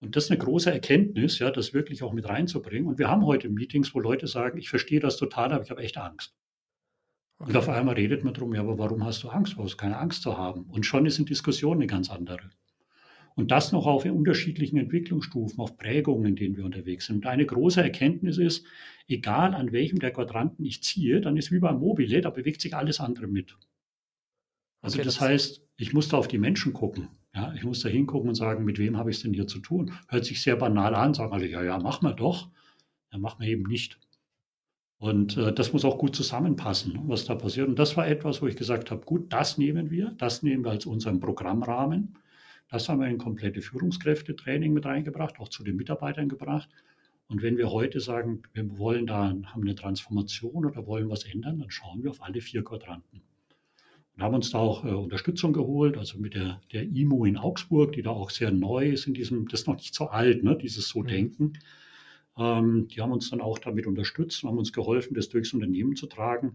Und 0.00 0.14
das 0.14 0.24
ist 0.24 0.30
eine 0.30 0.38
große 0.38 0.70
Erkenntnis, 0.70 1.38
ja, 1.38 1.50
das 1.50 1.72
wirklich 1.72 2.02
auch 2.02 2.12
mit 2.12 2.28
reinzubringen. 2.28 2.86
Und 2.86 2.98
wir 2.98 3.08
haben 3.08 3.24
heute 3.24 3.48
Meetings, 3.48 3.94
wo 3.94 4.00
Leute 4.00 4.26
sagen, 4.26 4.58
ich 4.58 4.68
verstehe 4.68 5.00
das 5.00 5.16
total, 5.16 5.52
aber 5.52 5.64
ich 5.64 5.70
habe 5.70 5.82
echt 5.82 5.96
Angst. 5.96 6.34
Okay. 7.38 7.50
Und 7.50 7.56
auf 7.56 7.68
einmal 7.68 7.94
redet 7.94 8.24
man 8.24 8.34
drum, 8.34 8.54
ja, 8.54 8.60
aber 8.60 8.78
warum 8.78 9.04
hast 9.04 9.22
du 9.22 9.28
Angst? 9.28 9.54
Du 9.56 9.62
hast 9.62 9.76
keine 9.76 9.98
Angst 9.98 10.22
zu 10.22 10.36
haben. 10.36 10.64
Und 10.64 10.84
schon 10.84 11.06
ist 11.06 11.18
in 11.18 11.26
Diskussion 11.26 11.78
eine 11.78 11.86
ganz 11.86 12.10
andere. 12.10 12.50
Und 13.34 13.50
das 13.50 13.70
noch 13.72 13.86
auf 13.86 14.06
unterschiedlichen 14.06 14.78
Entwicklungsstufen, 14.78 15.60
auf 15.60 15.76
Prägungen, 15.76 16.24
in 16.24 16.36
denen 16.36 16.56
wir 16.56 16.64
unterwegs 16.64 17.06
sind. 17.06 17.16
Und 17.16 17.26
eine 17.26 17.44
große 17.44 17.82
Erkenntnis 17.82 18.38
ist, 18.38 18.66
egal 19.08 19.54
an 19.54 19.72
welchem 19.72 19.98
der 19.98 20.10
Quadranten 20.10 20.64
ich 20.64 20.82
ziehe, 20.82 21.20
dann 21.20 21.36
ist 21.36 21.52
wie 21.52 21.58
beim 21.58 21.78
Mobile, 21.78 22.22
da 22.22 22.30
bewegt 22.30 22.62
sich 22.62 22.74
alles 22.74 22.98
andere 22.98 23.26
mit. 23.26 23.54
Also 24.80 24.96
okay, 24.96 25.04
das, 25.04 25.16
das 25.16 25.20
heißt, 25.20 25.62
ich 25.76 25.92
muss 25.92 26.08
da 26.08 26.16
auf 26.16 26.28
die 26.28 26.38
Menschen 26.38 26.72
gucken. 26.72 27.08
Ja, 27.36 27.52
ich 27.54 27.64
muss 27.64 27.80
da 27.80 27.90
hingucken 27.90 28.30
und 28.30 28.34
sagen, 28.34 28.64
mit 28.64 28.78
wem 28.78 28.96
habe 28.96 29.10
ich 29.10 29.18
es 29.18 29.22
denn 29.22 29.34
hier 29.34 29.46
zu 29.46 29.58
tun? 29.58 29.92
Hört 30.08 30.24
sich 30.24 30.40
sehr 30.40 30.56
banal 30.56 30.94
an, 30.94 31.12
sagen 31.12 31.34
alle, 31.34 31.46
ja, 31.46 31.62
ja, 31.62 31.78
mach 31.78 32.00
mal 32.00 32.14
doch. 32.14 32.48
Ja, 33.12 33.18
machen 33.18 33.40
wir 33.40 33.48
eben 33.48 33.64
nicht. 33.64 33.98
Und 34.96 35.36
äh, 35.36 35.52
das 35.52 35.74
muss 35.74 35.84
auch 35.84 35.98
gut 35.98 36.16
zusammenpassen, 36.16 36.98
was 37.08 37.26
da 37.26 37.34
passiert. 37.34 37.68
Und 37.68 37.78
das 37.78 37.94
war 37.98 38.08
etwas, 38.08 38.40
wo 38.40 38.46
ich 38.46 38.56
gesagt 38.56 38.90
habe, 38.90 39.04
gut, 39.04 39.30
das 39.34 39.58
nehmen 39.58 39.90
wir, 39.90 40.12
das 40.16 40.42
nehmen 40.42 40.64
wir 40.64 40.70
als 40.70 40.86
unseren 40.86 41.20
Programmrahmen. 41.20 42.18
Das 42.70 42.88
haben 42.88 43.00
wir 43.00 43.08
in 43.08 43.18
komplette 43.18 43.60
Führungskräftetraining 43.60 44.72
mit 44.72 44.86
reingebracht, 44.86 45.38
auch 45.38 45.50
zu 45.50 45.62
den 45.62 45.76
Mitarbeitern 45.76 46.30
gebracht. 46.30 46.70
Und 47.28 47.42
wenn 47.42 47.58
wir 47.58 47.70
heute 47.70 48.00
sagen, 48.00 48.44
wir 48.54 48.78
wollen 48.78 49.06
da, 49.06 49.24
haben 49.24 49.62
eine 49.62 49.74
Transformation 49.74 50.64
oder 50.64 50.86
wollen 50.86 51.10
was 51.10 51.24
ändern, 51.24 51.58
dann 51.58 51.70
schauen 51.70 52.02
wir 52.02 52.10
auf 52.10 52.22
alle 52.22 52.40
vier 52.40 52.64
Quadranten. 52.64 53.20
Und 54.16 54.22
haben 54.22 54.34
uns 54.34 54.50
da 54.50 54.58
auch 54.58 54.84
äh, 54.84 54.88
Unterstützung 54.88 55.52
geholt, 55.52 55.98
also 55.98 56.18
mit 56.18 56.34
der, 56.34 56.60
der 56.72 56.84
IMO 56.84 57.26
in 57.26 57.36
Augsburg, 57.36 57.92
die 57.92 58.02
da 58.02 58.10
auch 58.10 58.30
sehr 58.30 58.50
neu 58.50 58.88
ist 58.88 59.06
in 59.06 59.14
diesem, 59.14 59.46
das 59.48 59.60
ist 59.60 59.66
noch 59.66 59.76
nicht 59.76 59.94
so 59.94 60.06
alt, 60.08 60.42
ne, 60.42 60.56
dieses 60.56 60.88
So-Denken. 60.88 61.44
Mhm. 61.44 61.52
Ähm, 62.38 62.88
die 62.88 63.00
haben 63.00 63.12
uns 63.12 63.30
dann 63.30 63.40
auch 63.40 63.58
damit 63.58 63.86
unterstützt 63.86 64.42
und 64.42 64.50
haben 64.50 64.58
uns 64.58 64.72
geholfen, 64.72 65.14
das 65.14 65.28
durchs 65.28 65.52
Unternehmen 65.52 65.96
zu 65.96 66.06
tragen. 66.06 66.54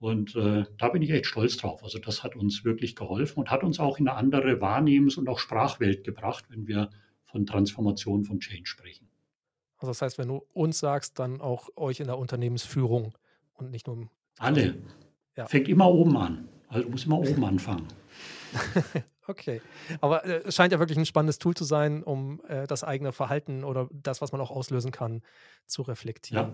Und 0.00 0.34
äh, 0.34 0.64
da 0.78 0.88
bin 0.88 1.02
ich 1.02 1.10
echt 1.10 1.26
stolz 1.26 1.58
drauf. 1.58 1.84
Also 1.84 1.98
das 1.98 2.24
hat 2.24 2.34
uns 2.34 2.64
wirklich 2.64 2.96
geholfen 2.96 3.38
und 3.38 3.50
hat 3.50 3.62
uns 3.62 3.78
auch 3.78 3.98
in 3.98 4.08
eine 4.08 4.16
andere 4.16 4.60
Wahrnehmens- 4.60 5.18
und 5.18 5.28
auch 5.28 5.38
Sprachwelt 5.38 6.04
gebracht, 6.04 6.46
wenn 6.48 6.66
wir 6.66 6.90
von 7.24 7.46
Transformation, 7.46 8.24
von 8.24 8.40
Change 8.40 8.66
sprechen. 8.66 9.08
Also 9.76 9.90
das 9.90 10.02
heißt, 10.02 10.18
wenn 10.18 10.28
du 10.28 10.42
uns 10.52 10.78
sagst, 10.78 11.18
dann 11.18 11.40
auch 11.40 11.68
euch 11.76 12.00
in 12.00 12.06
der 12.06 12.18
Unternehmensführung 12.18 13.14
und 13.54 13.70
nicht 13.70 13.86
nur 13.86 13.96
im 13.96 14.10
Alle. 14.38 14.74
Ja. 15.36 15.46
Fängt 15.46 15.68
immer 15.68 15.90
oben 15.90 16.16
an. 16.16 16.48
Also 16.70 16.84
du 16.84 16.90
musst 16.90 17.04
immer 17.04 17.18
oben 17.18 17.44
anfangen. 17.44 17.86
okay. 19.26 19.60
Aber 20.00 20.24
äh, 20.24 20.42
es 20.46 20.54
scheint 20.54 20.72
ja 20.72 20.78
wirklich 20.78 20.98
ein 20.98 21.06
spannendes 21.06 21.38
Tool 21.38 21.54
zu 21.54 21.64
sein, 21.64 22.02
um 22.02 22.40
äh, 22.48 22.66
das 22.66 22.84
eigene 22.84 23.12
Verhalten 23.12 23.64
oder 23.64 23.88
das, 23.92 24.22
was 24.22 24.32
man 24.32 24.40
auch 24.40 24.50
auslösen 24.50 24.92
kann, 24.92 25.22
zu 25.66 25.82
reflektieren. 25.82 26.52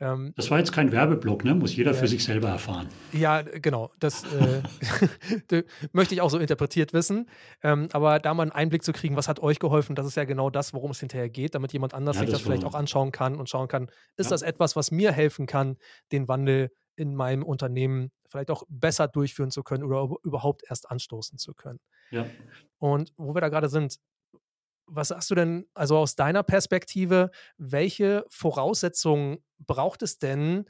Ja. 0.00 0.12
Ähm, 0.12 0.32
das 0.36 0.50
war 0.50 0.58
jetzt 0.58 0.72
kein 0.72 0.92
Werbeblock, 0.92 1.44
ne? 1.44 1.54
Muss 1.54 1.74
jeder 1.74 1.90
äh, 1.90 1.94
für 1.94 2.06
sich 2.06 2.22
selber 2.22 2.48
erfahren. 2.48 2.88
Ja, 3.12 3.42
genau. 3.42 3.90
Das 3.98 4.24
äh, 4.24 5.62
möchte 5.92 6.14
ich 6.14 6.20
auch 6.20 6.30
so 6.30 6.38
interpretiert 6.38 6.92
wissen. 6.92 7.28
Ähm, 7.62 7.88
aber 7.92 8.18
da 8.20 8.34
mal 8.34 8.42
einen 8.42 8.52
Einblick 8.52 8.84
zu 8.84 8.92
kriegen, 8.92 9.16
was 9.16 9.28
hat 9.28 9.40
euch 9.40 9.58
geholfen, 9.58 9.96
das 9.96 10.06
ist 10.06 10.16
ja 10.16 10.24
genau 10.24 10.50
das, 10.50 10.72
worum 10.72 10.92
es 10.92 11.00
hinterher 11.00 11.30
geht, 11.30 11.54
damit 11.54 11.72
jemand 11.72 11.94
anders 11.94 12.16
ja, 12.16 12.20
sich 12.20 12.30
das, 12.30 12.40
das 12.40 12.46
vielleicht 12.46 12.64
auch 12.64 12.74
anschauen 12.74 13.12
kann 13.12 13.36
und 13.36 13.48
schauen 13.48 13.66
kann, 13.66 13.90
ist 14.16 14.26
ja. 14.26 14.30
das 14.30 14.42
etwas, 14.42 14.76
was 14.76 14.90
mir 14.90 15.10
helfen 15.10 15.46
kann, 15.46 15.78
den 16.12 16.28
Wandel 16.28 16.70
in 16.94 17.14
meinem 17.14 17.42
Unternehmen 17.42 18.10
vielleicht 18.28 18.50
auch 18.50 18.62
besser 18.68 19.08
durchführen 19.08 19.50
zu 19.50 19.62
können 19.62 19.84
oder 19.84 20.14
überhaupt 20.22 20.62
erst 20.68 20.90
anstoßen 20.90 21.38
zu 21.38 21.54
können. 21.54 21.80
Ja. 22.10 22.26
Und 22.78 23.12
wo 23.16 23.34
wir 23.34 23.40
da 23.40 23.48
gerade 23.48 23.68
sind, 23.68 23.98
was 24.86 25.08
sagst 25.08 25.30
du 25.30 25.34
denn, 25.34 25.66
also 25.74 25.98
aus 25.98 26.14
deiner 26.16 26.42
Perspektive, 26.42 27.30
welche 27.56 28.24
Voraussetzungen 28.28 29.38
braucht 29.58 30.02
es 30.02 30.18
denn 30.18 30.64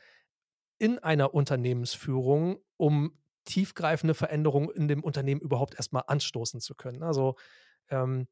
in 0.78 0.98
einer 0.98 1.34
Unternehmensführung, 1.34 2.58
um 2.76 3.18
tiefgreifende 3.44 4.14
Veränderungen 4.14 4.70
in 4.70 4.88
dem 4.88 5.02
Unternehmen 5.02 5.40
überhaupt 5.40 5.74
erstmal 5.74 6.04
anstoßen 6.06 6.60
zu 6.60 6.74
können? 6.74 7.02
Also 7.02 7.36
ähm, 7.90 8.26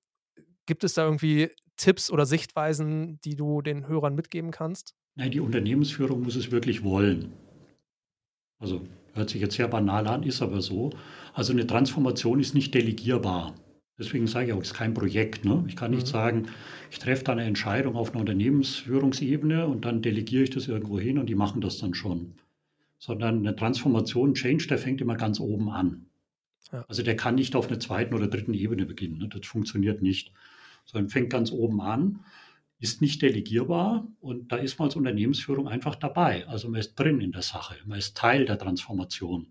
gibt 0.67 0.85
es 0.85 0.95
da 0.95 1.05
irgendwie 1.05 1.51
Tipps 1.77 2.11
oder 2.11 2.27
Sichtweisen, 2.27 3.21
die 3.21 3.37
du 3.37 3.63
den 3.63 3.87
Hörern 3.87 4.15
mitgeben 4.15 4.51
kannst? 4.51 4.95
Nein, 5.15 5.31
die 5.31 5.41
Unternehmensführung 5.41 6.23
muss 6.23 6.37
es 6.37 6.51
wirklich 6.51 6.83
wollen. 6.85 7.33
Also 8.59 8.83
hört 9.17 9.31
sich 9.31 9.41
jetzt 9.41 9.57
sehr 9.57 9.69
banal 9.69 10.07
an, 10.07 10.23
ist 10.23 10.43
aber 10.43 10.61
so. 10.61 10.91
Also 11.35 11.53
eine 11.53 11.67
Transformation 11.67 12.41
ist 12.41 12.55
nicht 12.55 12.75
delegierbar. 12.75 13.55
Deswegen 13.99 14.27
sage 14.27 14.49
ich 14.49 14.53
auch, 14.53 14.61
es 14.61 14.69
ist 14.69 14.75
kein 14.75 14.95
Projekt. 14.95 15.45
Ne? 15.45 15.65
Ich 15.69 15.77
kann 15.77 15.91
nicht 15.91 16.07
mhm. 16.07 16.11
sagen, 16.11 16.47
ich 16.91 16.99
treffe 16.99 17.25
da 17.25 17.33
eine 17.33 17.45
Entscheidung 17.45 17.97
auf 17.97 18.11
einer 18.11 18.21
Unternehmensführungsebene 18.21 19.67
und 19.67 19.85
dann 19.85 20.03
delegiere 20.03 20.45
ich 20.45 20.51
das 20.51 20.69
irgendwo 20.69 21.01
hin 21.01 21.19
und 21.19 21.27
die 21.27 21.35
machen 21.35 21.61
das 21.61 21.79
dann 21.79 21.95
schon. 21.95 22.35
Sondern 22.99 23.39
eine 23.39 23.57
Transformation, 23.57 24.35
Change, 24.35 24.67
der 24.69 24.79
fängt 24.79 25.01
immer 25.01 25.17
ganz 25.17 25.41
oben 25.41 25.71
an. 25.71 26.07
Ja. 26.73 26.85
Also 26.89 27.03
der 27.03 27.17
kann 27.17 27.37
nicht 27.37 27.57
auf 27.57 27.69
einer 27.69 27.81
zweiten 27.81 28.15
oder 28.15 28.27
dritten 28.27 28.55
Ebene 28.55 28.85
beginnen. 28.85 29.19
Ne? 29.19 29.29
Das 29.29 29.47
funktioniert 29.47 30.03
nicht. 30.03 30.33
Sondern 30.85 31.09
fängt 31.09 31.31
ganz 31.31 31.51
oben 31.51 31.81
an, 31.81 32.21
ist 32.79 33.01
nicht 33.01 33.23
delegierbar 33.23 34.07
und 34.21 34.53
da 34.53 34.57
ist 34.57 34.79
man 34.79 34.89
als 34.89 34.97
Unternehmensführung 34.97 35.69
einfach 35.69 35.95
dabei. 35.95 36.47
Also 36.47 36.69
man 36.69 36.81
ist 36.81 36.95
drin 36.95 37.21
in 37.21 37.33
der 37.33 37.43
Sache, 37.43 37.77
man 37.87 37.99
ist 37.99 38.17
Teil 38.17 38.45
der 38.45 38.59
Transformation. 38.59 39.49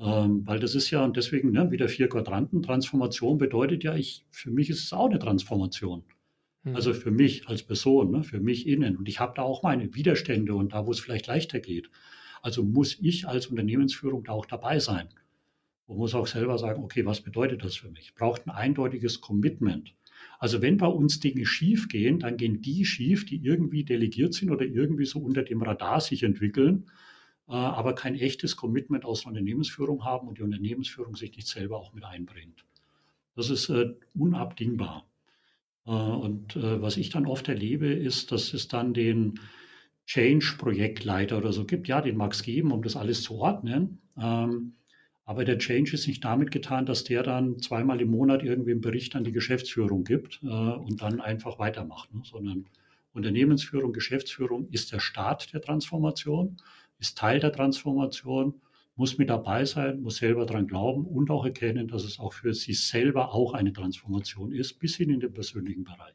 Ähm, 0.00 0.46
weil 0.46 0.60
das 0.60 0.76
ist 0.76 0.90
ja, 0.90 1.04
und 1.04 1.16
deswegen 1.16 1.50
ne, 1.50 1.70
wieder 1.72 1.88
vier 1.88 2.08
Quadranten, 2.08 2.62
Transformation 2.62 3.38
bedeutet 3.38 3.82
ja, 3.82 3.96
ich, 3.96 4.24
für 4.30 4.50
mich 4.50 4.70
ist 4.70 4.84
es 4.84 4.92
auch 4.92 5.10
eine 5.10 5.18
Transformation. 5.18 6.04
Mhm. 6.62 6.76
Also 6.76 6.94
für 6.94 7.10
mich 7.10 7.48
als 7.48 7.64
Person, 7.64 8.12
ne, 8.12 8.22
für 8.22 8.38
mich 8.38 8.68
innen. 8.68 8.96
Und 8.96 9.08
ich 9.08 9.18
habe 9.18 9.32
da 9.34 9.42
auch 9.42 9.64
meine 9.64 9.92
Widerstände 9.94 10.54
und 10.54 10.72
da, 10.72 10.86
wo 10.86 10.92
es 10.92 11.00
vielleicht 11.00 11.26
leichter 11.26 11.58
geht. 11.58 11.90
Also 12.42 12.62
muss 12.62 12.96
ich 13.00 13.26
als 13.26 13.48
Unternehmensführung 13.48 14.22
da 14.22 14.32
auch 14.32 14.46
dabei 14.46 14.78
sein. 14.78 15.08
Und 15.86 15.96
muss 15.96 16.14
auch 16.14 16.28
selber 16.28 16.58
sagen, 16.58 16.84
okay, 16.84 17.04
was 17.04 17.20
bedeutet 17.20 17.64
das 17.64 17.74
für 17.74 17.90
mich? 17.90 18.14
Braucht 18.14 18.46
ein 18.46 18.50
eindeutiges 18.50 19.20
Commitment. 19.20 19.94
Also 20.38 20.62
wenn 20.62 20.76
bei 20.76 20.86
uns 20.86 21.20
Dinge 21.20 21.46
schief 21.46 21.88
gehen, 21.88 22.20
dann 22.20 22.36
gehen 22.36 22.60
die 22.62 22.84
schief, 22.84 23.26
die 23.26 23.44
irgendwie 23.44 23.84
delegiert 23.84 24.34
sind 24.34 24.50
oder 24.50 24.64
irgendwie 24.64 25.04
so 25.04 25.18
unter 25.18 25.42
dem 25.42 25.62
Radar 25.62 26.00
sich 26.00 26.22
entwickeln 26.22 26.86
äh, 27.48 27.52
aber 27.52 27.94
kein 27.94 28.14
echtes 28.14 28.56
Commitment 28.56 29.04
aus 29.04 29.22
der 29.22 29.28
Unternehmensführung 29.28 30.04
haben 30.04 30.28
und 30.28 30.38
die 30.38 30.42
Unternehmensführung 30.42 31.16
sich 31.16 31.34
nicht 31.34 31.48
selber 31.48 31.78
auch 31.78 31.94
mit 31.94 32.04
einbringt. 32.04 32.64
Das 33.34 33.50
ist 33.50 33.70
äh, 33.70 33.94
unabdingbar. 34.14 35.06
Äh, 35.86 35.90
und 35.90 36.56
was 36.56 36.96
ich 36.96 37.10
dann 37.10 37.26
oft 37.26 37.48
erlebe, 37.48 37.86
ist, 37.86 38.32
dass 38.32 38.52
es 38.52 38.68
dann 38.68 38.92
den 38.92 39.40
Change-Projektleiter 40.06 41.38
oder 41.38 41.52
so 41.52 41.64
gibt. 41.64 41.88
Ja, 41.88 42.00
den 42.00 42.16
mag 42.16 42.32
es 42.32 42.42
geben, 42.42 42.72
um 42.72 42.82
das 42.82 42.96
alles 42.96 43.22
zu 43.22 43.36
ordnen. 43.36 44.00
Ähm, 44.18 44.74
aber 45.28 45.44
der 45.44 45.58
Change 45.58 45.92
ist 45.92 46.06
nicht 46.06 46.24
damit 46.24 46.50
getan, 46.50 46.86
dass 46.86 47.04
der 47.04 47.22
dann 47.22 47.58
zweimal 47.58 48.00
im 48.00 48.10
Monat 48.10 48.42
irgendwie 48.42 48.70
einen 48.70 48.80
Bericht 48.80 49.14
an 49.14 49.24
die 49.24 49.32
Geschäftsführung 49.32 50.02
gibt 50.04 50.42
und 50.42 51.02
dann 51.02 51.20
einfach 51.20 51.58
weitermacht, 51.58 52.14
ne? 52.14 52.22
sondern 52.24 52.64
Unternehmensführung, 53.12 53.92
Geschäftsführung 53.92 54.68
ist 54.70 54.90
der 54.90 55.00
Start 55.00 55.52
der 55.52 55.60
Transformation 55.60 56.56
ist 56.98 57.18
Teil 57.18 57.40
der 57.40 57.52
Transformation, 57.52 58.54
muss 58.96 59.18
mit 59.18 59.28
dabei 59.28 59.66
sein, 59.66 60.00
muss 60.00 60.16
selber 60.16 60.46
daran 60.46 60.66
glauben 60.66 61.04
und 61.04 61.30
auch 61.30 61.44
erkennen, 61.44 61.88
dass 61.88 62.04
es 62.04 62.18
auch 62.18 62.32
für 62.32 62.54
sich 62.54 62.86
selber 62.86 63.34
auch 63.34 63.52
eine 63.52 63.72
Transformation 63.72 64.50
ist, 64.50 64.78
bis 64.78 64.96
hin 64.96 65.10
in 65.10 65.20
den 65.20 65.32
persönlichen 65.32 65.84
Bereich. 65.84 66.14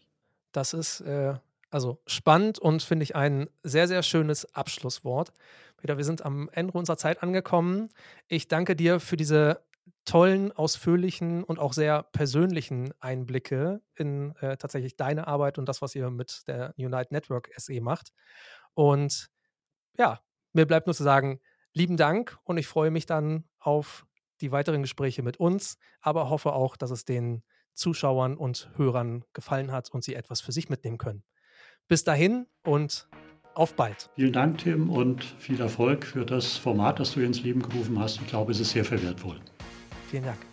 Das 0.52 0.74
ist 0.74 1.02
äh, 1.02 1.36
also 1.74 2.02
spannend 2.06 2.60
und 2.60 2.84
finde 2.84 3.04
ich 3.04 3.16
ein 3.16 3.50
sehr, 3.64 3.88
sehr 3.88 4.04
schönes 4.04 4.54
Abschlusswort. 4.54 5.34
Peter, 5.78 5.98
wir 5.98 6.06
sind 6.06 6.24
am 6.24 6.50
Ende 6.54 6.74
unserer 6.74 6.98
Zeit 6.98 7.24
angekommen. 7.24 7.90
Ich 8.28 8.48
danke 8.48 8.76
dir 8.76 9.00
für 9.00 9.18
diese 9.18 9.66
tollen, 10.06 10.52
ausführlichen 10.52 11.44
und 11.44 11.60
auch 11.60 11.74
sehr 11.74 12.04
persönlichen 12.04 12.94
Einblicke 13.00 13.82
in 13.96 14.36
äh, 14.38 14.58
tatsächlich 14.58 14.98
deine 14.98 15.28
Arbeit 15.28 15.58
und 15.58 15.68
das, 15.68 15.82
was 15.82 15.96
ihr 15.96 16.10
mit 16.10 16.44
der 16.48 16.74
Unite 16.78 17.14
Network 17.14 17.50
SE 17.58 17.82
macht. 17.82 18.14
Und 18.74 19.30
ja, 19.98 20.22
mir 20.54 20.66
bleibt 20.68 20.88
nur 20.88 20.94
zu 20.94 21.04
sagen, 21.04 21.40
lieben 21.74 21.98
Dank 21.98 22.38
und 22.44 22.58
ich 22.58 22.68
freue 22.68 22.92
mich 22.92 23.06
dann 23.06 23.46
auf 23.60 24.06
die 24.42 24.52
weiteren 24.52 24.82
Gespräche 24.82 25.24
mit 25.24 25.38
uns, 25.38 25.78
aber 26.02 26.30
hoffe 26.30 26.54
auch, 26.54 26.76
dass 26.76 26.92
es 26.92 27.06
den 27.06 27.44
Zuschauern 27.74 28.38
und 28.38 28.70
Hörern 28.76 29.26
gefallen 29.34 29.72
hat 29.72 29.90
und 29.90 30.04
sie 30.04 30.14
etwas 30.14 30.42
für 30.42 30.52
sich 30.52 30.70
mitnehmen 30.70 30.98
können. 30.98 31.24
Bis 31.88 32.04
dahin 32.04 32.48
und 32.64 33.08
auf 33.56 33.76
bald. 33.76 34.10
Vielen 34.16 34.34
Dank, 34.34 34.60
Tim, 34.60 34.90
und 34.90 35.24
viel 35.24 35.60
Erfolg 35.60 36.06
für 36.06 36.26
das 36.26 36.58
Format, 36.58 37.00
das 37.00 37.14
du 37.14 37.22
ins 37.22 37.44
Leben 37.44 37.62
gerufen 37.62 38.00
hast. 38.00 38.20
Ich 38.22 38.28
glaube, 38.28 38.52
es 38.52 38.60
ist 38.60 38.72
sehr 38.72 38.86
verwertvoll. 38.86 39.40
Vielen 40.10 40.24
Dank. 40.26 40.53